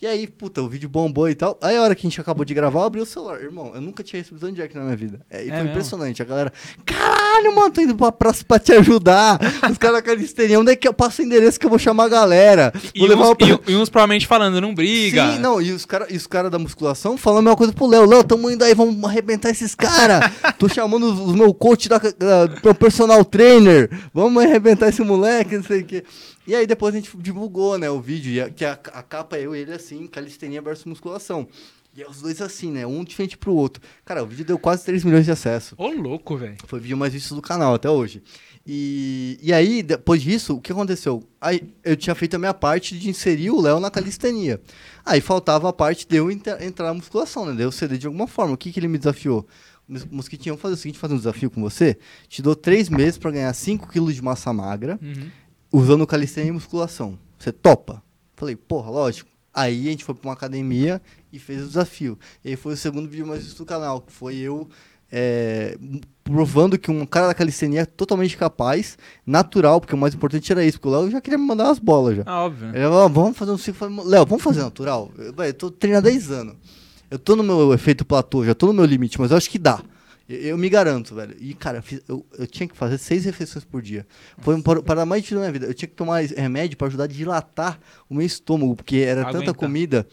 [0.00, 1.58] E aí, puta, o vídeo bombou e tal.
[1.62, 3.40] Aí a hora que a gente acabou de gravar, eu abri o celular.
[3.40, 5.20] Irmão, eu nunca tinha recebido um jack na minha vida.
[5.30, 5.70] É, e É foi mesmo?
[5.70, 6.20] impressionante.
[6.20, 6.52] A galera,
[6.84, 9.38] caralho, mano, tô indo pra praça pra te ajudar.
[9.70, 12.08] Os caras calistenia, onde é que eu passo o endereço que eu vou chamar a
[12.08, 12.72] galera?
[12.94, 15.32] E Vou uns, pra- e- e uns provavelmente falando, não briga.
[15.32, 18.04] Sim, não, e os caras cara da musculação falando a mesma coisa pro Léo.
[18.06, 20.30] Léo, tamo indo aí, vamos arrebentar esses caras.
[20.58, 23.88] Tô chamando os, os meu coach da, da, do meu personal trainer.
[24.12, 26.04] Vamos arrebentar esse moleque, não sei o quê.
[26.46, 29.54] E aí depois a gente divulgou, né, o vídeo, que a, a capa é eu
[29.54, 31.48] e ele assim, calistenia versus musculação.
[31.96, 33.82] E é os dois assim, né, um de frente pro outro.
[34.04, 35.72] Cara, o vídeo deu quase 3 milhões de acessos.
[35.78, 36.56] Ô, louco, velho.
[36.66, 38.22] Foi o vídeo mais visto do canal até hoje.
[38.66, 41.22] E, e aí, depois disso, o que aconteceu?
[41.40, 44.60] Aí, eu tinha feito a minha parte de inserir o Léo na calistenia.
[45.06, 47.54] Aí faltava a parte de eu entrar na musculação, né?
[47.54, 48.52] De eu ceder de alguma forma.
[48.52, 49.46] O que, que ele me desafiou?
[50.10, 51.96] Mosquitinho, vamos fazer o seguinte, fazer um desafio com você.
[52.28, 55.30] Te dou três meses pra ganhar 5 quilos de massa magra, Uhum.
[55.76, 57.18] Usando calistenia e musculação.
[57.38, 58.02] Você topa?
[58.34, 59.28] Falei, porra, lógico.
[59.52, 61.00] Aí a gente foi pra uma academia
[61.32, 62.18] e fez o desafio.
[62.44, 64.68] E aí foi o segundo vídeo mais visto do canal, que foi eu
[65.12, 65.76] é,
[66.24, 68.96] provando que um cara da calistenia é totalmente capaz,
[69.26, 71.78] natural, porque o mais importante era isso, porque o Léo já queria me mandar umas
[71.78, 72.22] bolas já.
[72.26, 72.68] Ah, óbvio.
[72.70, 74.02] Ele falou, "Ah, vamos fazer um ciclo.
[74.04, 75.10] Léo, vamos fazer natural?
[75.18, 76.56] Eu, "Véi, eu tô treinando há 10 anos.
[77.10, 79.58] Eu tô no meu efeito platô, já tô no meu limite, mas eu acho que
[79.58, 79.80] dá.
[80.28, 81.36] Eu, me garanto, velho.
[81.38, 84.04] E, cara, eu, fiz- eu- eu tinha que fazer seis refeições por dia.
[84.38, 85.66] Foi um para, para mais da minha vida.
[85.66, 89.40] Eu tinha que tomar remédio para ajudar a dilatar o meu estômago, porque era Aguentar.
[89.40, 90.06] tanta comida.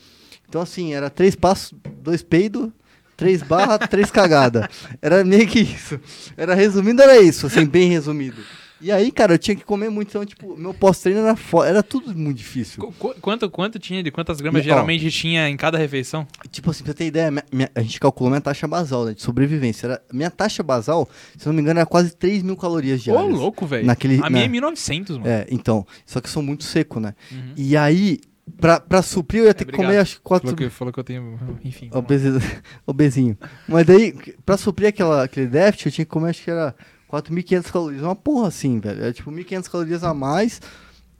[0.47, 2.69] Então, assim, era três passos, dois peidos,
[3.17, 4.67] três barras, três cagadas.
[5.01, 5.99] Era meio que isso.
[6.37, 8.41] Era resumindo, era isso, assim, bem resumido.
[8.83, 10.09] E aí, cara, eu tinha que comer muito.
[10.09, 12.81] Então, tipo, meu pós-treino era, era tudo muito difícil.
[12.83, 14.63] Qu- qu- quanto, quanto tinha de quantas gramas Ó.
[14.63, 16.27] geralmente tinha em cada refeição?
[16.51, 19.13] Tipo assim, pra você ter ideia, minha- minha- a gente calculou minha taxa basal, né,
[19.13, 19.87] de sobrevivência.
[19.87, 21.07] Era, minha taxa basal,
[21.37, 23.31] se não me engano, era quase 3 mil calorias Ô, diárias.
[23.39, 23.85] louco, velho.
[23.85, 25.29] Naquele- A minha na- é 1900, mano.
[25.29, 27.13] É, então, só que eu sou muito seco, né?
[27.31, 27.53] Uhum.
[27.55, 28.19] E aí,
[28.59, 29.87] pra, pra suprir, eu ia ter que obrigado.
[29.87, 31.39] comer, acho que 4 Falou, que, falou que eu tenho.
[31.63, 31.89] Enfim.
[31.93, 32.27] Obesi-
[32.85, 33.37] Obesinho.
[33.67, 34.13] Mas daí,
[34.45, 36.75] pra suprir aquela, aquele déficit, eu tinha que comer, acho que era
[37.13, 38.01] 4.500 calorias.
[38.01, 39.03] Uma porra assim, velho.
[39.03, 40.59] Era tipo 1.500 calorias a mais.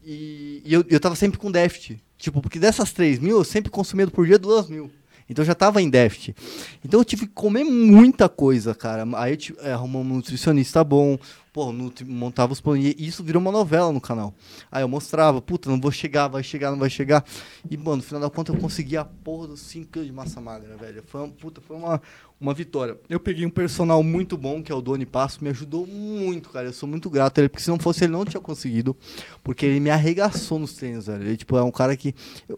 [0.03, 2.01] E, e eu, eu tava sempre com déficit.
[2.17, 4.91] Tipo, porque dessas 3 mil, eu sempre consumia por dia 2 mil.
[5.33, 6.35] Então já tava em déficit.
[6.85, 9.05] Então eu tive que comer muita coisa, cara.
[9.15, 11.17] Aí eu tive, é, um nutricionista bom.
[11.51, 11.71] Pô,
[12.07, 12.83] montava os planos.
[12.83, 14.33] E isso virou uma novela no canal.
[14.71, 17.23] Aí eu mostrava, puta, não vou chegar, vai chegar, não vai chegar.
[17.69, 20.41] E, mano, no final da conta eu consegui a porra dos 5 kg de massa
[20.41, 21.03] magra, velho.
[21.05, 22.01] Foi uma, puta, foi uma,
[22.41, 22.97] uma vitória.
[23.07, 26.67] Eu peguei um personal muito bom, que é o Doni Passo, me ajudou muito, cara.
[26.67, 28.97] Eu sou muito grato a ele, porque se não fosse ele, não tinha conseguido.
[29.43, 31.23] Porque ele me arregaçou nos treinos, velho.
[31.23, 32.15] Ele, tipo, é um cara que.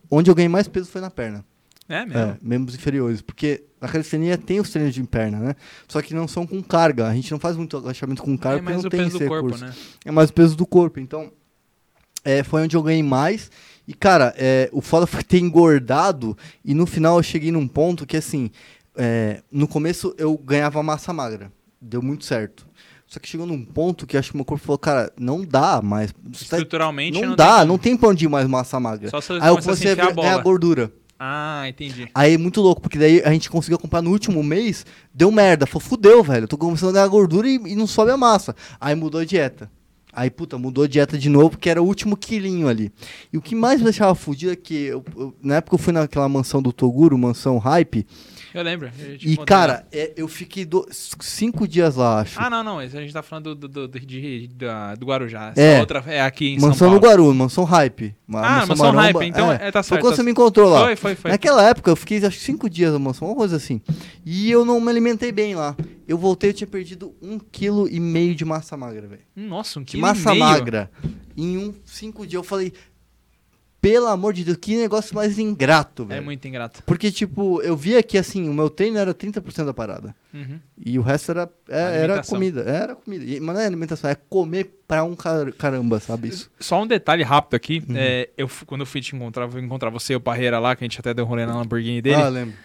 [0.10, 1.44] Onde eu ganhei mais peso foi na perna.
[1.88, 2.20] É mesmo.
[2.20, 3.22] É, membros inferiores.
[3.22, 5.56] Porque a calistenia tem os treinos de perna, né?
[5.88, 7.08] Só que não são com carga.
[7.08, 9.18] A gente não faz muito agachamento com carga é porque mais não o tem peso
[9.18, 9.66] esse do corpo, recurso.
[9.66, 9.74] né?
[10.06, 11.00] É mais o peso do corpo.
[11.00, 11.32] Então,
[12.24, 13.52] é, foi onde eu ganhei mais.
[13.88, 16.36] E, cara, é, o foda foi ter engordado.
[16.64, 18.50] E no final eu cheguei num ponto que, assim,
[18.98, 21.52] é, no começo eu ganhava massa magra.
[21.80, 22.66] Deu muito certo.
[23.06, 26.12] Só que chegou num ponto que acho que meu corpo falou, cara, não dá mais.
[26.12, 26.18] Tá-
[26.58, 29.10] Estruturalmente não, não dá, tem não tem pra onde ir mais massa magra.
[29.12, 30.42] Só se Aí eu a comecei a a ganhar bola.
[30.42, 30.92] gordura.
[31.18, 32.10] Ah, entendi.
[32.14, 35.66] Aí, muito louco, porque daí a gente conseguiu acompanhar no último mês, deu merda.
[35.66, 36.48] Falou, fudeu, velho.
[36.48, 38.56] Tô começando a ganhar gordura e, e não sobe a massa.
[38.80, 39.72] Aí mudou a dieta.
[40.12, 42.92] Aí, puta, mudou a dieta de novo, porque era o último quilinho ali.
[43.34, 45.92] E o que mais me deixava fudido é que, eu- eu- na época eu fui
[45.94, 48.06] naquela mansão do Toguro, mansão hype,
[48.56, 48.90] Eu lembro.
[49.00, 52.40] eu e, cara, é, eu fiquei do- cinco dias lá, acho.
[52.40, 52.80] Ah, não, não.
[52.80, 55.50] A gente tá falando do, do, do, de- da- do Guarujá.
[55.52, 55.80] Essa É.
[55.80, 57.24] outra é aqui em mansão São no Paulo.
[57.24, 58.16] Guaru, mansão hype.
[58.34, 60.02] Ah, mansão Maromba, hype, então é, tá Foi certo.
[60.02, 60.86] quando tá você me encontrou lá.
[60.86, 61.32] Foi, foi, foi.
[61.32, 63.82] Naquela época eu fiquei acho que cinco dias na mansão, uma coisa assim.
[64.26, 65.76] E eu não me alimentei bem lá.
[66.08, 69.22] Eu voltei, eu tinha perdido um quilo e meio de massa magra, velho.
[69.36, 70.40] Nossa, um De quilo massa e meio.
[70.46, 70.90] magra.
[71.36, 72.72] Em um cinco dias eu falei,
[73.86, 76.24] pelo amor de Deus, que negócio mais ingrato, É velho.
[76.24, 76.82] muito ingrato.
[76.88, 80.16] Porque, tipo, eu via que, assim, o meu treino era 30% da parada.
[80.34, 80.60] Uhum.
[80.84, 82.62] E o resto era, é- era comida.
[82.62, 83.24] Era comida.
[83.24, 86.50] E, mas não é alimentação, é comer pra um car- caramba, sabe isso?
[86.60, 87.84] Só um detalhe rápido aqui.
[87.88, 87.96] Uhum.
[87.96, 90.84] é, eu, quando eu fui te encontrar, fui encontrar você e o Parreira lá, que
[90.84, 92.16] a gente até deu rolê na Lamborghini dele.
[92.16, 92.56] Ah, lembro.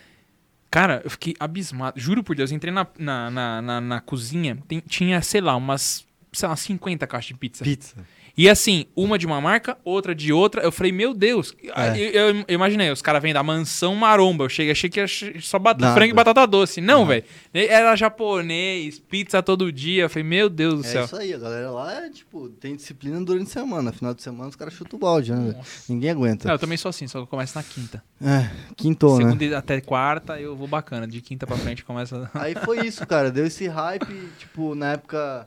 [0.71, 2.01] Cara, eu fiquei abismado.
[2.01, 5.55] Juro por Deus, eu entrei na, na, na, na- na cozinha, tem- tinha, sei lá,
[5.57, 7.63] umas, sei lá, 50 caixas de pizza.
[7.65, 7.95] Pizza.
[8.37, 10.63] E assim, uma de uma marca, outra de outra.
[10.63, 11.55] Eu falei, meu Deus.
[11.63, 11.99] É.
[11.99, 14.45] Eu, eu imaginei, os caras vêm da mansão maromba.
[14.45, 15.07] Eu cheguei, achei que ia
[15.41, 15.93] só Nada.
[15.95, 16.81] frango e batata doce.
[16.81, 17.25] Não, velho.
[17.53, 20.05] Era japonês, pizza todo dia.
[20.05, 21.05] Eu falei, meu Deus do É céu.
[21.05, 23.93] isso aí, a galera lá é, tipo, tem disciplina durante a semana.
[23.93, 25.55] Final de semana os caras chutam o balde, né?
[25.89, 26.47] Ninguém aguenta.
[26.49, 28.03] Não, eu também sou assim, só começo na quinta.
[28.23, 29.25] É, quintou, né?
[29.25, 31.07] Segunda e- até quarta eu vou bacana.
[31.07, 32.31] De quinta pra frente começa.
[32.35, 33.31] Aí foi isso, cara.
[33.31, 34.07] Deu esse hype,
[34.39, 35.47] tipo, na época.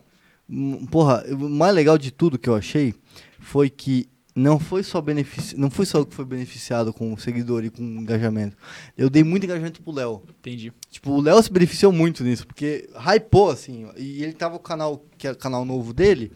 [0.91, 2.93] Porra, o mais legal de tudo que eu achei
[3.39, 5.55] foi que não foi só benefici...
[5.57, 8.57] não foi só eu que foi beneficiado com o seguidor e com o engajamento.
[8.97, 10.23] Eu dei muito engajamento pro Léo.
[10.39, 10.73] Entendi.
[10.89, 15.05] Tipo, o Léo se beneficiou muito nisso, porque hypou, assim, e ele tava o canal,
[15.17, 16.31] que é o canal novo dele,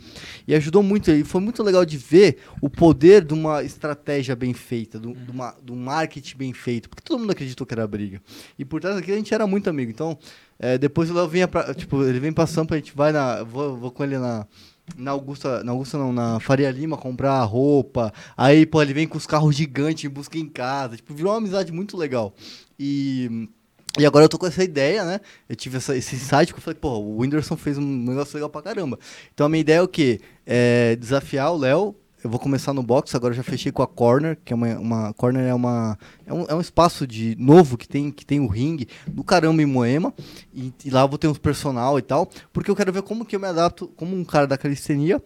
[0.47, 1.09] e ajudou muito.
[1.11, 5.31] E foi muito legal de ver o poder de uma estratégia bem feita, do, de,
[5.31, 8.21] uma, de um marketing bem feito, porque todo mundo acreditou que era briga.
[8.59, 9.91] E por trás daquilo a gente era muito amigo.
[9.91, 10.17] Então,
[10.59, 13.43] é, depois o Léo vinha pra, tipo, ele vem pra Sampa, a gente vai na,
[13.43, 14.47] vou, vou com ele na...
[14.95, 18.13] Na Augusta, na Augusta não, na Faria Lima comprar roupa.
[18.35, 20.95] Aí, pô, ele vem com os carros gigantes em busca em casa.
[20.95, 22.33] Tipo, virou uma amizade muito legal.
[22.79, 23.49] E
[23.97, 25.19] e agora eu tô com essa ideia, né?
[25.49, 28.49] Eu tive essa, esse insight que eu falei, pô, o Whindersson fez um negócio legal
[28.49, 28.99] pra caramba.
[29.33, 30.21] Então a minha ideia é o quê?
[30.45, 31.95] É desafiar o Léo.
[32.27, 34.77] Eu vou começar no box, agora já fechei com a Corner, que é uma.
[34.77, 35.97] uma Corner é uma.
[36.25, 39.61] É um, é um espaço de novo que tem, que tem o ringue do caramba
[39.61, 40.13] em Moema.
[40.53, 42.29] E, e lá eu vou ter uns personal e tal.
[42.51, 45.23] Porque eu quero ver como que eu me adapto como um cara da calistenia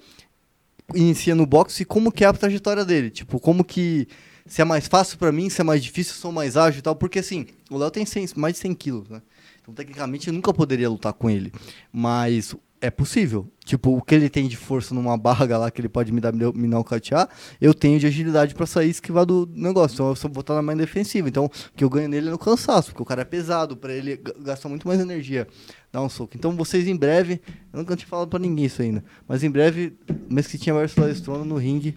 [0.93, 3.09] inicia no boxe e como que é a trajetória dele.
[3.09, 4.07] Tipo, como que.
[4.45, 6.95] Se é mais fácil pra mim, se é mais difícil, sou mais ágil e tal.
[6.95, 9.23] Porque assim, o Léo tem 100 mais de 100 quilos, né?
[9.59, 11.51] Então, tecnicamente, eu nunca poderia lutar com ele.
[11.91, 13.47] Mas é possível.
[13.63, 16.33] Tipo, o que ele tem de força numa barra lá que ele pode me dar
[16.33, 17.29] me nocautear,
[17.61, 19.93] eu tenho de agilidade pra sair e esquivar do negócio.
[19.93, 21.29] Então eu só vou estar na mais defensiva.
[21.29, 23.93] Então, o que eu ganho nele é no cansaço, porque o cara é pesado, pra
[23.93, 25.47] ele ga- gastar muito mais energia
[25.91, 26.35] dar um soco.
[26.35, 27.39] Então vocês em breve,
[27.71, 29.93] eu nunca tinha falado pra ninguém isso ainda, mas em breve,
[30.29, 31.95] mês que tinha versus no ringue.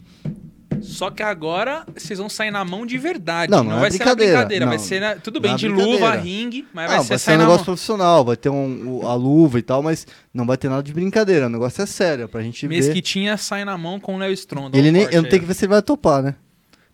[0.83, 3.51] Só que agora vocês vão sair na mão de verdade.
[3.51, 4.67] Não, Não, não é vai ser na brincadeira, brincadeira.
[4.67, 4.85] Vai não.
[4.85, 7.39] ser na- tudo Não bem, é de luva, ringue, mas vai ser vai ser um
[7.39, 7.65] negócio mão.
[7.65, 10.93] profissional, vai ter um, o- a luva e tal, mas não vai ter nada de
[10.93, 11.47] brincadeira.
[11.47, 12.77] O negócio é sério, pra gente ver.
[12.77, 14.77] Mesquitinha sai na mão com o Léo Stronda.
[14.77, 16.35] Ele nem, eu não tenho que ver se ele vai topar, né?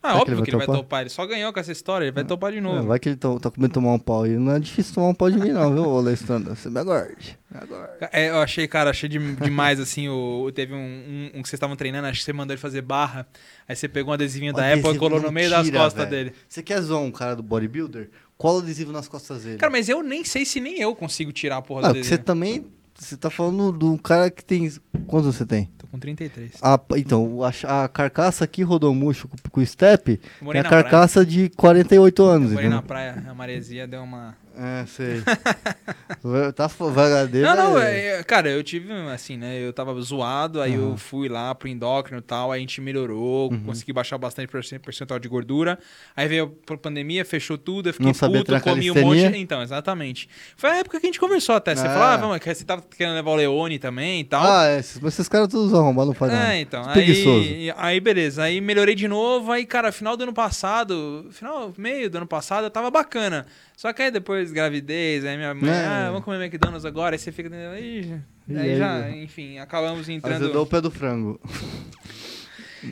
[0.03, 0.81] Ah, Será que óbvio ele vai que ele vai topar?
[0.83, 1.01] topar.
[1.03, 2.87] Ele só ganhou com essa história, ele vai topar de É, novo.
[2.87, 4.27] vai que ele tá, tá com medo de tomar um pau.
[4.27, 6.57] E não é difícil tomar um pau de mim, não, viu, Alessandro?
[6.57, 7.39] Você me aguarde.
[7.51, 7.93] Me aguarde.
[8.13, 11.55] É, eu achei, cara, achei de- demais, assim, o, teve um, um- um que vocês
[11.55, 13.27] estavam treinando, acho que você mandou ele fazer barra,
[13.69, 15.79] aí você pegou um adesivinho O da Apple e adesivo colou no meio das tira,
[15.81, 16.25] costas velho.
[16.31, 16.37] dele.
[16.49, 18.09] Você quer zoar um cara do bodybuilder?
[18.39, 19.59] Cola adesivo nas costas dele.
[19.59, 22.05] Cara, mas eu nem sei se nem eu consigo tirar a porra Ah, do porque
[22.05, 22.25] você adesivo.
[22.25, 22.67] também.
[22.99, 24.71] Você tá falando do cara que tem.
[25.07, 25.71] Quantos você tem?
[25.91, 26.53] Com 33.
[26.63, 30.51] Ah, p- então, a, a carcaça aqui, Rodomucho, com, com o Step, é a na
[30.51, 30.63] praia.
[30.85, 32.49] carcaça de 48 anos.
[32.51, 32.89] Eu morei na entendeu?
[32.89, 34.37] praia, a maresia deu uma...
[34.63, 35.23] É, sei.
[36.55, 37.47] Tá vagadeiro.
[37.49, 40.97] Não, não, é- é, cara, eu tive, assim, né, eu tava zoado, aí eu Aham.
[40.97, 43.61] fui lá pro endócrino e tal, aí a gente melhorou, Uhum.
[43.65, 45.79] consegui baixar bastante percen- percentual de gordura,
[46.15, 49.21] aí veio a pandemia, fechou tudo, eu fiquei Não puto, comi um monte...
[49.39, 50.29] Então, exatamente.
[50.57, 51.91] Foi a época que a gente conversou até, você Ah.
[51.91, 54.43] falou, ah, vamos, você tava querendo levar o Leone também e tal.
[54.45, 56.55] Ah, é, esses, mas esses caras todos arrombados não fazem nada.
[56.55, 56.83] É, então.
[56.87, 58.43] Aí, aí, beleza.
[58.43, 59.53] Aí melhorei de novo.
[59.53, 63.47] Aí, cara, final do ano passado, final, meio do ano passado, eu tava bacana.
[63.81, 65.87] Só que aí depois, gravidez, aí minha mãe, É.
[65.87, 67.15] ah, vamos comer McDonald's agora.
[67.15, 67.49] Aí você fica.
[67.73, 68.21] Aí,
[68.55, 70.61] aí já, enfim, acabamos Azedou entrando.
[70.61, 71.41] o pé do frango.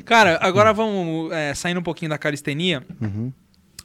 [0.07, 2.83] Cara, agora vamos é, saindo um pouquinho da calistenia.
[3.03, 3.31] Uhum.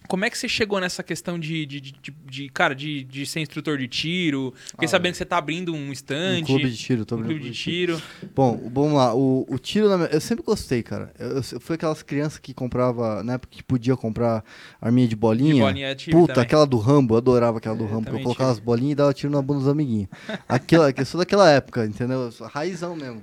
[0.08, 1.94] Como é que você chegou nessa questão de, de, de,
[2.26, 4.54] de- cara, de, de ser instrutor de tiro?
[4.72, 6.40] Fiquei Ah, sabendo que você tá abrindo um stand.
[6.42, 8.02] Um clube de tiro, tô um abrindo clube de tiro.
[8.36, 9.16] Bom, vamos lá.
[9.16, 11.12] O, o tiro, na minha- eu sempre gostei, cara.
[11.18, 14.44] Eu, eu, eu fui aquelas crianças que comprava, na época que podia comprar
[14.82, 15.54] arminha de bolinha.
[15.54, 16.46] De bolinha é tiro Puta, também.
[16.46, 18.02] aquela do Rambo, eu adorava aquela do É, Rambo.
[18.02, 18.60] Eu também colocava tive.
[18.60, 20.10] as bolinhas e dava tiro na bunda dos amiguinhos.
[20.48, 22.22] Aquilo, eu sou daquela época, entendeu?
[22.24, 23.22] Eu sou raizão mesmo.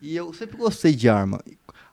[0.00, 1.40] E eu sempre gostei de arma.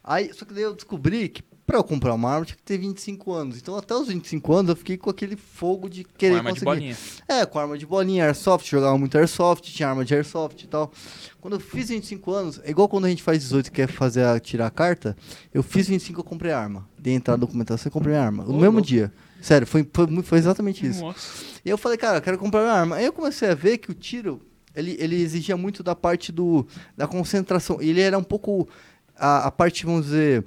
[0.03, 2.79] Aí, só que daí eu descobri que pra eu comprar uma arma tinha que ter
[2.79, 3.57] 25 anos.
[3.57, 6.59] Então até os 25 anos eu fiquei com aquele fogo de querer Com arma de
[6.61, 6.65] conseguir.
[6.65, 6.97] bolinha.
[7.27, 10.91] É, com arma de bolinha, airsoft, jogava muito airsoft, tinha arma de airsoft e tal.
[11.39, 14.23] Quando eu fiz 25 anos, é igual quando a gente faz 18 e quer fazer
[14.25, 15.15] a, tirar a carta,
[15.53, 16.89] eu fiz 25 eu comprei arma.
[16.97, 18.43] Dei entrada na documentação e comprei arma.
[18.43, 18.87] No Ô, mesmo louco.
[18.87, 19.13] dia.
[19.39, 21.01] Sério, foi, foi, foi exatamente isso.
[21.01, 21.45] Nossa.
[21.63, 22.95] E eu falei, cara, eu quero comprar uma arma.
[22.95, 24.41] Aí eu comecei a ver que o tiro,
[24.75, 26.65] ele, ele exigia muito da parte do,
[26.97, 27.79] da concentração.
[27.79, 28.67] Ele era um pouco
[29.15, 30.43] a, a parte, vamos dizer,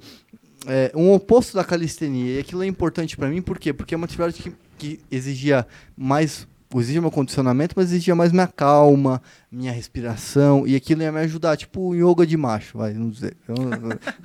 [0.67, 2.35] é, um oposto da calistenia.
[2.35, 3.73] E aquilo é importante pra mim, por quê?
[3.73, 6.47] Porque é uma atividade que, que exigia mais.
[6.75, 11.55] Exigia meu condicionamento, mas exigia mais minha calma, minha respiração, e aquilo ia me ajudar,
[11.55, 13.37] tipo yoga de macho, vai, vamos dizer.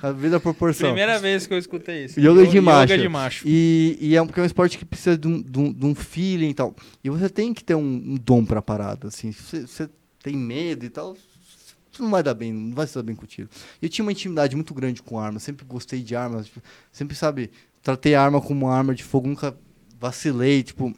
[0.01, 0.89] A vida proporção.
[0.89, 2.19] Primeira vez que eu escutei isso.
[2.19, 2.91] Yoga de macho.
[2.95, 3.45] Yoga de macho.
[3.47, 5.85] E, e é, um, porque é um esporte que precisa de um, de um, de
[5.85, 6.75] um feeling e tal.
[7.05, 9.31] E você tem que ter um, um dom pra parada, assim.
[9.31, 9.87] Se você
[10.23, 11.15] tem medo e tal,
[11.99, 13.49] tu não vai dar bem, não vai se dar bem com tiro.
[13.83, 17.51] Eu tinha uma intimidade muito grande com arma, sempre gostei de armas, tipo, sempre, sabe,
[17.83, 19.57] tratei a arma como uma arma de fogo, nunca
[20.01, 20.95] vacilei, tipo,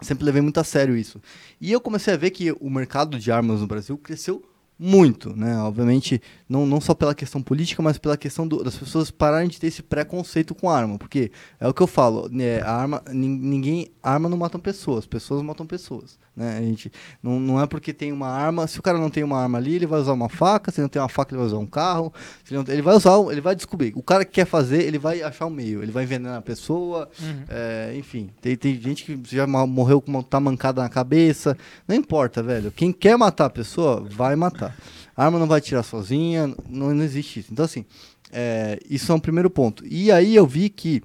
[0.00, 1.20] sempre levei muito a sério isso.
[1.60, 4.42] E eu comecei a ver que o mercado de armas no Brasil cresceu
[4.78, 5.58] muito, né?
[5.58, 9.60] Obviamente, não, não só pela questão política, mas pela questão do, das pessoas pararem de
[9.60, 10.98] ter esse preconceito com arma.
[10.98, 11.30] Porque
[11.60, 12.62] é o que eu falo, né?
[12.62, 13.90] A arma, ninguém.
[14.02, 16.18] Arma não matam pessoas, pessoas matam pessoas.
[16.40, 16.56] Né?
[16.56, 16.90] A gente,
[17.22, 18.66] não, não é porque tem uma arma.
[18.66, 20.72] Se o cara não tem uma arma ali, ele vai usar uma faca.
[20.72, 22.10] Se não tem uma faca, ele vai usar um carro.
[22.42, 23.92] Se não, ele vai usar, ele vai descobrir.
[23.94, 25.82] O cara que quer fazer, ele vai achar um meio.
[25.82, 27.10] Ele vai envenenar a pessoa.
[27.20, 27.44] Uhum.
[27.46, 31.54] É, enfim, tem, tem gente que já morreu com uma tá mancada na cabeça.
[31.86, 32.72] Não importa, velho.
[32.72, 34.74] Quem quer matar a pessoa, vai matar.
[35.14, 37.52] A arma não vai tirar sozinha, não, não existe isso.
[37.52, 37.84] Então, assim,
[38.32, 39.84] é, isso é um primeiro ponto.
[39.86, 41.02] E aí eu vi que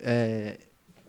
[0.00, 0.56] é,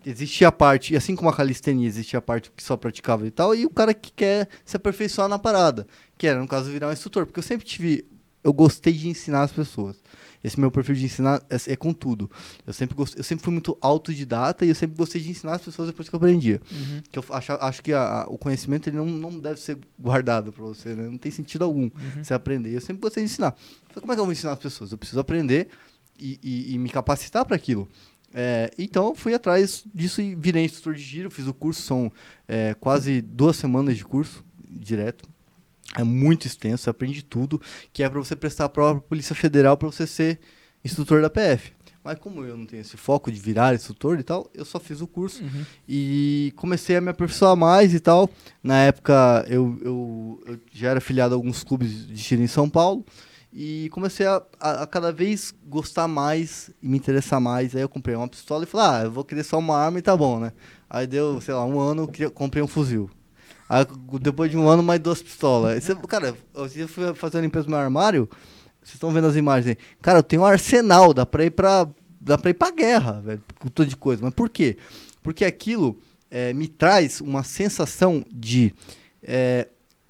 [0.05, 3.55] existia a parte, assim como a calistenia, existia a parte que só praticava e tal,
[3.55, 5.87] e o cara que quer se aperfeiçoar na parada,
[6.17, 7.25] que era, no caso, virar um instrutor.
[7.25, 8.05] Porque eu sempre tive.
[8.43, 9.97] Eu gostei de ensinar as pessoas.
[10.41, 12.31] Esse meu perfil de ensinar é, é com tudo.
[12.65, 15.61] Eu sempre, gostei, eu sempre fui muito autodidata e eu sempre gostei de ensinar as
[15.61, 16.61] pessoas depois que eu aprendia.
[16.71, 17.01] Uhum.
[17.11, 20.53] Que eu acho, acho que a, a, o conhecimento ele não, não deve ser guardado
[20.53, 21.09] para você, né?
[21.09, 22.23] Não tem sentido algum uhum.
[22.23, 22.73] você aprender.
[22.73, 23.51] Eu sempre gostei de ensinar.
[23.89, 24.93] Falei, como é que eu vou ensinar as pessoas?
[24.93, 25.67] Eu preciso aprender
[26.17, 27.87] e, e, e me capacitar para aquilo.
[28.33, 32.11] É, então fui atrás disso e virei instrutor de giro, fiz o curso, são
[32.47, 35.27] é, quase duas semanas de curso direto.
[35.97, 37.59] É muito extenso, aprende tudo,
[37.91, 40.39] que é para você prestar a prova para a Polícia Federal para você ser
[40.85, 41.73] instrutor da PF.
[42.03, 45.01] Mas como eu não tenho esse foco de virar instrutor e tal, eu só fiz
[45.01, 45.65] o curso uhum.
[45.87, 48.29] e comecei a me aperfeiçoar mais e tal.
[48.63, 52.69] Na época eu, eu, eu já era filiado a alguns clubes de tiro em São
[52.69, 53.03] Paulo
[53.51, 57.75] e comecei a, a, a, cada vez gostar mais e me interessar mais.
[57.75, 60.01] Aí eu comprei uma pistola e falei, ah, eu vou querer só uma arma e
[60.01, 60.53] tá bom, né?
[60.89, 63.09] Aí deu, sei lá, um ano, eu comprei um fuzil.
[63.67, 63.85] Aí,
[64.19, 65.83] depois de um ano, mais duas pistolas.
[65.83, 68.29] Você, cara, eu fui fazer a limpeza do meu armário,
[68.81, 69.77] vocês estão vendo as imagens aí.
[70.01, 71.87] Cara, eu tenho um arsenal, dá pra ir pra,
[72.19, 74.23] dá pra, ir pra guerra, velho, com tudo de coisa.
[74.23, 74.77] Mas por quê?
[75.21, 75.99] Porque aquilo
[76.31, 78.73] é, me traz uma sensação de...
[79.21, 79.67] É,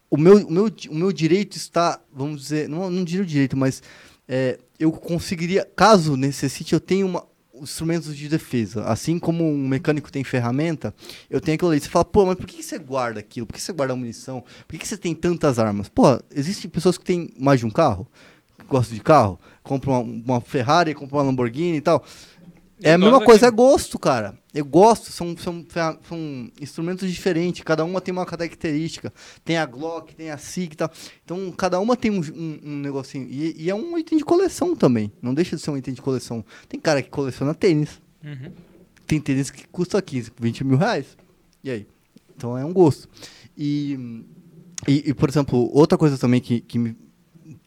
[0.09, 3.55] o, meu, o, meu, o meu direito está, vamos dizer, não, não diria o direito,
[3.55, 3.81] mas
[4.27, 7.25] é, eu conseguiria, caso necessite, eu tenho uma,
[7.61, 8.83] instrumentos de defesa.
[8.85, 10.93] Assim como um mecânico tem ferramenta,
[11.29, 11.79] eu tenho aquilo ali.
[11.79, 13.45] Você fala, pô, mas por que você guarda aquilo?
[13.45, 14.43] Por que você guarda munição?
[14.67, 15.89] Por que você tem tantas armas?
[15.89, 18.07] Pô, existem pessoas que têm mais de um carro,
[18.57, 22.03] que gostam de carro, compram uma, uma Ferrari, compram uma Lamborghini e tal.
[22.81, 24.38] É a mesma coisa, é gosto, cara.
[24.51, 25.63] Eu gosto, são, são,
[26.01, 29.13] são instrumentos diferentes, cada uma tem uma característica.
[29.45, 30.91] Tem a Glock, tem a SIG e tal.
[31.23, 33.27] Então, cada uma tem um, um, um negocinho.
[33.29, 35.11] E, e, é um item de coleção também.
[35.21, 36.43] Não deixa de ser um item de coleção.
[36.67, 38.01] Tem cara que coleciona tênis.
[38.23, 38.51] Uhum.
[39.05, 41.15] Tem tênis que custa 15, 20 mil reais.
[41.63, 41.87] E aí?
[42.35, 43.07] Então, é um gosto.
[43.55, 44.25] E,
[44.87, 46.97] e, e por exemplo, outra coisa também que, que me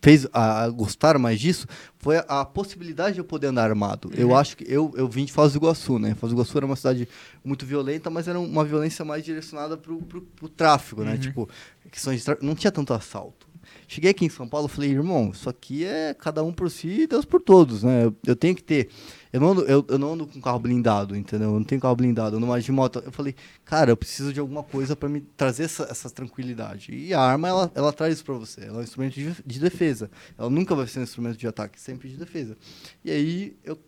[0.01, 1.67] fez a, a, gostar mais disso
[1.99, 4.09] foi a, a, possibilidade de eu poder andar armado.
[4.09, 4.15] Uhum.
[4.17, 6.15] Eu acho que eu, eu vim de Foz do Iguaçu, né?
[6.15, 7.09] Foz do Iguaçu era uma cidade
[7.45, 11.13] muito violenta, mas era uma violência mais direcionada pro, pro, pro tráfico, né?
[11.13, 11.19] Uhum.
[11.19, 11.49] Tipo,
[11.91, 13.47] questões de não tinha tanto assalto.
[13.87, 17.07] Cheguei aqui em São Paulo, falei, irmão, isso aqui é cada um por si e
[17.07, 18.05] Deus por todos, né?
[18.05, 18.89] Eu, eu tenho que ter
[19.33, 21.49] eu não, ando, eu, eu não ando com carro blindado, entendeu?
[21.49, 23.03] Eu não tenho carro blindado, eu ando mais de moto.
[23.05, 26.95] Eu falei, cara, eu preciso de alguma coisa para me trazer essa, essa, tranquilidade.
[26.95, 28.67] E a arma, ela, ela traz isso para você.
[28.67, 30.11] Ela é um instrumento de, de defesa.
[30.37, 32.59] Ela nunca vai ser um instrumento de ataque, sempre de defesa.
[33.03, 33.79] E aí, eu,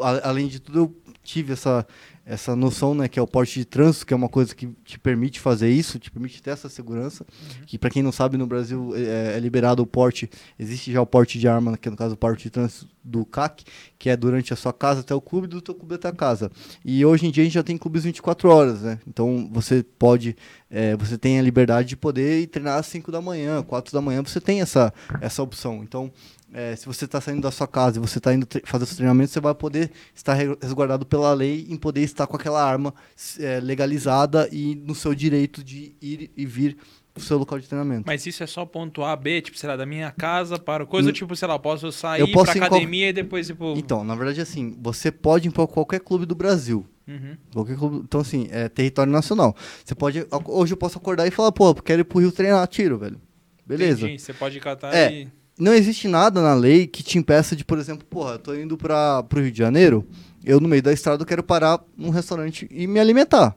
[0.00, 1.86] além de tudo, eu tive essa,
[2.24, 4.98] essa noção, né, que é o porte de trânsito, que é uma coisa que te
[4.98, 7.66] permite fazer isso, te permite ter essa segurança, uhum.
[7.66, 11.06] que para quem não sabe, no Brasil é, é, liberado o porte, existe já o
[11.06, 13.64] porte de arma, que é no caso o porte de trânsito do CAC,
[13.98, 16.50] que é durante a sua casa até o clube, do teu clube até a casa.
[16.84, 19.00] E hoje em dia a gente já tem clubes 24 horas, né?
[19.08, 20.36] Então você pode,
[20.70, 24.00] é, você tem a liberdade de poder ir treinar às 5 da manhã, 4 da
[24.00, 25.82] manhã, você tem essa, essa opção.
[25.82, 26.12] Então
[26.52, 29.32] é, se você está saindo da sua casa e você está indo fazer os treinamentos,
[29.32, 32.94] você vai poder estar resguardado pela lei em poder estar com aquela arma
[33.38, 36.76] é, legalizada e no seu direito de ir e vir
[37.14, 38.04] o seu local de treinamento.
[38.06, 41.10] Mas isso é só ponto A, B, tipo, sei lá, da minha casa para coisa,
[41.10, 43.10] hum, tipo, sei lá, posso sair eu posso pra academia qual...
[43.10, 43.74] e depois, tipo...
[43.76, 46.86] Então, na verdade, assim, você pode ir para qualquer clube do Brasil.
[47.06, 47.36] Uhum.
[47.52, 47.96] Qualquer clube...
[48.04, 49.54] Então, assim, é território nacional.
[49.84, 50.26] Você pode...
[50.46, 53.20] Hoje eu posso acordar e falar, pô, quero ir pro Rio treinar tiro, velho.
[53.66, 54.06] Beleza.
[54.06, 54.22] Entendi.
[54.22, 55.28] Você pode catar é, e
[55.62, 59.24] não existe nada na lei que te impeça de, por exemplo, porra, tô indo para
[59.32, 60.06] o Rio de Janeiro,
[60.44, 63.56] eu no meio da estrada quero parar num restaurante e me alimentar.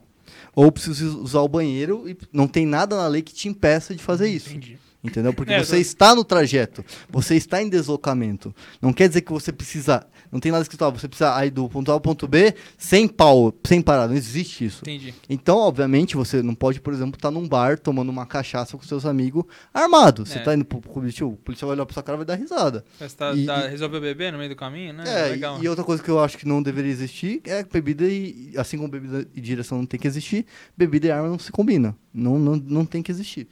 [0.54, 4.02] Ou preciso usar o banheiro e não tem nada na lei que te impeça de
[4.02, 4.50] fazer isso.
[4.50, 4.78] Entendi.
[5.04, 5.32] Entendeu?
[5.32, 5.82] Porque é, você tô...
[5.82, 8.54] está no trajeto, você está em deslocamento.
[8.80, 10.06] Não quer dizer que você precisa.
[10.36, 13.08] Não tem nada escrito, ah, você precisa ir do ponto A ao ponto B sem
[13.08, 14.06] pau, sem parar.
[14.06, 14.82] Não existe isso.
[14.82, 15.14] Entendi.
[15.30, 19.06] Então, obviamente, você não pode, por exemplo, estar num bar tomando uma cachaça com seus
[19.06, 20.26] amigos armado.
[20.26, 20.42] Você É.
[20.42, 22.84] tá indo pro policial, o policial vai olhar pra sua cara e vai dar risada.
[22.98, 25.04] Você tá, E- tá- resolveu beber no meio do caminho, né?
[25.06, 25.62] É, Legal.
[25.62, 28.52] e, outra coisa que eu acho que não deveria existir é bebida e.
[28.56, 30.44] Assim como bebida e direção não tem que existir,
[30.76, 31.94] bebida e arma não se combinam.
[32.12, 33.48] Não, não, não tem que existir.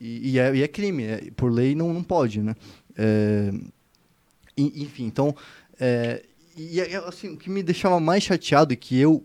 [0.00, 2.54] E, e é, e é crime, é- por lei não, não pode, né?
[2.96, 3.50] É,
[4.56, 5.34] enfim, então.
[5.80, 6.24] é,
[6.58, 9.24] e é, assim, o que me deixava mais chateado que eu.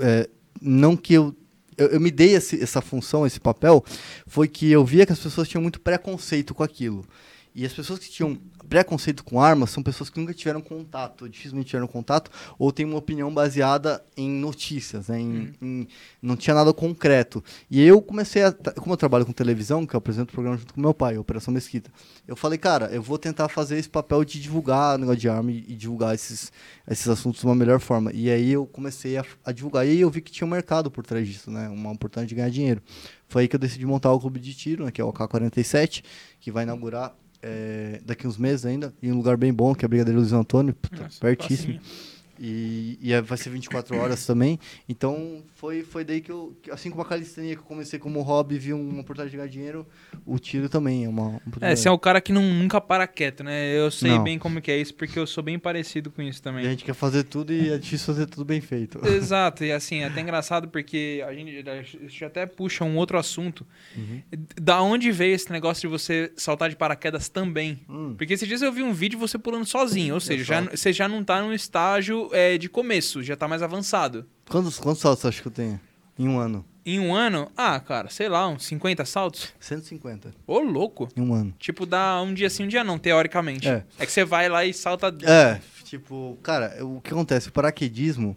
[0.00, 0.28] é,
[0.60, 1.34] não que eu.
[1.76, 3.82] Eu, eu me dei esse- essa função, esse papel,
[4.26, 7.04] foi que eu via que as pessoas tinham muito preconceito com aquilo.
[7.54, 8.38] E as pessoas que tinham
[8.68, 12.98] preconceito com armas são pessoas que nunca tiveram contato, dificilmente tiveram contato, ou têm uma
[12.98, 15.20] opinião baseada em notícias, né?
[15.20, 15.88] em, em-
[16.22, 17.42] não tinha nada concreto.
[17.68, 18.52] E eu comecei a.
[18.52, 21.52] Como eu trabalho com televisão, que eu apresento o programa junto com meu pai, Operação
[21.52, 21.90] Mesquita,
[22.28, 25.50] eu falei, cara, eu vou tentar fazer esse papel de divulgar o negócio de arma
[25.50, 26.52] e, e divulgar esses,
[26.88, 28.12] esses assuntos de uma melhor forma.
[28.12, 29.84] E aí eu comecei a, a divulgar.
[29.84, 31.68] E aí eu vi que tinha um mercado por trás disso, né?
[31.68, 32.80] Uma oportunidade de ganhar dinheiro.
[33.26, 34.92] Foi aí que eu decidi montar o clube de tiro, né?
[34.92, 36.04] Que é o AK-47,
[36.40, 39.86] que vai inaugurar é, daqui uns meses ainda, em um lugar bem bom, que é
[39.86, 41.80] a Brigadeiro Luiz Antônio, puta, Nossa, pertíssimo.
[42.42, 44.58] E, e é- vai ser 24 horas também.
[44.88, 48.58] Então, foi, foi daí que eu, assim como a calistenia que eu comecei como hobby,
[48.58, 49.86] vi uma oportunidade de ganhar dinheiro,
[50.24, 53.44] o tiro também é uma É, você é o cara que não, nunca para quieto,
[53.44, 53.76] né?
[53.76, 54.24] Eu sei Não.
[54.24, 56.64] bem como que é isso, porque eu sou bem parecido com isso E a também.
[56.64, 58.98] gente quer fazer tudo e é difícil fazer tudo bem feito.
[59.06, 63.18] Exato, e assim, é até engraçado porque a gente, a gente até puxa um outro
[63.18, 63.66] assunto.
[63.94, 64.22] Uhum.
[64.58, 67.80] Da onde veio esse negócio de você saltar de paraquedas também?
[67.86, 68.14] Hum.
[68.16, 70.90] Porque esses dias eu vi um vídeo de você pulando sozinho, ou seja, já, você
[70.92, 74.26] já não tá num estágio é, de começo, já tá mais avançado.
[74.48, 75.80] Quantos, quantos saltos você acha que eu tenho?
[76.18, 76.64] Em um ano?
[76.84, 79.52] Em um ano, ah, cara, sei lá, uns 50 saltos?
[79.60, 80.34] 150.
[80.46, 81.08] Ô, louco!
[81.16, 81.54] Em um ano.
[81.58, 83.68] Tipo, dá um dia sim, um dia não, teoricamente.
[83.68, 83.84] É.
[83.98, 85.14] É que você vai lá e salta.
[85.22, 87.48] É, tipo, cara, o que acontece?
[87.48, 88.36] O paraquedismo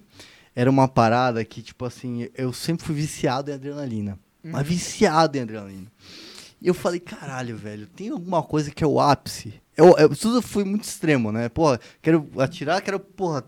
[0.56, 4.20] era uma parada que, tipo assim, eu sempre fui viciado em adrenalina.
[4.44, 5.92] Mas viciado em adrenalina.
[6.62, 9.54] E eu falei, caralho, velho, tem alguma coisa que é o ápice?
[9.76, 11.50] Eu, eu tudo foi muito extremo, né?
[11.50, 13.44] Porra, quero atirar, quero, porra,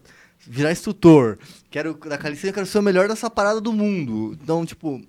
[0.47, 1.37] virar instrutor.
[1.69, 4.37] Quero, da calistenia, quero ser o melhor dessa parada do mundo.
[4.41, 5.01] Então, tipo, o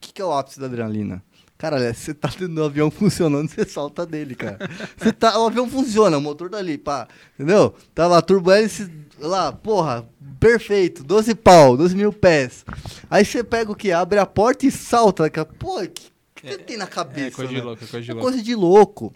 [0.00, 1.22] que, que é o ápice da adrenalina?
[1.58, 4.58] Cara, você tá tendo o avião funcionando, você salta dele, cara.
[4.96, 7.72] Você tá, o avião funciona, o motor dali, pá, entendeu?
[7.94, 8.90] Tá lá, turbohélice,
[9.20, 10.08] lá, porra,
[10.40, 12.64] perfeito, 12 pau, 12 mil pés.
[13.08, 13.92] Aí você pega o que?
[13.92, 15.30] Abre a porta e salta.
[15.30, 15.46] cara.
[15.56, 17.28] Pô, o que, que você tem na cabeça?
[17.28, 17.62] É coisa de né?
[17.64, 18.28] louco, é coisa de É louco.
[18.28, 19.14] coisa de louco.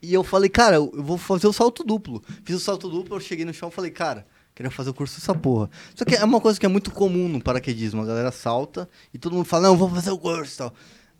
[0.00, 2.22] E eu falei, cara, eu vou fazer o salto duplo.
[2.44, 4.26] Fiz o salto duplo, eu cheguei no chão e falei, cara,
[4.58, 5.70] queria fazer o curso dessa porra.
[5.94, 8.02] Só que é uma coisa que é muito comum no paraquedismo.
[8.02, 10.74] A galera salta e todo mundo fala, não, vou fazer o curso e tal.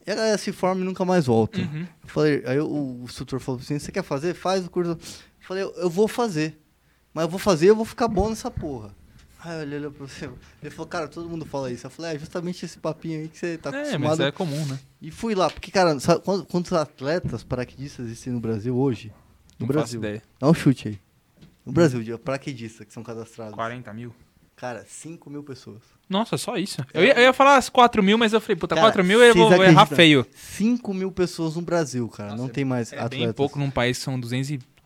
[0.04, 1.60] E a galera se forma e nunca mais volta.
[1.60, 1.86] Uhum.
[2.02, 4.34] Eu falei, aí o, instrutor falou assim, você quer fazer?
[4.34, 4.90] Faz o curso.
[4.90, 4.98] Eu
[5.38, 6.58] falei, eu, vou fazer.
[7.14, 8.92] Mas eu vou fazer e eu vou ficar bom nessa porra.
[9.38, 10.28] Aí ele olhou pra você.
[10.60, 11.86] Ele falou, cara, todo mundo fala isso.
[11.86, 14.66] Eu falei, é justamente esse papinho aí que você tá É, mas acostumado é comum,
[14.66, 14.80] né?
[15.00, 19.12] e fui lá, porque, cara, sabe quantos, atletas paraquedistas existem no Brasil hoje?
[19.60, 20.00] No Não Brasil.
[20.40, 21.07] Dá um chute aí.
[21.68, 23.54] No Brasil, de paraquedistas que são cadastrados.
[23.54, 24.14] 40 mil.
[24.56, 25.82] Cara, 5 mil pessoas.
[26.08, 26.82] Nossa, só isso.
[26.94, 29.22] Eu ia, eu ia falar as 4 mil, mas eu falei, puta, Cara, 4 mil
[29.22, 30.26] eu vou, errar feio.
[30.34, 32.30] 5 mil pessoas no Brasil, cara.
[32.30, 33.18] Nossa, não tem mais É atletas.
[33.18, 34.18] bem pouco num país que são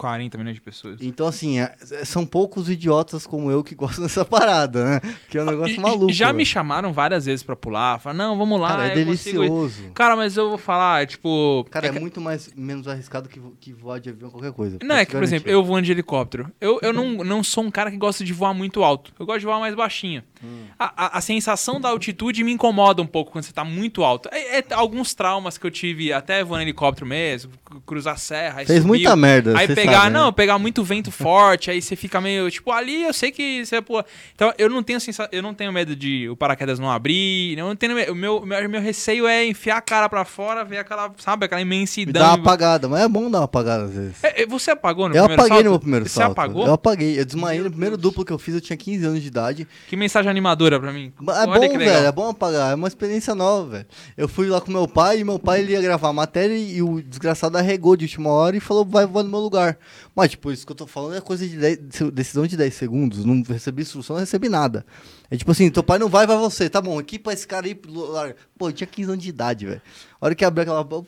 [0.02, 0.98] 240 milhões de pessoas.
[1.00, 5.00] Então, assim, é- é- são poucos idiotas como eu que gostam dessa parada, né?
[5.30, 6.12] Que é um negócio E- maluco.
[6.12, 6.46] Já me velho.
[6.46, 7.98] chamaram várias vezes pra pular.
[8.00, 8.68] Falaram, não, vamos lá.
[8.68, 9.90] Cara, é eu consigo ir." delicioso.
[9.94, 11.64] Cara, mas eu vou falar, tipo.
[11.70, 14.78] Cara, é é muito mais, menos arriscado que, que voar de avião, qualquer coisa.
[14.82, 16.50] Não, é que, por exemplo, eu voando de helicóptero.
[16.60, 19.12] Eu, eu não, não sou um cara que gosta de voar muito alto.
[19.18, 20.22] Eu gosto de voar mais baixinho.
[20.42, 20.64] Hum.
[20.78, 24.28] A, a, a sensação da altitude me incomoda um pouco quando você tá muito alto.
[24.32, 28.56] É, é alguns traumas que eu tive até voando helicóptero mesmo, cru- cruzar serra.
[28.64, 30.18] Fez subir, muita merda, Aí você pegar, né?
[30.18, 33.80] não, pegar muito vento forte, aí você fica meio, tipo, ali eu sei que você,
[33.80, 34.02] pô.
[34.34, 35.28] Então, eu não tenho sensa...
[35.32, 38.68] eu não tenho medo de o paraquedas não abrir, eu não tenho o meu, meu,
[38.68, 42.22] meu receio é enfiar a cara pra fora, ver aquela, sabe, aquela Me imensidão.
[42.22, 44.22] dá uma apagada, mas é bom dar uma apagada às vezes.
[44.24, 45.64] É, é, você apagou no Eu primeiro apaguei salto?
[45.64, 46.32] no meu primeiro Você salto.
[46.32, 46.66] apagou?
[46.66, 47.18] Eu apaguei.
[47.18, 49.66] Eu desmaiei no primeiro duplo que eu fiz, eu tinha 15 anos de idade.
[49.88, 51.12] Que mensagem animadora pra mim.
[51.20, 52.72] É Olha bom, velho, é bom apagar.
[52.72, 53.86] É uma experiência nova, velho.
[54.16, 56.82] Eu fui lá com meu pai e meu pai ele ia gravar a matéria e
[56.82, 59.71] o desgraçado arregou de última hora e falou, vai voar no meu lugar.
[60.14, 61.78] Mas, tipo, isso que eu tô falando é coisa de 10,
[62.12, 63.24] decisão de 10 segundos.
[63.24, 64.84] Não recebi instrução, não recebi nada.
[65.30, 66.68] É tipo assim, teu pai não vai, vai você.
[66.68, 67.74] Tá bom, equipa esse cara aí.
[67.74, 69.82] Pô, eu tinha 15 anos de idade, velho.
[70.20, 71.04] A hora que abriu aquela...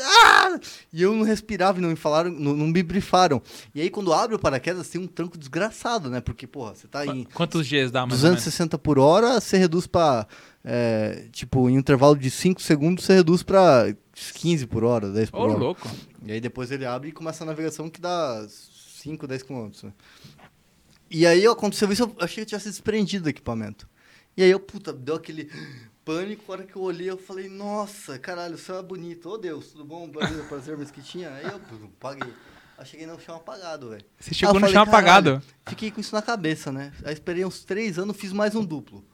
[0.00, 0.58] Ah!
[0.92, 3.42] E eu não respirava e não me falaram, não, não me brifaram.
[3.74, 6.20] E aí, quando abre o paraquedas, tem um tranco desgraçado, né?
[6.20, 7.24] Porque, porra, você tá em...
[7.34, 8.44] Quantos dias dá, mais ou menos?
[8.44, 10.26] 260 por hora, você reduz pra.
[10.64, 15.30] é, tipo, em um intervalo de 5 segundos, você reduz pra 15 por hora, 10
[15.30, 15.58] por Ô, hora.
[15.58, 15.88] louco.
[16.24, 19.82] E aí depois ele abre e começa a navegação que dá 5, 10 quilômetros.
[19.82, 19.92] né?
[21.10, 23.88] E aí aconteceu isso, eu achei que eu tinha se desprendido do equipamento.
[24.36, 25.50] E aí eu, puta, deu aquele
[26.04, 29.28] pânico, a hora que eu olhei, eu falei, nossa, caralho, o céu é bonito.
[29.28, 30.08] Ô Deus, tudo bom?
[30.08, 31.30] Prazer, prazer mesquitinha.
[31.30, 31.60] Aí eu
[32.00, 32.32] paguei.
[32.76, 34.04] Aí cheguei no chão apagado, velho.
[34.18, 35.42] Você chegou eu no falei, chão apagado.
[35.66, 36.92] Fiquei com isso na cabeça, né?
[37.04, 39.04] Aí esperei uns três anos, fiz mais um duplo.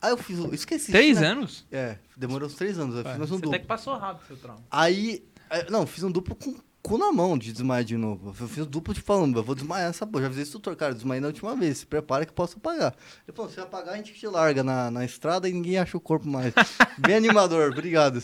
[0.00, 0.92] Aí eu fiz, o- esqueci.
[0.92, 1.28] Três né?
[1.28, 1.66] anos?
[1.72, 3.50] É, demorou uns três anos, eu fiz mais um Você duplo.
[3.50, 4.62] até que passou rápido seu trauma.
[4.70, 8.28] Aí, aí- não, fiz um duplo com cu na mão de desmaiar de novo.
[8.40, 10.22] Eu fiz um duplo de falando, eu vou desmaiar essa porra.
[10.22, 12.94] Já avisei esse tutor, cara, desmaiei na última vez, se prepara que posso apagar.
[13.26, 16.00] Ele falou, se apagar, a gente te larga na, na estrada e ninguém acha o
[16.00, 16.54] corpo mais.
[16.96, 18.22] Bem animador, obrigado.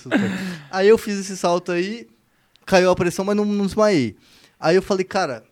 [0.70, 2.08] Aí eu fiz esse salto aí,
[2.64, 4.16] caiu a pressão, mas não, não desmaiei.
[4.58, 5.44] Aí eu falei, cara,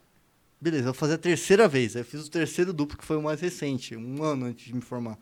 [0.61, 1.95] beleza, eu vou fazer a terceira vez.
[1.97, 4.75] Aí eu fiz o terceiro duplo, que foi o mais recente, um ano antes de
[4.75, 5.19] me formar.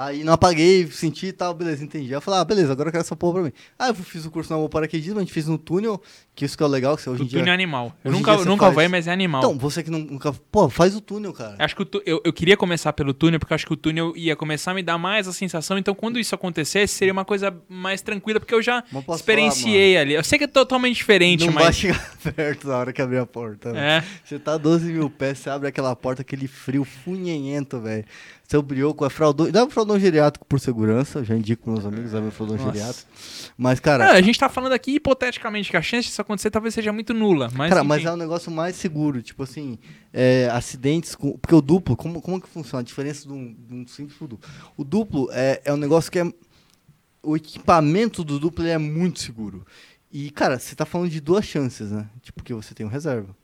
[0.00, 2.06] Aí não apaguei, senti e tal, beleza, entendi.
[2.06, 3.52] Aí eu falei, ah, beleza, agora eu quero essa porra pra mim.
[3.76, 6.00] Aí eu fiz o curso na paraquedismo, a gente fez no túnel,
[6.38, 7.40] que isso que é o legal, que você hoje O em dia...
[7.40, 7.92] túnel é animal.
[8.04, 9.40] Eu nunca, nunca faz- voei, mas é animal.
[9.42, 10.32] Então, você que não- nunca...
[10.52, 11.56] Pô, faz o túnel, cara.
[11.58, 14.12] Acho que tu- eu, eu queria começar pelo túnel, porque eu acho que o túnel
[14.16, 15.76] ia começar a me dar mais a sensação.
[15.76, 18.84] Então, quando isso acontecesse, seria uma coisa mais tranquila, porque eu já
[19.14, 20.14] experienciei ali.
[20.14, 21.76] Eu sei que é totalmente diferente, não vai mas.
[21.76, 23.70] chegar perto na hora que abrir a porta.
[23.76, 24.02] É.
[24.24, 28.04] Você tá a 12 mil pés, você abre aquela porta, aquele frio funhenhento, velho.
[28.46, 29.50] Seu brioco é fraldão.
[29.50, 32.72] Dá um fraldão geriátrico por segurança, já indico pros meus amigos, dá um fraldão Nossa.
[32.72, 33.10] geriátrico.
[33.58, 36.92] Mas, cara, a gente tá falando aqui hipoteticamente que a chance disso acontecer talvez seja
[36.92, 37.50] muito nula.
[37.54, 38.08] Mas, cara, mas enfim.
[38.08, 39.22] é um negócio mais seguro.
[39.22, 39.78] Tipo assim,
[40.12, 41.36] é, acidentes com.
[41.38, 42.80] Porque o duplo, como, como que funciona?
[42.80, 44.50] A diferença de um, de um simples pro duplo.
[44.76, 46.32] O duplo é, é um negócio que é.
[47.22, 49.66] O equipamento do duplo é muito seguro.
[50.10, 52.08] E, cara, você tá falando de duas chances, né?
[52.22, 53.36] Tipo, que você tem o reserva.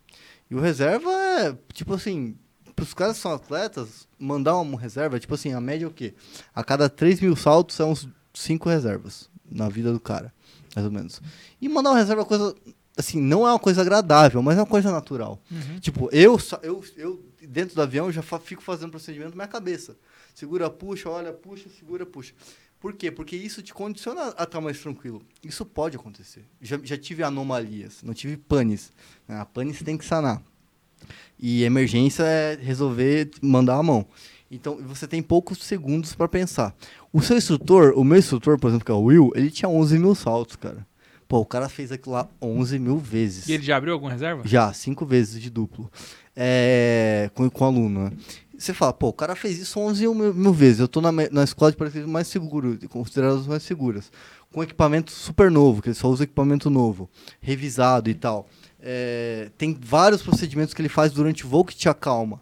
[0.50, 2.36] E o reserva é, tipo assim,
[2.74, 6.14] pros caras que são atletas, mandar uma reserva, tipo assim, a média é o quê?
[6.54, 10.32] A cada 3 mil saltos são uns 5 reservas na vida do cara,
[10.74, 11.20] mais ou menos.
[11.60, 12.54] E mandar uma reserva é uma coisa,
[12.96, 15.40] assim, não é uma coisa agradável, mas é uma coisa natural.
[15.50, 15.78] Uhum.
[15.80, 19.96] Tipo, eu, eu, eu dentro do avião, já fa- fico fazendo procedimento na minha cabeça.
[20.34, 22.32] Segura, puxa, olha, puxa, segura, puxa.
[22.80, 23.10] Por quê?
[23.10, 25.22] Porque isso te condiciona a estar mais tranquilo.
[25.42, 26.44] Isso pode acontecer.
[26.60, 28.92] Já, já tive anomalias, não tive panes.
[29.26, 29.38] né?
[29.38, 30.42] A pane você tem que sanar.
[31.38, 34.06] E emergência é resolver mandar a mão.
[34.50, 36.74] Então, você tem poucos segundos para pensar.
[37.14, 40.00] O seu instrutor, o meu instrutor, por exemplo, que é o Will, ele tinha 11
[40.00, 40.84] mil saltos, cara.
[41.28, 43.46] Pô, o cara fez aquilo lá 11 mil vezes.
[43.46, 44.42] E ele já abriu alguma reserva?
[44.44, 45.88] Já, cinco vezes de duplo.
[46.34, 48.12] É, com, com aluno, né?
[48.58, 50.80] Você fala, pô, o cara fez isso 11 mil, mil vezes.
[50.80, 54.10] Eu tô na, na escola de paraquedismo mais seguro, consideradas mais seguras.
[54.52, 57.08] Com equipamento super novo, que ele só usa equipamento novo,
[57.40, 58.48] revisado e tal.
[58.80, 62.40] É, tem vários procedimentos que ele faz durante o voo que te acalma.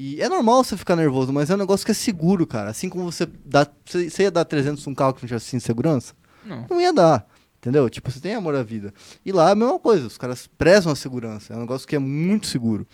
[0.00, 2.70] E é normal você ficar nervoso, mas é um negócio que é seguro, cara.
[2.70, 3.66] Assim como você dá.
[3.84, 6.14] Você ia dar 300 num carro que não tivesse cinto de segurança?
[6.44, 6.64] Não.
[6.70, 7.26] não ia dar.
[7.58, 7.90] Entendeu?
[7.90, 8.94] Tipo, você tem amor à vida.
[9.26, 11.52] E lá é a mesma coisa, os caras prezam a segurança.
[11.52, 12.86] É um negócio que é muito seguro.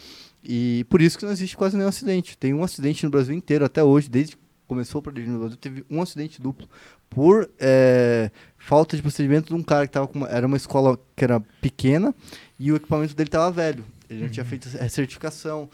[0.42, 2.38] E por isso que não existe quase nenhum acidente.
[2.38, 5.58] Tem um acidente no Brasil inteiro, até hoje, desde que começou o projeto no Brasil,
[5.58, 6.66] teve um acidente duplo
[7.10, 10.98] por é, falta de procedimento de um cara que tava com uma, era uma escola
[11.14, 12.14] que era pequena
[12.58, 13.84] e o equipamento dele tava velho.
[14.08, 15.68] Ele não tinha feito a certificação,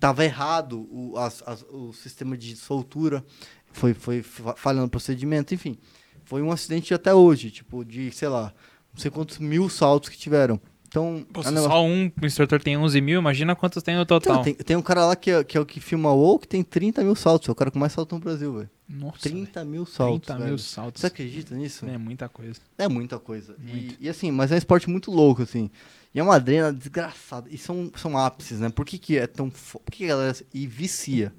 [0.00, 3.24] tava errado o, as- as- o sistema de soltura,
[3.70, 5.76] foi, foi fa- falhando o procedimento, enfim.
[6.24, 8.52] Foi um acidente até hoje, tipo, de, sei lá,
[8.92, 10.60] não sei quantos mil saltos que tiveram.
[10.88, 14.32] Então, Pô, é negócio- só um instrutor tem 11 mil, imagina quantos tem no total.
[14.40, 16.48] Então, tem, tem um cara lá que é, que é o que filma o que
[16.48, 17.48] tem 30 mil saltos.
[17.48, 18.70] É o cara com mais salto no Brasil, velho.
[18.88, 19.94] Nossa, 30 mil velho.
[19.96, 20.26] saltos.
[20.26, 20.48] 30 velho.
[20.48, 21.00] mil saltos.
[21.00, 21.86] Você acredita nisso?
[21.86, 22.60] É muita coisa.
[22.76, 23.54] É muita coisa.
[23.64, 25.70] E, e assim, mas é um esporte muito louco, assim.
[26.14, 27.48] E é uma adrena desgraçada.
[27.50, 28.68] E são, são ápices, né?
[28.70, 29.50] Por que, que é tão.
[29.50, 30.36] fo- Por que, que galera.
[30.52, 31.32] E vicia.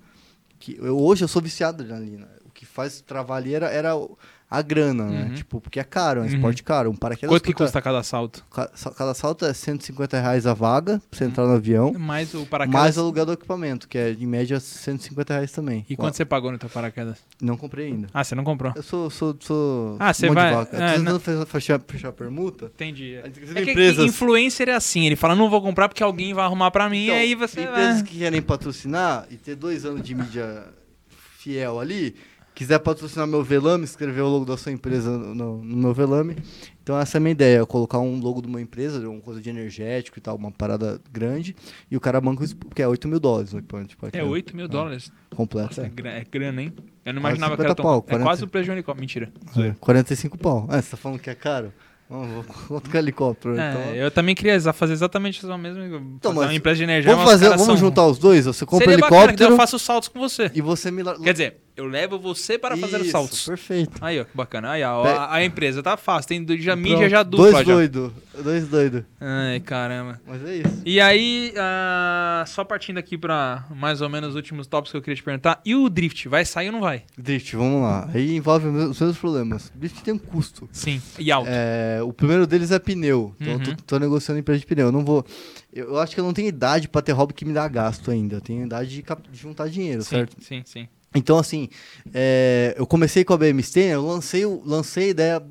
[0.60, 2.30] Que eu, hoje eu sou viciado de adrenalina.
[2.46, 3.92] O que faz travar era, era
[4.52, 5.24] a grana, né?
[5.30, 5.34] Uhum.
[5.36, 6.34] Tipo, porque é caro, é um Uhum.
[6.36, 6.92] esporte caro.
[6.92, 8.46] Um paraquedas Quanto que custa- cada salto?
[8.54, 11.94] ca- sa- Cada salto é 150 reais a vaga pra você entrar no avião.
[11.98, 12.82] Mais o paraquedas.
[12.82, 15.86] Mais aluguel do equipamento, que é em média 150 reais também.
[15.90, 17.18] E quanto você pagou no teu paraquedas?
[17.42, 18.10] Não comprei ainda.
[18.14, 18.74] Ah, você não comprou?
[18.76, 19.10] Eu sou.
[19.10, 20.76] sou, sou Ah, você de vai- vaca.
[20.76, 22.66] Eu é, não- fechar, fechar, permuta.
[22.66, 23.18] Entendi.
[23.46, 26.44] Ser É que empresas- influencer é assim, ele fala, não vou comprar porque alguém vai
[26.44, 28.04] arrumar pra mim, Então, e aí você Empresas vai...
[28.04, 30.66] que querem patrocinar e ter dois anos de mídia
[31.38, 32.16] fiel ali,
[32.62, 36.36] quiser patrocinar meu velame, escrever o logo da sua empresa no, no- meu velame.
[36.84, 39.20] Então essa é a minha ideia, é colocar um logo de uma empresa, de uma
[39.20, 41.56] coisa de energético e tal, uma parada grande,
[41.90, 43.90] e o cara banca porque é 8 mil dólares o equipamento.
[43.90, 44.30] Tipo, É aquilo.
[44.30, 45.12] 8 mil dólares.
[45.36, 45.70] Completo.
[45.70, 46.20] Nossa, é, é.
[46.20, 46.74] é grana, hein?
[47.04, 47.84] Eu não Quase imaginava que 50 era tão...
[47.84, 48.24] pau, é 40.
[48.24, 49.02] quase o preço de um helicóptero.
[49.02, 49.32] Mentira.
[49.58, 50.68] É, 45 pau.
[50.70, 51.74] Ah, você tá falando que é caro?
[52.94, 53.58] É helicóptero?
[53.58, 53.96] É, então...
[53.96, 55.84] eu também queria fazer exatamente isso mesmo.
[56.18, 58.46] Então, uma empresa de energia, Vamos fazer, vamos são- juntar os dois?
[58.46, 60.52] Você compra Seria bacana, helicóptero eu faço saltos com você.
[60.54, 61.04] e você me...
[61.24, 63.46] Quer dizer, Eu levo você para fazer os saltos.
[63.46, 63.98] Perfeito.
[64.02, 64.72] Aí, ó, que bacana.
[64.72, 66.28] Aí, ó, a, a empresa tá fácil.
[66.28, 68.12] Tem do- já mídia já dupla Dois doidos.
[68.44, 69.04] Dois doidos.
[69.20, 70.20] Ai, caramba.
[70.28, 70.82] Mas é isso.
[70.86, 75.02] E aí, ah, só partindo aqui pra mais ou menos os últimos tópicos que eu
[75.02, 75.62] queria te perguntar.
[75.66, 77.04] E o drift, vai sair ou não vai?
[77.18, 78.10] Drift, vamos lá.
[78.14, 79.72] Aí envolve os mesmos- os mesmos problemas.
[79.74, 80.68] Drift tem um custo.
[80.74, 81.02] Sim.
[81.18, 81.50] E alto.
[82.02, 83.34] É, o primeiro deles é pneu.
[83.40, 83.60] Então Uhum.
[83.62, 84.88] eu tô, tô negociando empresa de pneu.
[84.88, 85.26] Eu não vou.
[85.72, 88.12] Eu, eu acho que eu não tenho idade pra ter hobby que me dá gasto
[88.12, 88.36] ainda.
[88.38, 90.36] Eu tenho idade de, cap- de juntar dinheiro, sim, certo?
[90.44, 90.88] sim, sim.
[91.14, 91.68] Então, assim,
[92.14, 95.44] é, eu comecei com a BM Stainer, eu lancei, lancei a ideia,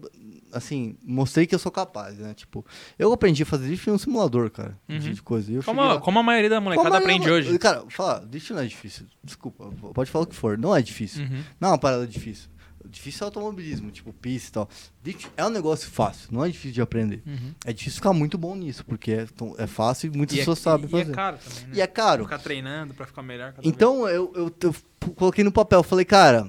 [0.52, 2.32] assim, mostrei que eu sou capaz, né?
[2.34, 2.64] Tipo,
[2.98, 4.98] eu aprendi a fazer drift no simulador, cara, Uhum.
[4.98, 5.52] de de coisa.
[5.52, 7.58] Eu Como, lá- como a maioria da molecada Como a aprende minha- hoje.
[7.58, 9.04] Cara, fala, drift não é difícil.
[9.22, 10.56] Desculpa, pode falar o que for.
[10.56, 11.24] Não é difícil.
[11.24, 11.42] Uhum.
[11.60, 12.48] Não é uma parada difícil.
[12.88, 15.22] Difícil é automobilismo, tipo pista e tal.
[15.36, 17.22] É um negócio fácil, não é difícil de aprender.
[17.26, 17.52] Uhum.
[17.64, 20.42] É difícil ficar muito bom nisso, porque é, tão- é fácil e muitas E é-
[20.42, 21.10] pessoas sabem e fazer.
[21.10, 21.72] é caro também, né?
[21.74, 22.24] E é caro.
[22.24, 23.54] Ficar treinando pra ficar melhor.
[23.62, 24.74] Então eu, eu, eu
[25.14, 26.48] coloquei no papel, falei, cara,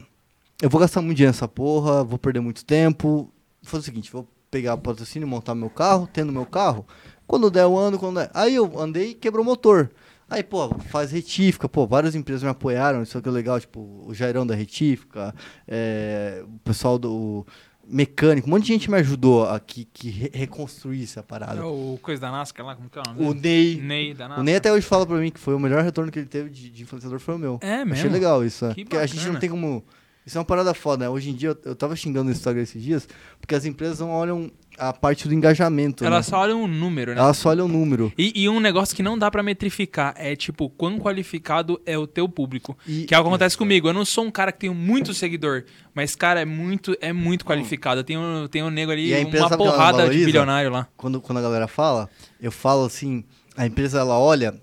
[0.61, 3.29] eu vou gastar muito dinheiro nessa porra, vou perder muito tempo.
[3.61, 6.85] Vou fazer o seguinte, vou pegar o patrocínio, montar meu carro, tendo meu carro.
[7.27, 8.31] Quando der o ano, quando der.
[8.33, 9.89] Aí eu andei e quebrou o motor.
[10.31, 14.13] Aí, pô, faz retífica, pô, várias empresas me apoiaram, isso aqui é legal, tipo, o
[14.13, 15.35] Jairão da retífica,
[15.67, 17.45] é, o pessoal do
[17.85, 21.59] mecânico, um monte de gente me ajudou a que, que re- reconstruísse a parada.
[21.59, 23.25] É o coisa da NASCAR lá, como que é o nome?
[23.27, 23.33] O?
[23.33, 24.39] Ney, Ney da NASCAR.
[24.39, 26.49] o Ney até hoje fala pra mim que foi o melhor retorno que ele teve
[26.49, 27.59] de, de influenciador foi o meu.
[27.61, 27.93] É mesmo?
[27.95, 28.73] Achei legal isso, é.
[28.73, 29.83] Que Porque a gente não tem como.
[30.25, 31.09] Isso é uma parada foda, né?
[31.09, 33.09] Hoje em dia, eu, eu tava xingando no Instagram esses dias,
[33.41, 36.03] porque as empresas não olham a parte do engajamento.
[36.05, 36.29] Elas né?
[36.29, 37.19] só olham um número, né?
[37.19, 38.11] Elas só olham o número.
[38.17, 42.07] E, e um negócio que não dá pra metrificar é tipo, quão qualificado é o
[42.07, 42.77] teu público.
[42.87, 43.87] E- Que é o que acontece comigo.
[43.87, 47.45] Eu não sou um cara que tem muito seguidor, mas, cara, é muito, é muito
[47.45, 47.99] qualificado.
[48.01, 50.87] Eu tenho, tenho um nego ali, E uma ela porrada de bilionário lá.
[50.97, 52.09] Quando, quando a galera fala,
[52.41, 53.23] eu falo assim:
[53.55, 54.59] a empresa ela olha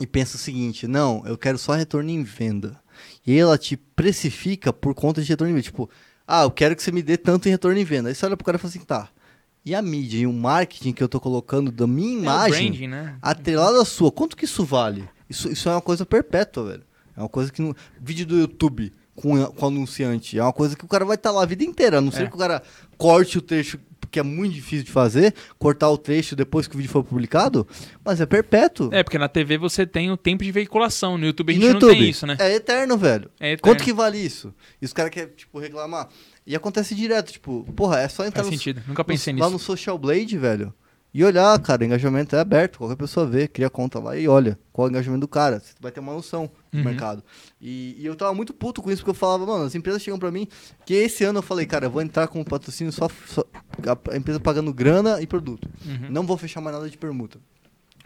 [0.00, 2.78] e pensa o seguinte: não, eu quero só retorno em venda.
[3.26, 5.64] E ela te precifica por conta de retorno em venda.
[5.64, 5.90] Tipo,
[6.26, 8.08] ah, eu quero que você me dê tanto em retorno em venda.
[8.08, 9.08] Aí você olha pro cara e fala assim: tá.
[9.66, 12.68] E a mídia e o marketing que eu tô colocando da minha É imagem.
[12.70, 13.16] branding, né?
[13.20, 14.12] atrelado à sua.
[14.12, 15.08] Quanto que isso vale?
[15.28, 16.82] Isso, isso é uma coisa perpétua, velho.
[17.16, 17.74] É uma coisa que não.
[18.00, 20.38] Vídeo do YouTube com, com anunciante.
[20.38, 21.98] É uma coisa que o cara vai estar lá a vida inteira.
[21.98, 22.26] A não ser É.
[22.28, 22.62] que o cara
[22.96, 23.80] corte o trecho,
[24.16, 27.68] que é muito difícil de fazer, cortar o trecho depois que o vídeo for publicado,
[28.02, 28.88] mas é perpétuo.
[28.90, 31.18] É, porque na TV você tem o tempo de veiculação.
[31.18, 32.34] No YouTube a gente no não YouTube, tem isso, né?
[32.40, 33.30] É eterno, velho.
[33.38, 33.60] É eterno.
[33.60, 34.54] Quanto que vale isso?
[34.80, 36.08] E os caras querem, tipo, reclamar.
[36.46, 38.82] E acontece direto, tipo, porra, é só entrar Faz no, sentido.
[38.88, 39.52] Nunca pensei no, lá nisso.
[39.52, 40.72] no Social Blade, velho.
[41.18, 44.86] E olhar, cara, engajamento é aberto, qualquer pessoa vê, cria conta lá e olha qual
[44.86, 45.60] é o engajamento do cara.
[45.60, 46.84] Você vai ter uma noção do Uhum.
[46.84, 47.24] mercado.
[47.58, 50.18] E, e eu tava muito puto com isso, porque eu falava, mano, as empresas chegam
[50.18, 50.46] pra mim,
[50.84, 53.42] que esse ano eu falei, cara, eu vou entrar com patrocínio só, só
[53.86, 55.66] a, a empresa pagando grana e produto.
[55.86, 56.10] Uhum.
[56.10, 57.38] Não vou fechar mais nada de permuta.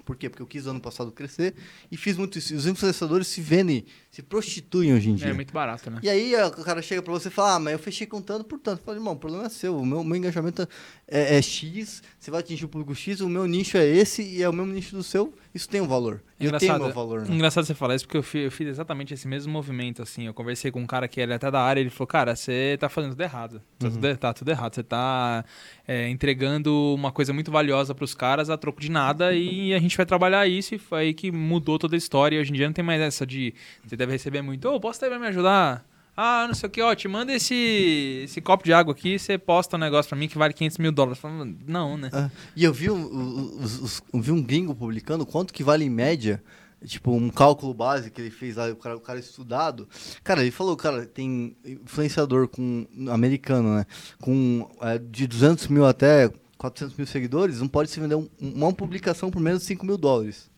[0.04, 0.28] Por quê?
[0.30, 1.54] Porque eu quis ano passado crescer
[1.90, 2.52] e fiz muito isso.
[2.52, 5.28] E os influenciadores se vendem, se prostituem hoje em dia.
[5.28, 6.00] É muito barato, né?
[6.02, 8.44] E aí o cara chega pra você e fala, ah, mas eu fechei com tanto
[8.44, 8.80] por tanto.
[8.80, 10.68] Eu falo, irmão, o problema é seu, o meu, meu engajamento
[11.06, 14.42] é, é X, você vai atingir o público X, o meu nicho é esse e
[14.42, 16.22] é o mesmo nicho do seu, isso tem um valor.
[16.40, 17.34] E eu tenho meu valor, né?
[17.34, 20.26] Engraçado você falar isso, porque eu fi- eu fiz, exatamente esse mesmo movimento, assim.
[20.26, 22.78] Eu conversei com um cara que ele é até da área, ele falou, cara, você
[22.80, 23.60] tá fazendo tudo errado.
[23.78, 23.92] Tá, Uhum.
[23.92, 24.74] tudo, tá tudo errado.
[24.74, 25.44] Você tá
[25.86, 29.94] é, entregando uma coisa muito valiosa pros caras a troco de nada e a gente
[29.98, 32.36] vai trabalhar isso e foi aí que mudou toda a história.
[32.36, 33.52] E hoje em dia não tem mais essa de
[33.84, 35.86] você deve receber muito, ô, posso ter pra me ajudar?
[36.16, 39.38] Ah, não sei o que, ó, te manda esse, esse copo de água aqui, você
[39.38, 41.20] posta um negócio pra mim que vale 500 mil dólares.
[41.66, 42.10] Não, né?
[42.12, 45.90] Ah, e eu vi, um- os- os- vi um gringo publicando quanto que vale em
[45.90, 46.42] média,
[46.84, 49.88] tipo, um cálculo base que ele fez lá, o cara, o cara estudado.
[50.24, 53.86] Cara, ele falou, cara, tem influenciador com, americano, né?
[54.20, 58.72] Com é, de 200 mil até 400 mil seguidores, não pode se vender um- uma
[58.72, 60.50] publicação por menos de 5 mil dólares.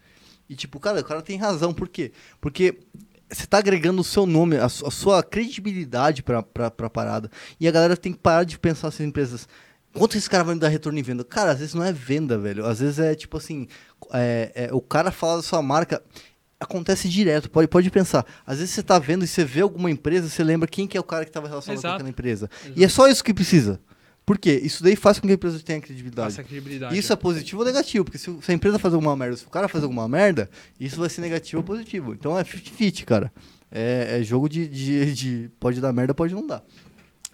[0.48, 1.72] E tipo, cara, o cara tem razão.
[1.72, 2.10] Por quê?
[2.40, 2.78] Porque
[3.32, 7.30] você tá agregando o seu nome, a, a sua credibilidade pra, pra, pra parada.
[7.58, 9.48] E a galera tem que parar de pensar essas empresas.
[9.94, 11.24] Quanto esse cara vai me dar retorno em venda?
[11.24, 12.66] Cara, às vezes não é venda, velho.
[12.66, 13.66] Às vezes é tipo assim,
[14.12, 16.02] é, é, o cara fala da sua marca.
[16.58, 18.24] Acontece direto, pode, pode pensar.
[18.46, 21.00] Às vezes você tá vendo e você vê alguma empresa, você lembra quem que é
[21.00, 21.92] o cara que estava relacionado Exato.
[21.92, 22.48] com aquela empresa.
[22.64, 22.80] Exato.
[22.80, 23.80] E é só isso que precisa.
[24.24, 24.60] Por quê?
[24.62, 26.34] Isso daí faz com que a empresa tenha credibilidade.
[26.34, 26.96] Credibilidade.
[26.96, 28.04] Isso é positivo ou negativo?
[28.04, 31.08] Porque se a empresa fazer alguma merda, se o cara fazer alguma merda, isso vai
[31.08, 32.14] ser negativo ou positivo.
[32.14, 33.32] Então é 50-50, cara.
[33.70, 36.62] É, é jogo de, de, de pode dar merda, pode não dar.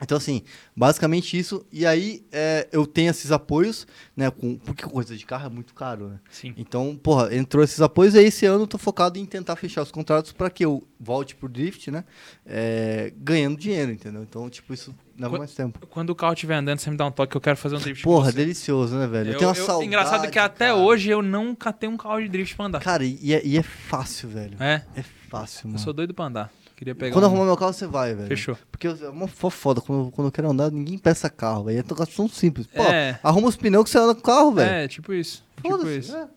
[0.01, 0.43] Então, assim,
[0.77, 1.67] basicamente isso.
[1.73, 3.87] E aí é, eu tenho esses apoios,
[4.17, 4.31] né?
[4.31, 6.21] Com, porque coisa de carro é muito caro, né?
[6.31, 6.55] Sim.
[6.57, 9.83] Então, porra, entrou esses apoios e aí esse ano eu tô focado em tentar fechar
[9.83, 12.05] os contratos para que eu volte pro drift, né?
[12.47, 14.23] É, ganhando dinheiro, entendeu?
[14.23, 15.87] Então, tipo, isso leva Qu- mais tempo.
[15.89, 17.79] Quando o carro estiver andando, você me dá um toque que eu quero fazer um
[17.81, 19.31] drift Porra, delicioso, né, velho?
[19.31, 19.87] Eu, Eu- tenho uma eu- saudade.
[19.87, 20.77] Engraçado que até cara.
[20.77, 22.81] hoje eu nunca tenho um carro de drift pra andar.
[22.81, 24.57] Cara, e é, e é fácil, velho.
[24.61, 25.79] É, É fácil, eu mano.
[25.79, 26.53] sou doido pra andar.
[26.77, 27.27] Queria pegar Quando um...
[27.27, 28.29] arrumar meu carro, você vai, velho.
[28.29, 28.57] Fechou.
[28.71, 29.81] Porque eu- é uma fo- foda.
[29.81, 31.81] Quando, quando eu quero andar, ninguém peça carro, velho.
[31.81, 32.69] É tão simples.
[32.69, 33.19] Pô, É.
[33.21, 34.71] arruma os pneus que você anda com o carro, velho.
[34.71, 35.45] É, tipo isso.
[35.57, 35.99] Tipo Foda-se.
[35.99, 36.17] isso.
[36.17, 36.29] é.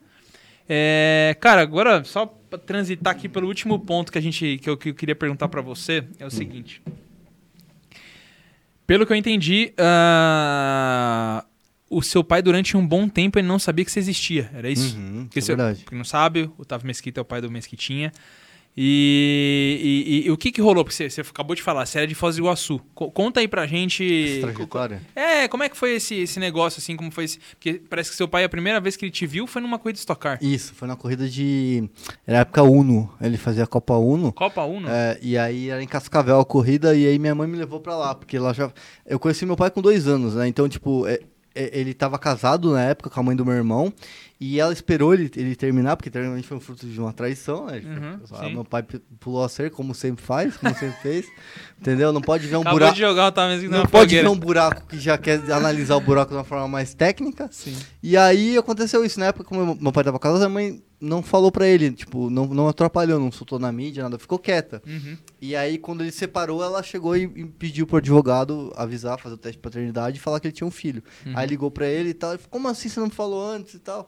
[0.74, 4.78] É, cara, agora só pra transitar aqui pelo último ponto que a gente que eu,
[4.78, 6.30] que eu queria perguntar pra você é o Hum.
[8.92, 11.46] Pelo que eu entendi, ah,
[11.90, 14.52] o seu pai durante um bom tempo ele não sabia que você existia.
[14.54, 14.98] Era isso?
[14.98, 15.84] Uhum, Porque você, é verdade.
[15.86, 18.12] porque não sabe, o Otávio Mesquita é o pai do Mesquitinha.
[18.76, 20.84] E, e- e- o que que rolou?
[20.84, 22.80] Porque você, você acabou de falar, você era de Foz do Iguaçu.
[22.96, 24.38] Co- conta aí pra gente.
[24.38, 25.02] Essa trajetória.
[25.16, 27.40] É, como é que foi esse, esse negócio, assim, como foi esse...
[27.52, 29.96] Porque parece que seu pai, a primeira vez que ele te viu foi numa corrida
[29.96, 30.40] de Stock Car.
[30.42, 31.90] Isso, foi na corrida de.
[32.26, 33.12] Era a época Uno.
[33.20, 34.32] Ele fazia a Copa Uno.
[34.32, 37.58] Copa 1, É, e aí era em Cascavel a corrida, e aí minha mãe me
[37.58, 38.72] levou pra lá, porque ela já.
[39.06, 40.48] Eu conheci meu pai com dois anos, né?
[40.48, 41.20] Então, tipo, é-
[41.56, 43.94] ele tava casado na época com a mãe do meu irmão,
[44.40, 47.80] e ela esperou ele, ele terminar, porque terminalmente foi um fruto de uma traição, né?
[47.86, 48.84] Uhum, Ah, meu pai
[49.20, 51.26] pulou a cerca, como sempre faz, como sempre fez.
[51.80, 52.12] Entendeu?
[52.12, 52.94] Não pode ver um Acabou buraco.
[52.96, 56.38] de jogar Mesquita Não pode ver um buraco que já quer analisar o buraco de
[56.38, 57.50] uma forma mais técnica.
[57.52, 57.76] Sim.
[58.02, 59.20] E aí aconteceu isso.
[59.20, 62.46] Na época, como meu- pai tava casado, a mãe não falou pra ele, tipo, não,
[62.46, 64.82] não atrapalhou, não soltou na mídia, nada, ficou quieta.
[64.86, 65.18] Uhum.
[65.42, 69.38] E aí, quando ele separou, ela chegou e, e pediu pro advogado avisar, fazer o
[69.38, 71.04] teste de paternidade e falar que ele tinha um filho.
[71.26, 71.34] Uhum.
[71.36, 72.32] Aí ligou pra ele e tal.
[72.32, 74.08] Ele falou, como assim você não falou antes e tal?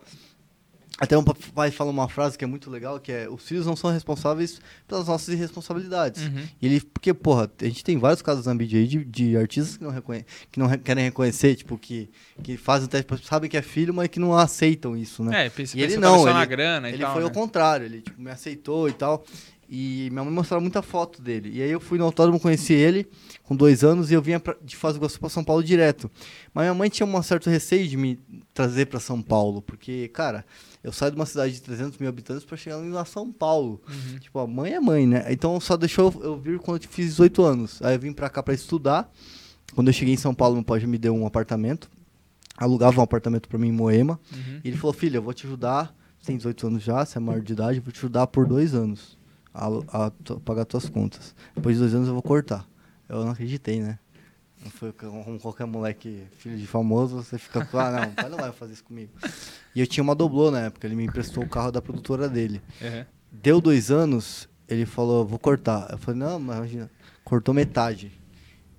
[1.03, 3.75] Até um pai fala uma frase que é muito legal, que é, os filhos não
[3.75, 6.23] são responsáveis pelas nossas irresponsabilidades.
[6.23, 6.47] Uhum.
[6.61, 9.75] E ele, porque, porra, a gente tem vários casos na mídia aí de, de artistas
[9.77, 12.09] que não, reconhe que não re- querem reconhecer, tipo, que,
[12.41, 15.47] que fazem o teste, sabem que é filho, mas que não aceitam isso, né?
[15.47, 17.27] É, pensa, E ele pensa não, na ele- grana e Ele tal, foi né?
[17.27, 19.25] ao contrário, ele tipo, me aceitou e tal.
[19.76, 21.50] E minha mãe mostrava muita foto dele.
[21.52, 23.08] E aí eu fui no autódromo, conheci ele
[23.41, 26.12] com dois anos e eu vinha pra, de Foz do Iguaçu pra São Paulo direto.
[26.54, 28.20] Mas minha mãe tinha um certo receio de me
[28.54, 30.45] trazer pra São Paulo, porque, cara,
[30.84, 33.82] eu saio de uma cidade de 300 mil habitantes pra chegar lá em São Paulo.
[33.90, 34.20] Uhum.
[34.20, 35.26] Tipo, a mãe é mãe, né?
[35.30, 37.82] Então só deixou eu vir quando eu fiz 18 anos.
[37.82, 39.12] Aí eu vim pra cá pra estudar.
[39.74, 41.90] Quando eu cheguei em São Paulo, meu pai já me deu um apartamento.
[42.58, 44.20] Alugava um apartamento pra mim em Moema.
[44.32, 44.62] Uhum.
[44.64, 45.95] E ele falou, filho, eu vou te ajudar.
[46.20, 48.45] Você tem 18 anos já, você é maior de idade, eu vou te ajudar por
[48.45, 49.18] dois anos
[49.53, 49.67] a,
[50.05, 50.11] a
[50.43, 51.35] pagar tuas contas.
[51.55, 52.67] Depois de dois anos eu vou cortar.
[53.07, 53.99] Eu não acreditei, né?
[54.63, 58.30] Não foi como qualquer moleque, filho de famoso, você fica com, ah, não, o pai
[58.30, 59.11] não vai fazer isso comigo.
[59.75, 62.61] E eu tinha uma doblô na época, ele me emprestou o carro da produtora dele.
[62.81, 63.05] Uhum.
[63.30, 65.89] Deu dois anos, ele falou, vou cortar.
[65.91, 66.91] Eu falei, não, mas imagina,
[67.25, 68.11] cortou metade.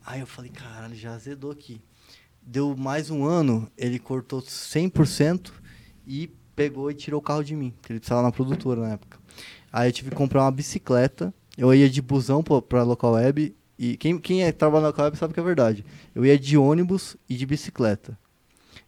[0.06, 1.82] Aí eu falei, caralho, já azedou aqui.
[2.42, 5.52] Deu mais um ano, ele cortou 100%
[6.06, 9.14] e pegou e tirou o carro de mim, que ele precisava na produtora na época.
[9.76, 13.52] Aí eu tive que comprar uma bicicleta, eu ia de busão pra, pra local web,
[13.76, 15.84] e quem, quem é, trabalha na local web sabe que é verdade.
[16.14, 18.16] Eu ia de ônibus e de bicicleta.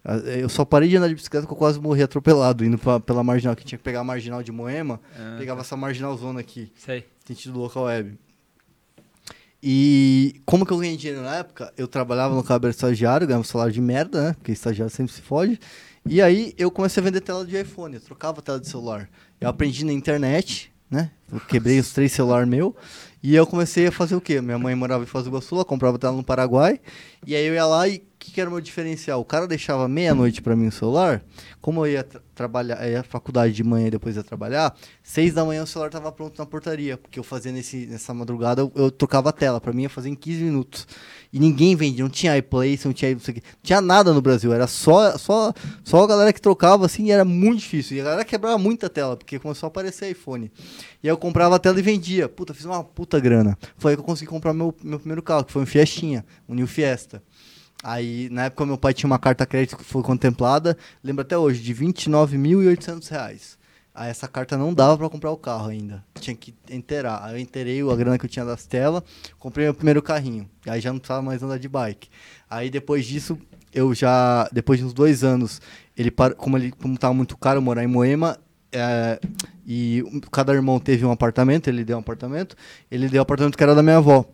[0.04, 3.00] Ah, Eu só parei de andar de bicicleta porque eu quase morri atropelado, indo pra,
[3.00, 6.38] pela marginal, que tinha que pegar a marginal de Moema, Ah, pegava essa marginal zona
[6.38, 7.04] aqui, Sei.
[7.26, 8.16] sentido local web.
[9.62, 11.72] E como que eu ganhei dinheiro na época?
[11.76, 14.32] Eu trabalhava no cabo estagiário, ganhava um salário de merda, né?
[14.34, 15.58] Porque estagiário sempre se fode.
[16.08, 19.08] E aí eu comecei a vender tela de iPhone, eu trocava tela de celular.
[19.40, 21.10] Eu aprendi na internet, né?
[21.32, 22.74] Eu quebrei os três celulares meu.
[23.22, 24.40] E eu comecei a fazer o quê?
[24.40, 26.80] Minha mãe morava em Foz do Iguaçu, ela comprava tela no Paraguai.
[27.26, 29.20] E aí eu ia lá e que, que era o meu diferencial?
[29.20, 31.22] O cara deixava meia-noite pra mim o celular.
[31.60, 35.32] Como eu ia tra- trabalhar, ia à faculdade de manhã e depois ia trabalhar, seis
[35.34, 36.96] da manhã o celular tava pronto na portaria.
[36.96, 39.60] Porque eu fazia nesse, nessa madrugada, eu, eu trocava a tela.
[39.60, 40.86] Pra mim ia fazer em 15 minutos.
[41.32, 43.20] E ninguém vendia, não tinha iPlay, não tinha, não
[43.62, 44.52] tinha nada no Brasil.
[44.52, 45.52] Era só, só,
[45.84, 47.96] só a galera que trocava assim e era muito difícil.
[47.96, 50.50] E a galera quebrava muita tela, porque começou a aparecer iPhone.
[51.02, 52.28] E aí eu comprava a tela e vendia.
[52.28, 53.58] Puta, fiz uma puta grana.
[53.76, 56.54] Foi aí que eu consegui comprar meu, meu primeiro carro, que foi um Fiestinha, um
[56.54, 57.22] New Fiesta.
[57.88, 61.62] Aí, na época, meu pai tinha uma carta crédito que foi contemplada, lembro até hoje,
[61.62, 63.56] de 29.800 reais.
[63.94, 66.04] Aí essa carta não dava pra comprar o carro ainda.
[66.20, 67.22] Tinha que inteirar.
[67.22, 69.04] Aí eu inteirei a grana que eu tinha das telas,
[69.38, 70.50] comprei meu primeiro carrinho.
[70.66, 72.08] Aí já não precisava mais andar de bike.
[72.50, 73.38] Aí depois disso,
[73.72, 75.62] eu já, depois de uns dois anos,
[75.96, 78.36] ele como ele como tava muito caro morar em Moema,
[78.72, 79.20] é,
[79.64, 82.56] e um- cada irmão teve um apartamento, ele deu um apartamento,
[82.90, 84.26] ele deu o apartamento que era da minha avó.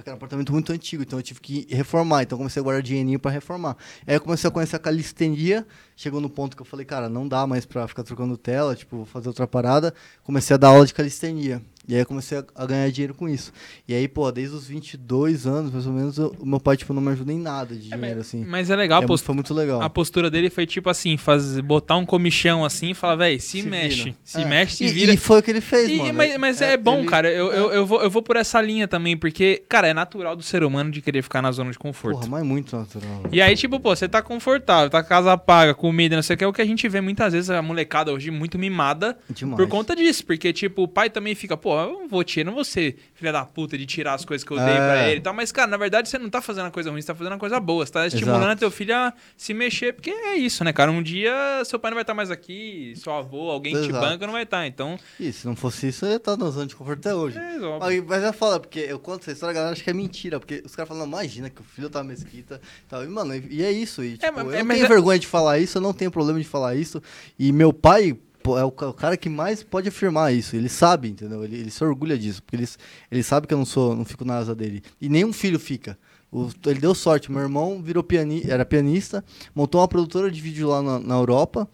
[0.00, 2.22] Só que era um apartamento muito antigo, então eu tive que reformar.
[2.22, 3.76] Então comecei a guardar dinheirinho pra reformar.
[4.06, 5.66] Aí eu comecei a conhecer a calistenia.
[5.94, 8.96] Chegou no ponto que eu falei, cara, não dá mais pra ficar trocando tela, tipo,
[8.96, 9.92] vou fazer outra parada.
[10.24, 11.60] Comecei a dar aula de calistenia.
[11.90, 13.52] E aí eu comecei a, a ganhar dinheiro com isso.
[13.88, 17.02] E aí, pô, desde os 22 anos, mais ou menos, eu- meu pai, tipo, não
[17.02, 18.44] me ajuda em nada de É, dinheiro, mas, assim.
[18.44, 19.82] mas é legal, É, a, pos- foi muito legal.
[19.82, 23.62] a postura dele foi tipo assim, fazer, botar um comichão assim e falar, véi, se,
[23.62, 24.04] Se mexe.
[24.04, 24.16] vira.
[24.22, 24.44] Se É.
[24.44, 25.12] mexe, se E- vira.
[25.12, 26.14] E foi o que ele fez, E- mano.
[26.14, 27.28] mas mas é, bom, ele- cara.
[27.28, 30.42] Eu, eu, eu, vou, eu vou por essa linha também, porque, cara, é natural do
[30.44, 32.18] ser humano de querer ficar na zona de conforto.
[32.18, 33.22] Porra, mas é muito natural.
[33.32, 36.38] E aí, tipo, pô, você tá confortável, tá com casa paga, comida, não sei o
[36.38, 39.56] que, é o que a gente vê muitas vezes a molecada hoje muito mimada Demais.
[39.56, 40.24] por conta disso.
[40.24, 43.32] Porque, tipo, o pai também fica, pô, eu não vou tirar, não vou ser filha
[43.32, 45.10] da puta de tirar as coisas que eu dei pra É.
[45.10, 45.32] ele e tal.
[45.34, 47.38] Mas, cara, na verdade, você não tá fazendo a coisa ruim, você tá fazendo a
[47.38, 47.84] coisa boa.
[47.86, 48.58] Você tá estimulando Exato.
[48.60, 50.90] teu filho a se mexer, porque é isso, né, cara?
[50.90, 51.32] Um dia
[51.64, 54.06] seu pai não vai estar mais aqui, seu avô, alguém que te Exato.
[54.06, 54.66] banca não vai estar.
[54.66, 57.38] Então, E se não fosse isso, eu ia estar na zona de conforto até hoje.
[57.38, 57.58] é.
[57.78, 60.38] Mas, mas eu falo, porque eu conto essa história, a galera acha que é mentira.
[60.40, 63.04] Porque os caras falam, imagina que o filho tá mesquita e tal.
[63.04, 64.02] E, mano, e é isso.
[64.02, 66.10] E, tipo, mas- eu é, não tenho é- vergonha de falar isso, eu não tenho
[66.10, 67.02] problema de falar isso.
[67.38, 68.16] E meu pai
[68.58, 70.56] é o, ca- o cara que mais pode afirmar isso.
[70.56, 71.44] Ele sabe, entendeu?
[71.44, 72.42] Ele, ele se orgulha disso.
[72.42, 72.68] Porque ele,
[73.10, 74.82] ele sabe que eu não sou, não fico na asa dele.
[75.00, 75.98] E nenhum filho fica.
[76.32, 77.30] O- ele deu sorte.
[77.30, 81.68] Meu irmão virou piani, era pianista, montou uma produtora de vídeo lá na, na Europa.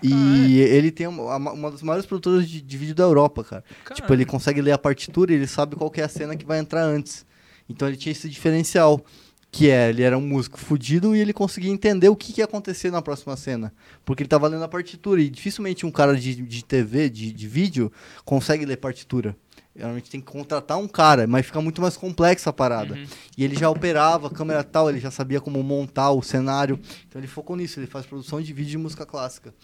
[0.00, 3.64] E ele tem uma, uma das maiores produtoras de, de vídeo da Europa, cara.
[3.96, 6.60] Tipo, ele consegue ler a partitura e ele sabe qual é a cena que vai
[6.60, 7.26] entrar antes.
[7.68, 9.04] Então ele tinha esse diferencial,
[9.50, 12.44] que é, ele era um músico fudido e ele conseguia entender o que, que ia
[12.44, 13.72] acontecer na próxima cena.
[14.04, 17.48] Porque ele tava lendo a partitura e dificilmente um cara de, de TV, de, de
[17.48, 17.90] vídeo,
[18.24, 19.36] consegue ler partitura.
[19.74, 22.94] Realmente tem que contratar um cara, mas fica muito mais complexa a parada.
[22.94, 23.06] Uhum.
[23.36, 26.78] E ele já operava a câmera tal, ele já sabia como montar o cenário.
[27.06, 29.54] Então ele focou nisso, ele faz produção de vídeo de música clássica.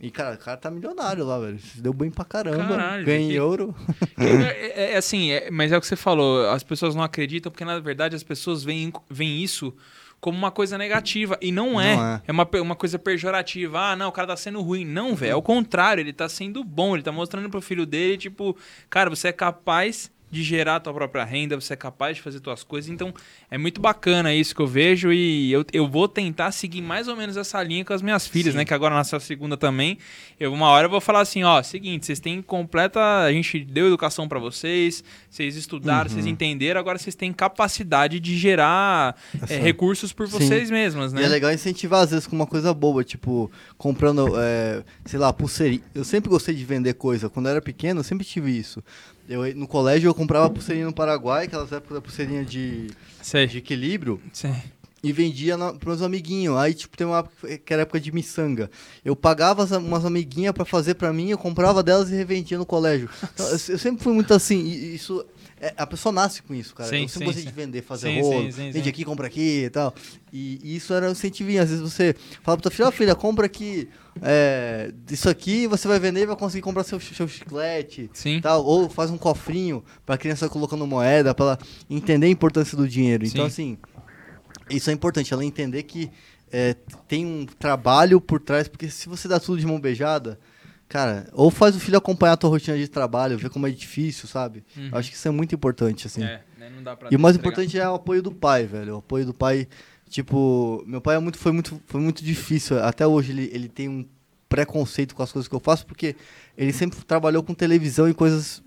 [0.00, 1.58] E, cara, o cara tá milionário lá, velho.
[1.58, 2.66] Se deu bem pra caramba.
[2.76, 3.74] Caralho, ganha em que- euro.
[4.18, 7.64] É, é, assim, é- mas é o que você falou, as pessoas não acreditam porque
[7.64, 9.74] na verdade as pessoas veem, veem isso
[10.20, 11.96] como uma coisa negativa e não é.
[11.96, 12.22] Não é.
[12.26, 13.78] É, uma, uma coisa pejorativa.
[13.92, 14.84] Ah, não, o cara tá sendo ruim.
[14.84, 18.16] Não, velho, é o contrário, ele tá sendo bom, ele tá mostrando pro filho dele,
[18.18, 18.56] tipo,
[18.90, 22.40] cara, você é capaz de gerar a tua própria renda, você é capaz de fazer
[22.40, 22.90] tuas coisas.
[22.90, 23.12] Então,
[23.50, 27.16] é muito bacana isso que eu vejo e eu, eu vou tentar seguir mais ou
[27.16, 28.58] menos essa linha com as minhas filhas, Sim.
[28.58, 28.64] né?
[28.64, 29.98] Que agora nasceu a segunda também.
[30.38, 33.00] Eu, uma hora eu vou falar assim, ó, seguinte, vocês têm completa...
[33.24, 38.36] A gente deu educação pra vocês, vocês estudaram, vocês entenderam, agora vocês têm capacidade de
[38.36, 39.16] gerar
[39.48, 40.38] é, recursos por Sim.
[40.38, 41.22] vocês mesmas, né?
[41.22, 45.32] E é legal incentivar, às vezes, com uma coisa boba, tipo, comprando, é, sei lá,
[45.32, 45.82] pulseirinha.
[45.94, 47.28] Eu sempre gostei de vender coisa.
[47.30, 48.82] Quando eu era pequeno, eu sempre tive isso.
[49.28, 52.88] Eu, no colégio, eu comprava pulseirinha no Paraguai, aquelas épocas da pulseirinha de,
[53.20, 53.46] Sei.
[53.46, 54.52] de equilíbrio, sei.
[55.02, 56.56] e vendia na, pros meus amiguinhos.
[56.56, 58.70] Aí, tipo, tem uma época que era época de miçanga.
[59.04, 62.66] Eu pagava as, umas amiguinhas pra fazer pra mim, eu comprava delas e revendia no
[62.66, 63.08] colégio.
[63.34, 65.24] Então, eu, eu sempre fui muito assim, e isso...
[65.60, 66.90] é, a pessoa nasce com isso, cara.
[66.90, 69.64] Sim, eu sempre sim, gostei de vender, fazer Sim, rolo, sim, vende aqui, compra aqui
[69.64, 69.94] e tal.
[70.32, 71.62] E, e isso era um incentivinho.
[71.62, 73.88] Às vezes você fala pra tua filha, "Ó, filha, compra aqui
[74.22, 78.10] é, isso aqui, você vai vender e vai conseguir comprar seu, seu chiclete.
[78.12, 78.40] Sim.
[78.40, 81.58] Tal, ou faz um cofrinho pra criança colocando moeda, pra ela
[81.88, 83.26] entender a importância do dinheiro.
[83.26, 83.46] Então, Sim.
[83.46, 83.78] assim,
[84.70, 86.10] isso é importante, ela entender que
[86.50, 86.74] é,
[87.06, 90.38] tem um trabalho por trás, porque se você dá tudo de mão beijada,
[90.88, 94.28] cara, ou faz o filho acompanhar a tua rotina de trabalho, ver como é difícil,
[94.28, 94.64] sabe?
[94.76, 94.90] Uhum.
[94.92, 96.22] Acho que isso é muito importante, assim.
[96.22, 97.52] É, né, não dá pra E o mais entregar.
[97.52, 98.94] importante é o apoio do pai, velho.
[98.94, 99.66] O apoio do pai,
[100.08, 102.82] tipo, meu pai é muito, foi, muito, foi muito difícil.
[102.82, 104.06] Até hoje ele, ele tem um
[104.48, 106.14] preconceito com as coisas que eu faço, porque
[106.56, 108.62] ele sempre trabalhou com televisão e coisas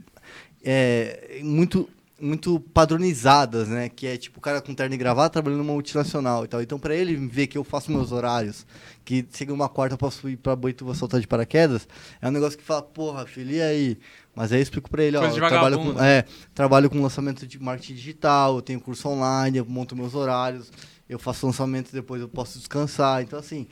[0.64, 1.90] é, muito
[2.22, 3.88] muito padronizadas, né?
[3.88, 6.62] Que é tipo o cara com terno e gravata trabalhando numa multinacional e tal.
[6.62, 8.68] Então, pra ele ver que eu faço meus horários,
[9.10, 11.88] que chega uma quarta eu posso ir pra Boituva soltar de paraquedas,
[12.22, 13.98] é um negócio que fala, porra, filho, e aí?
[14.36, 16.06] Mas aí eu explico pra ele, ó, Coisa de eu trabalho com, vagabundo.
[16.06, 20.72] é, trabalho com lançamento de marketing digital, eu tenho curso online, eu monto meus horários,
[21.10, 23.23] eu faço lançamento e depois eu posso descansar.
[23.23, 23.68] Então, assim,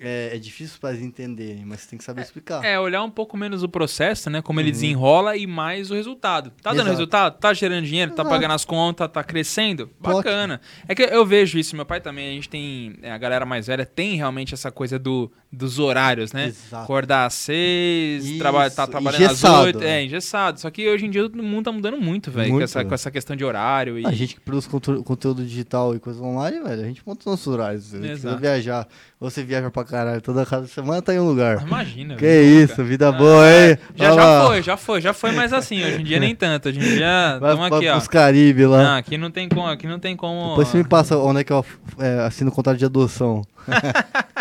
[0.00, 2.64] é, é difícil os pais entenderem, mas tem que saber explicar.
[2.64, 4.42] É, olhar um pouco menos o processo, né?
[4.42, 4.72] Como ele Uhum.
[4.72, 6.50] desenrola e mais o resultado.
[6.62, 6.90] Tá dando Exato.
[6.90, 7.38] resultado?
[7.38, 8.10] Tá gerando dinheiro?
[8.10, 8.28] Tá Exato.
[8.34, 9.08] pagando as contas?
[9.10, 9.84] Tá crescendo?
[10.02, 10.14] Ótimo.
[10.16, 10.60] Bacana.
[10.88, 13.66] É que eu vejo isso, meu pai também, a gente tem, é, a galera mais
[13.68, 16.46] velha tem realmente essa coisa do, dos horários, né?
[16.48, 16.82] Exato.
[16.84, 19.78] Acordar às seis, traba tá trabalhando engessado, às oito.
[19.78, 20.00] né?
[20.00, 20.60] É, engessado.
[20.60, 23.10] Só que hoje em dia todo mundo tá mudando muito, velho, com essa, com essa
[23.10, 23.98] questão de horário.
[23.98, 24.06] E...
[24.06, 27.46] A gente que produz conteúdo, digital e coisa online, velho, a gente monta os nossos
[27.46, 27.94] horários.
[27.94, 28.40] Exato.
[28.40, 28.88] viajar,
[29.20, 31.62] você viaja pra caralho, toda cada semana tá em um lugar.
[31.62, 32.16] Imagina.
[32.16, 33.78] Que isso, vida Ah, boa, hein?
[33.94, 34.46] Já, Olha já lá.
[34.46, 35.82] foi, já foi, já foi mais assim.
[35.82, 36.68] Hoje em dia nem tanto.
[36.68, 37.92] Hoje em dia, estamos aqui, ó.
[37.92, 38.82] pros Caribe lá.
[38.82, 40.50] Não, aqui não tem como, aqui não tem como.
[40.50, 41.64] Depois você me passa onde é que eu
[41.98, 43.42] é, assino o contrato de adoção.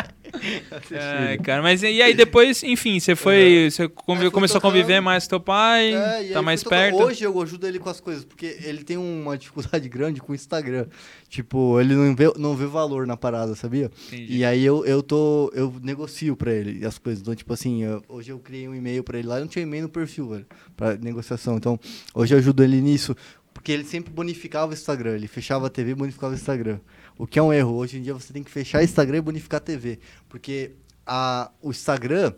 [0.99, 5.29] Ai, cara, mas e aí depois, enfim, você foi, você começou a conviver mais com
[5.29, 6.97] teu pai, É, e tá mais perto.
[7.03, 10.35] Hoje eu ajudo ele com as coisas, porque ele tem uma dificuldade grande com o
[10.35, 10.87] Instagram.
[11.29, 13.89] Tipo, ele não vê, não vê valor na parada, sabia?
[14.07, 14.37] Entendi.
[14.37, 15.51] E aí eu, eu tô.
[15.55, 17.21] Eu negocio pra ele as coisas.
[17.21, 19.63] Então, tipo assim, eu- hoje eu criei um e-mail pra ele lá, eu não tinha
[19.63, 20.45] e-mail no perfil, velho,
[20.77, 21.57] pra negociação.
[21.57, 21.79] Então,
[22.13, 23.15] hoje eu ajudo ele nisso.
[23.53, 25.11] Porque ele sempre bonificava o Instagram.
[25.15, 26.79] Ele fechava a TV e bonificava o Instagram.
[27.18, 27.76] O que é um erro.
[27.76, 29.99] Hoje em dia você tem que fechar o Instagram e bonificar a TV.
[30.27, 30.72] Porque
[31.06, 32.34] a, o Instagram.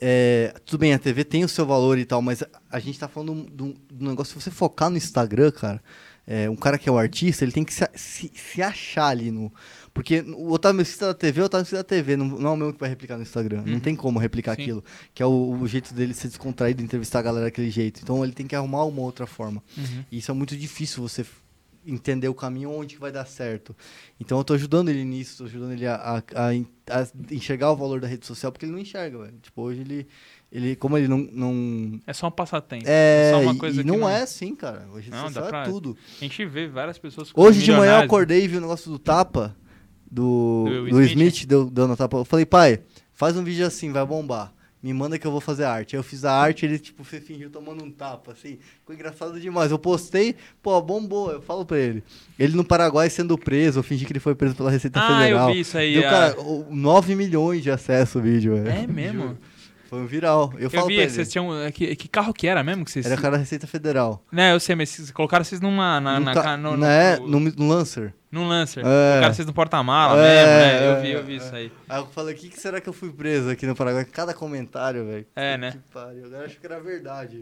[0.00, 3.08] é, tudo bem, a TV tem o seu valor e tal, mas a, gente tá
[3.08, 4.32] falando de um, de um negócio.
[4.38, 5.82] Se você focar no Instagram, cara,
[6.26, 9.30] é, um cara que é o artista, ele tem que se, se, se achar ali
[9.30, 9.52] no.
[9.94, 12.54] Porque o Otávio Mesquita da TV é o Otávio Mesquita da TV, não, não é
[12.54, 13.62] o mesmo que vai replicar no Instagram.
[13.64, 13.80] Não Uhum.
[13.80, 14.62] tem como replicar Sim.
[14.62, 14.84] aquilo.
[15.14, 18.00] Que é o, o jeito dele ser descontraído, entrevistar a galera daquele jeito.
[18.02, 19.62] Então ele tem que arrumar uma outra forma.
[19.76, 20.04] Uhum.
[20.10, 21.24] E isso é muito difícil você
[21.86, 23.74] entender o caminho onde vai dar certo.
[24.20, 25.94] Então eu tô ajudando ele nisso, tô ajudando ele a,
[26.34, 29.34] a- a en- a enxergar o valor da rede social, porque ele não enxerga, velho.
[29.42, 30.06] Tipo, hoje ele,
[30.50, 31.18] ele como ele não...
[31.32, 32.84] não É só um passatempo.
[32.86, 34.86] é, só uma coisa e que não, não- é assim, cara.
[34.92, 35.96] Hoje Não, dá pra- é tudo.
[36.20, 38.04] A gente vê várias pessoas Hoje de manhã eu milionárias.
[38.06, 39.56] acordei e vi o negócio do tapa,
[40.10, 41.34] do, Do Will do Smith?
[41.34, 42.18] Smith, deu, dando a tapa.
[42.18, 42.80] Eu falei, pai,
[43.12, 44.52] faz um vídeo assim, vai bombar.
[44.82, 45.94] Me manda que eu vou fazer arte.
[45.94, 48.58] Aí eu fiz a arte, ele tipo fe- fingiu tomando um tapa, assim.
[48.80, 49.70] Ficou engraçado demais.
[49.70, 51.30] Eu postei, pô, bombou.
[51.30, 52.02] Eu falo pra ele.
[52.38, 55.48] Ele no Paraguai sendo preso, eu fingi que ele foi preso pela Receita Ah, Federal.
[55.50, 55.94] eu vi isso aí.
[55.94, 56.10] Deu, ah.
[56.10, 58.68] cara, o- 9 milhões de acesso o vídeo, velho.
[58.82, 59.38] É mesmo?
[59.92, 60.50] Foi um viral.
[60.54, 61.10] Eu, Eu, falo vi pra que ele.
[61.10, 61.54] vocês tinham.
[61.62, 62.82] é, Que, que carro que era mesmo?
[62.82, 63.04] Que vocês.
[63.04, 64.24] Era cara da Receita Federal.
[64.32, 66.00] Né, eu sei, mas vocês colocaram vocês numa.
[66.00, 68.14] Na, No na, ca- no, no, né, no, no, no Lancer.
[68.30, 68.80] num Lancer.
[68.80, 68.84] É.
[69.10, 70.86] Colocaram vocês no porta-mala É, mesmo, né?
[70.88, 71.36] Eu é, vi, eu vi é.
[71.36, 71.70] isso aí.
[71.90, 74.06] Aí eu falei, o que, que será que eu fui preso aqui no Paraguai?
[74.06, 75.26] Cada comentário, velho.
[75.36, 75.72] É, Puta né?
[75.72, 76.26] Que pariu.
[76.26, 77.38] Eu acho que era verdade.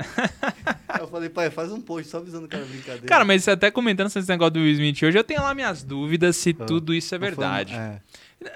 [0.89, 3.07] Aí eu falei, pai, faz um post só avisando que era brincadeira.
[3.07, 6.35] Cara, mas até comentando esse negócio do Will Smith hoje, eu tenho lá minhas dúvidas
[6.37, 6.65] se Ah.
[6.65, 7.75] tudo isso é verdade.
[7.77, 8.01] É.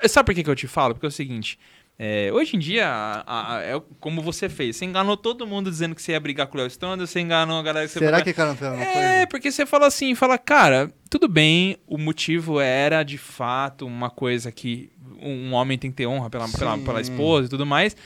[0.08, 0.94] Sabe por que, que eu te falo?
[0.94, 1.58] Porque é o seguinte.
[1.98, 4.76] É, hoje em dia, a- a- é como você fez.
[4.76, 6.68] Você enganou todo mundo dizendo que você ia brigar com o Léo
[7.06, 9.86] você enganou a galera que você Será ia que cara não É, porque você fala
[9.86, 14.90] assim, fala, cara, tudo bem, o motivo era de fato uma coisa que
[15.22, 17.96] um homem tem que ter honra pela, pela, pela esposa e tudo mais.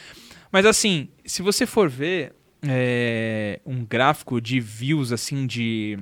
[0.52, 2.32] Mas assim, se você for ver
[2.62, 5.98] é, um gráfico de views, assim, de,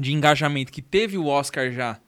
[0.00, 1.98] de engajamento que teve o Oscar já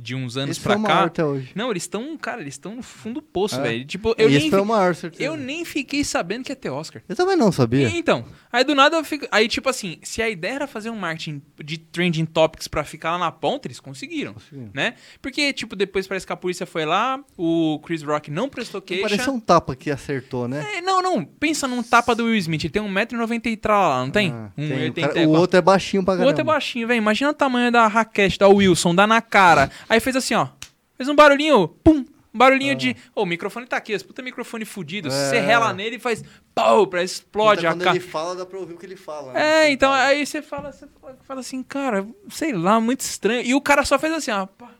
[0.00, 1.04] de uns anos maior cá.
[1.04, 1.50] até hoje.
[1.54, 3.62] Não, eles estão, cara, eles estão no fundo do poço, É.
[3.62, 3.84] velho.
[3.84, 5.22] Tipo, eu esse nem, foi o maior, certeza.
[5.22, 7.02] eu nem fiquei sabendo que ia ter Oscar.
[7.08, 7.88] Eu também não sabia.
[7.88, 9.26] E, Então, aí do nada eu fico.
[9.30, 13.12] Aí, tipo assim, se a ideia era fazer um marketing de trending topics pra ficar
[13.12, 14.70] lá na ponta, eles conseguiram, Conseguiram.
[14.74, 14.94] né?
[15.20, 19.02] Porque, tipo, depois parece que a polícia foi lá, o Chris Rock não prestou queixa.
[19.08, 20.64] Pareceu um tapa que acertou, né?
[20.76, 21.24] É, não, não.
[21.24, 22.64] Pensa num tapa do Will Smith.
[22.64, 24.30] Ele tem 1,90m e tralá, não tem?
[24.32, 24.78] Ah, Um tem.
[24.78, 26.98] O, 80 cara- o outro é baixinho pra o outro é baixinho, velho.
[26.98, 29.70] Imagina o tamanho da raquete da Wilson, dá na cara.
[29.88, 30.48] Aí fez assim, ó.
[30.96, 32.04] Fez um barulhinho, pum.
[32.34, 32.94] Um barulhinho de.
[33.14, 35.08] Ô, o microfone tá aqui, esse puta microfone fudido.
[35.10, 35.14] Ah.
[35.14, 35.30] É.
[35.30, 36.22] Você rela nele e faz.
[36.54, 37.96] Pau, pra explode Puta, a quando cara.
[37.96, 39.30] ele fala, dá pra ouvir o que ele fala.
[39.32, 39.34] É,
[39.64, 39.70] né?
[39.70, 43.42] então aí você fala, você fala- fala assim, cara, sei lá, muito estranho.
[43.42, 44.44] E o cara só fez assim, ó.
[44.46, 44.70] pá.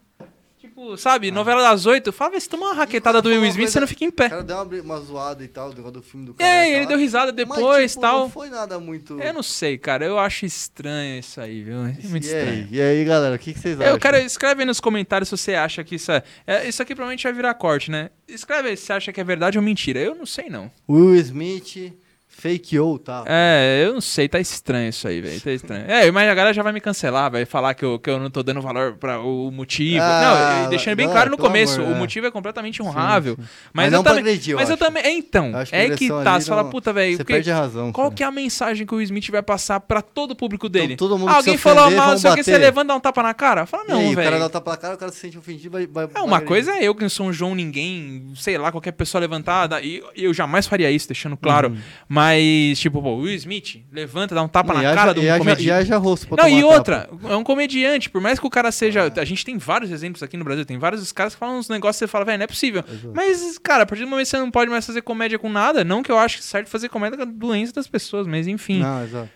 [0.78, 3.72] Tipo, sabe, novela das oito, fala, "Vê se toma uma raquetada do Will Smith, coisa-
[3.72, 4.28] você não fica em O pé.
[4.28, 6.48] cara deu uma, uma zoada e tal, do filme do cara.
[6.48, 8.20] É, ele deu risada depois e tipo, tal.
[8.20, 9.20] Não foi nada muito.
[9.20, 11.78] Eu não sei, cara, eu acho estranho isso aí, viu?
[11.78, 12.48] É muito e, estranho.
[12.48, 13.92] aí, e aí, galera, o que, que vocês acham?
[13.92, 16.68] Eu quero, escreve aí nos comentários se você acha que isso é, é.
[16.68, 18.10] Isso aqui provavelmente vai virar corte, né?
[18.28, 19.98] Escreve aí se você acha que é verdade ou mentira.
[19.98, 20.70] Eu não sei, não.
[20.88, 21.92] Will Smith
[22.40, 23.24] fakeou, tá?
[23.26, 25.40] É, eu não sei, tá estranho isso aí, velho.
[25.40, 25.84] Tá estranho.
[25.88, 28.30] É, mas a galera já vai me cancelar, vai falar que eu, que eu não
[28.30, 30.00] tô dando valor para o motivo.
[30.02, 31.98] Ah, não, deixando bem não, claro no começo, amor, o é.
[31.98, 33.34] motivo é completamente honrável.
[33.34, 33.48] Sim, sim.
[33.72, 36.48] Mas, Mas eu também, agredir, Mas eu também, é, então, que é que tá, você
[36.48, 37.92] fala, não- puta, velho, Você porque- perde a razão.
[37.92, 38.16] qual cara.
[38.16, 40.94] que é a mensagem que o Smith vai passar pra todo o público dele?
[40.94, 43.00] Então, todo mundo que Alguém se falou ofender, mal, o que, você levanta dá um
[43.00, 43.66] tapa na cara?
[43.66, 44.40] Fala, não, aí, o cara velho.
[44.40, 45.86] dá o tapa na cara, o cara se sente ofendido, vai...
[45.86, 48.92] vai É, uma coisa é eu que não sou um João ninguém, sei lá, qualquer
[48.92, 51.76] pessoa levantada, e eu jamais faria isso, deixando claro.
[52.08, 52.27] Mas,
[52.76, 54.72] tipo, pô, Will Smith, levanta, dá um tapa.
[54.72, 55.64] E na haja- cara do e comediante.
[55.66, 56.74] E haja rosto pra Não, e tapa.
[56.74, 59.12] outra, é um comediante, por mais que o cara seja.
[59.16, 61.96] A gente tem vários exemplos aqui no Brasil, tem vários caras que falam uns negócios
[61.96, 62.84] que você fala, velho, não é possível.
[62.88, 63.12] Exato.
[63.14, 65.84] Mas, cara, a partir do momento que você não pode mais fazer comédia com nada,
[65.84, 68.80] não que eu acho certo fazer comédia com a doença das pessoas, mas enfim.
[68.80, 69.28] Não, exato.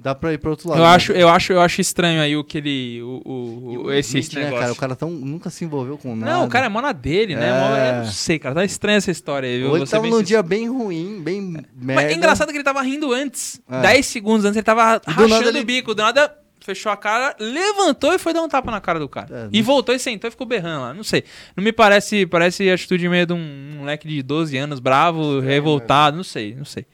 [0.00, 0.78] Dá pra ir pro outro lado.
[0.78, 0.90] eu, né?
[0.94, 3.02] acho, eu, acho, eu acho estranho aí o que ele.
[3.02, 4.60] O, o, o- esse, esse né, negócio.
[4.60, 4.72] cara?
[4.72, 6.32] O cara tão, nunca se envolveu com nada.
[6.32, 7.50] Não, o cara é mó na dele, né?
[7.50, 7.90] Mó- É.
[7.90, 8.54] eu não sei, cara.
[8.54, 9.58] Tá estranha essa história aí.
[9.58, 9.70] viu?
[9.70, 11.68] Ou ele tava num dia bem ruim, bem merda.
[11.80, 13.60] Mas é engraçado que ele tava rindo antes.
[13.68, 13.80] É.
[13.82, 15.94] 10 segundos antes ele tava do rachando ele- o bico.
[15.94, 19.26] Do nada fechou a cara, levantou e foi dar um tapa na cara do cara.
[19.30, 20.94] É, e não- voltou e sentou e ficou berrando lá.
[20.94, 21.24] Não sei.
[21.56, 22.24] Não me parece.
[22.26, 26.16] Parece a atitude meio de um moleque de 12 anos, bravo, revoltado.
[26.16, 26.86] Não sei, não sei.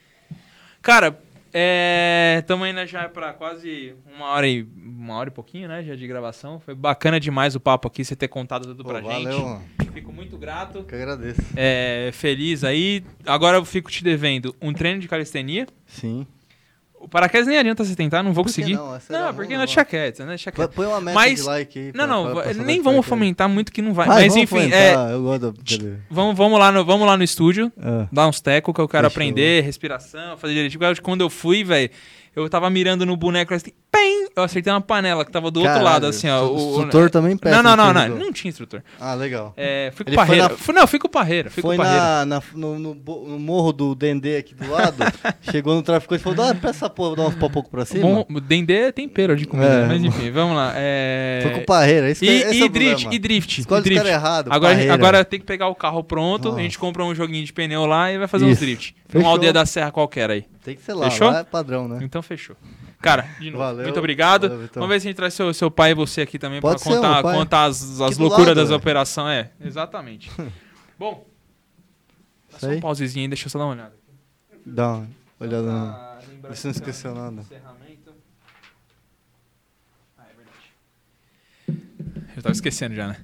[0.81, 1.17] Cara,
[1.57, 2.43] é.
[2.45, 4.63] Tamo indo já pra quase uma hora e.
[4.63, 5.83] Uma hora e pouquinho, né?
[5.83, 6.59] Já de gravação.
[6.59, 9.91] Foi bacana demais o papo aqui, você ter contado tudo Pô, pra valeu, gente.
[9.93, 10.83] Fico muito grato.
[10.83, 11.41] Que agradeço.
[11.55, 13.03] É, feliz aí.
[13.25, 15.67] Agora eu fico te devendo um treino de calistenia.
[15.85, 16.27] Sim.
[17.05, 18.73] O paraquedas nem adianta você tentar, não vou conseguir.
[18.73, 18.97] não?
[19.09, 20.29] Não, era porque não deixa quieto, né?
[20.29, 20.75] Deixa Põe- quieto.
[20.75, 21.85] Põe uma meta Mas- de like aí.
[21.93, 24.07] Não, pra- não, pra- pra nem vamos fomentar muito que não vai.
[24.07, 24.79] Vai, Mas enfim, fomentar,
[25.09, 28.07] é, Eu gosto da vamos, vamos, lá no, vamos lá no estúdio, É.
[28.11, 29.15] dar uns tecos que eu quero Fechou.
[29.21, 30.79] aprender, respiração, fazer direitinho.
[30.79, 31.91] Porque Quando eu fui, velho,
[32.35, 33.71] eu tava mirando no boneco assim,
[34.35, 36.43] eu acertei uma panela que tava do outro Caralho, lado, assim, ó.
[36.45, 38.17] o O, instrutor também peça Não, não, não, não.
[38.17, 38.81] Não tinha instrutor.
[38.99, 39.53] Ah, legal.
[39.55, 40.49] É, fui com foi parreira.
[40.49, 41.49] na- Fui- não, fui com parreira.
[41.49, 42.03] Fui Foi com parreira.
[42.03, 44.97] na, na- no, no morro do Dendê aqui do lado,
[45.51, 48.01] chegou no traficante e falou, dá, peça essa porra, dá uns pau pouco pra cima.
[48.01, 49.87] Bom, o Dendê é tempero de comida, É.
[49.87, 50.73] mas enfim, vamos lá.
[50.75, 51.39] É...
[51.43, 53.61] Foi com parreira, esse, E, e é o drift, e drift.
[53.61, 54.03] Escolhe e drift.
[54.03, 54.93] cara errado, Agora, parreira.
[54.93, 56.63] agora tem que pegar o carro pronto, a Nossa.
[56.63, 58.61] gente compra um joguinho de pneu lá e vai fazer uns Isso.
[58.61, 58.95] drift.
[59.13, 59.31] Numa Fechou.
[59.31, 60.45] aldeia da serra qualquer aí.
[60.63, 61.29] Tem que ser lá, Fechou?
[61.29, 61.99] lá é padrão, né?
[62.01, 62.55] Então fechou.
[63.05, 63.83] Cara, de novo, Valeu.
[63.83, 64.49] muito obrigado.
[64.49, 64.69] Valeu.
[64.73, 67.21] Vamos ver se a gente traz seu, seu pai e você aqui também ser, contar,
[67.21, 68.77] contar as, as loucuras lado, das velho.
[68.79, 69.45] operações.
[69.45, 70.31] É, exatamente.
[70.97, 71.23] Bom,
[72.51, 73.93] dá só um pausezinho aí, deixa eu só dar uma olhada.
[74.65, 75.07] Dá uma
[75.39, 75.71] olhada.
[75.71, 76.19] Ah,
[76.63, 77.41] não esqueceu nada.
[77.41, 78.11] encerramento.
[80.17, 81.83] Ah, é verdade.
[82.35, 83.17] Eu tava esquecendo já, né?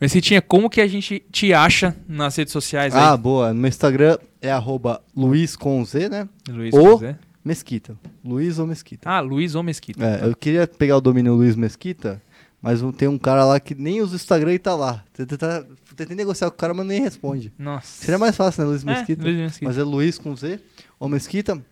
[0.00, 3.18] Mas se tinha como que a gente te acha nas redes sociais Ah, aí?
[3.18, 3.54] boa.
[3.54, 6.28] No meu Instagram é arroba Luiz com Z, né?
[6.48, 7.16] Luiz ou- José.
[7.44, 7.96] Mesquita.
[8.24, 9.08] Luiz ou Mesquita.
[9.08, 10.02] Ah, Luiz ou Mesquita.
[10.04, 12.22] É, eu queria pegar o domínio Luiz Mesquita,
[12.62, 15.04] mas tem um cara lá que nem usa o Instagram e tá lá.
[15.12, 15.64] Tentei, tá-
[15.94, 17.52] tentei negociar com o cara, mas nem responde.
[17.58, 17.86] Nossa.
[18.04, 19.22] Seria mais fácil, né, Luiz É, Mesquita?
[19.22, 19.66] Luiz Mesquita.
[19.66, 20.58] Mas é Luiz com Z,
[20.98, 21.62] ou Mesquita.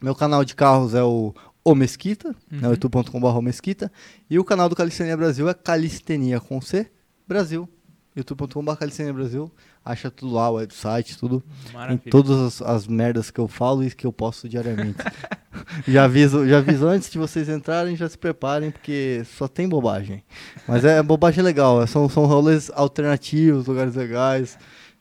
[0.00, 2.70] Meu canal de carros é o O Mesquita, né, Uhum.
[2.70, 3.92] youtube.com.br O Mesquita.
[4.30, 6.86] E o canal do Calistenia Brasil é Calistenia com C,
[7.28, 7.68] Brasil.
[8.16, 9.52] youtube.com.br Calistenia Brasil.
[9.84, 11.42] Acha tudo lá, o website, tudo.
[11.70, 12.10] Em Maravilha.
[12.10, 14.98] todas as, as merdas que eu falo e que eu posto diariamente.
[15.88, 20.22] já, aviso, já aviso antes de vocês entrarem, já se preparem, porque só tem bobagem.
[20.68, 24.58] Mas é bobagem legal, é- são, são rolês alternativos, lugares legais.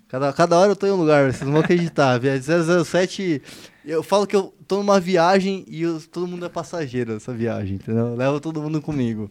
[0.08, 2.18] Cada, cada hora eu tô em um lugar, vocês não vão acreditar.
[2.18, 3.42] Via 007,
[3.86, 7.76] eu falo que eu tô numa viagem e eu- todo mundo é passageiro dessa viagem,
[7.76, 8.16] entendeu?
[8.16, 9.30] Leva todo mundo comigo.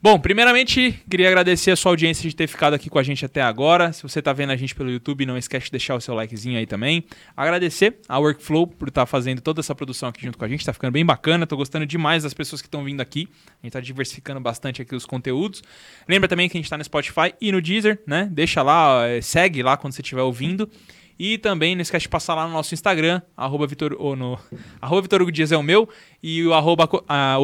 [0.00, 3.42] Bom, primeiramente, queria agradecer a sua audiência de ter ficado aqui com a gente até
[3.42, 3.92] agora.
[3.92, 6.56] Se você está vendo a gente pelo YouTube, não esquece de deixar o seu likezinho
[6.56, 7.04] aí também.
[7.36, 10.64] Agradecer a Workflow por estar fazendo toda essa produção aqui junto com a gente.
[10.64, 13.28] Tá ficando bem bacana, tô gostando demais das pessoas que estão vindo aqui.
[13.60, 15.64] A gente tá diversificando bastante aqui os conteúdos.
[16.08, 18.28] Lembra também que a gente tá no Spotify e no Deezer, né?
[18.30, 20.70] Deixa lá, eh, segue lá quando você estiver ouvindo.
[21.18, 24.38] E também não esquece de passar lá no nosso Instagram, arroba Vitor, ou no,
[24.80, 25.88] arroba Vitor Hugo Dias é o meu,
[26.22, 27.36] e o arroba ah,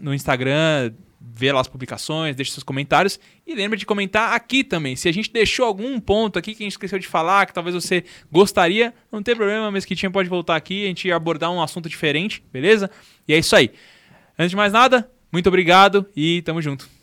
[0.00, 3.18] no Instagram, vê lá as publicações, deixa seus comentários.
[3.46, 4.96] E lembra de comentar aqui também.
[4.96, 7.74] Se a gente deixou algum ponto aqui que a gente esqueceu de falar, que talvez
[7.74, 12.42] você gostaria, não tem problema, Mesquitinha pode voltar aqui, a gente abordar um assunto diferente,
[12.52, 12.90] beleza?
[13.26, 13.70] E é isso aí.
[14.38, 16.97] Antes de mais nada, muito obrigado e tamo junto.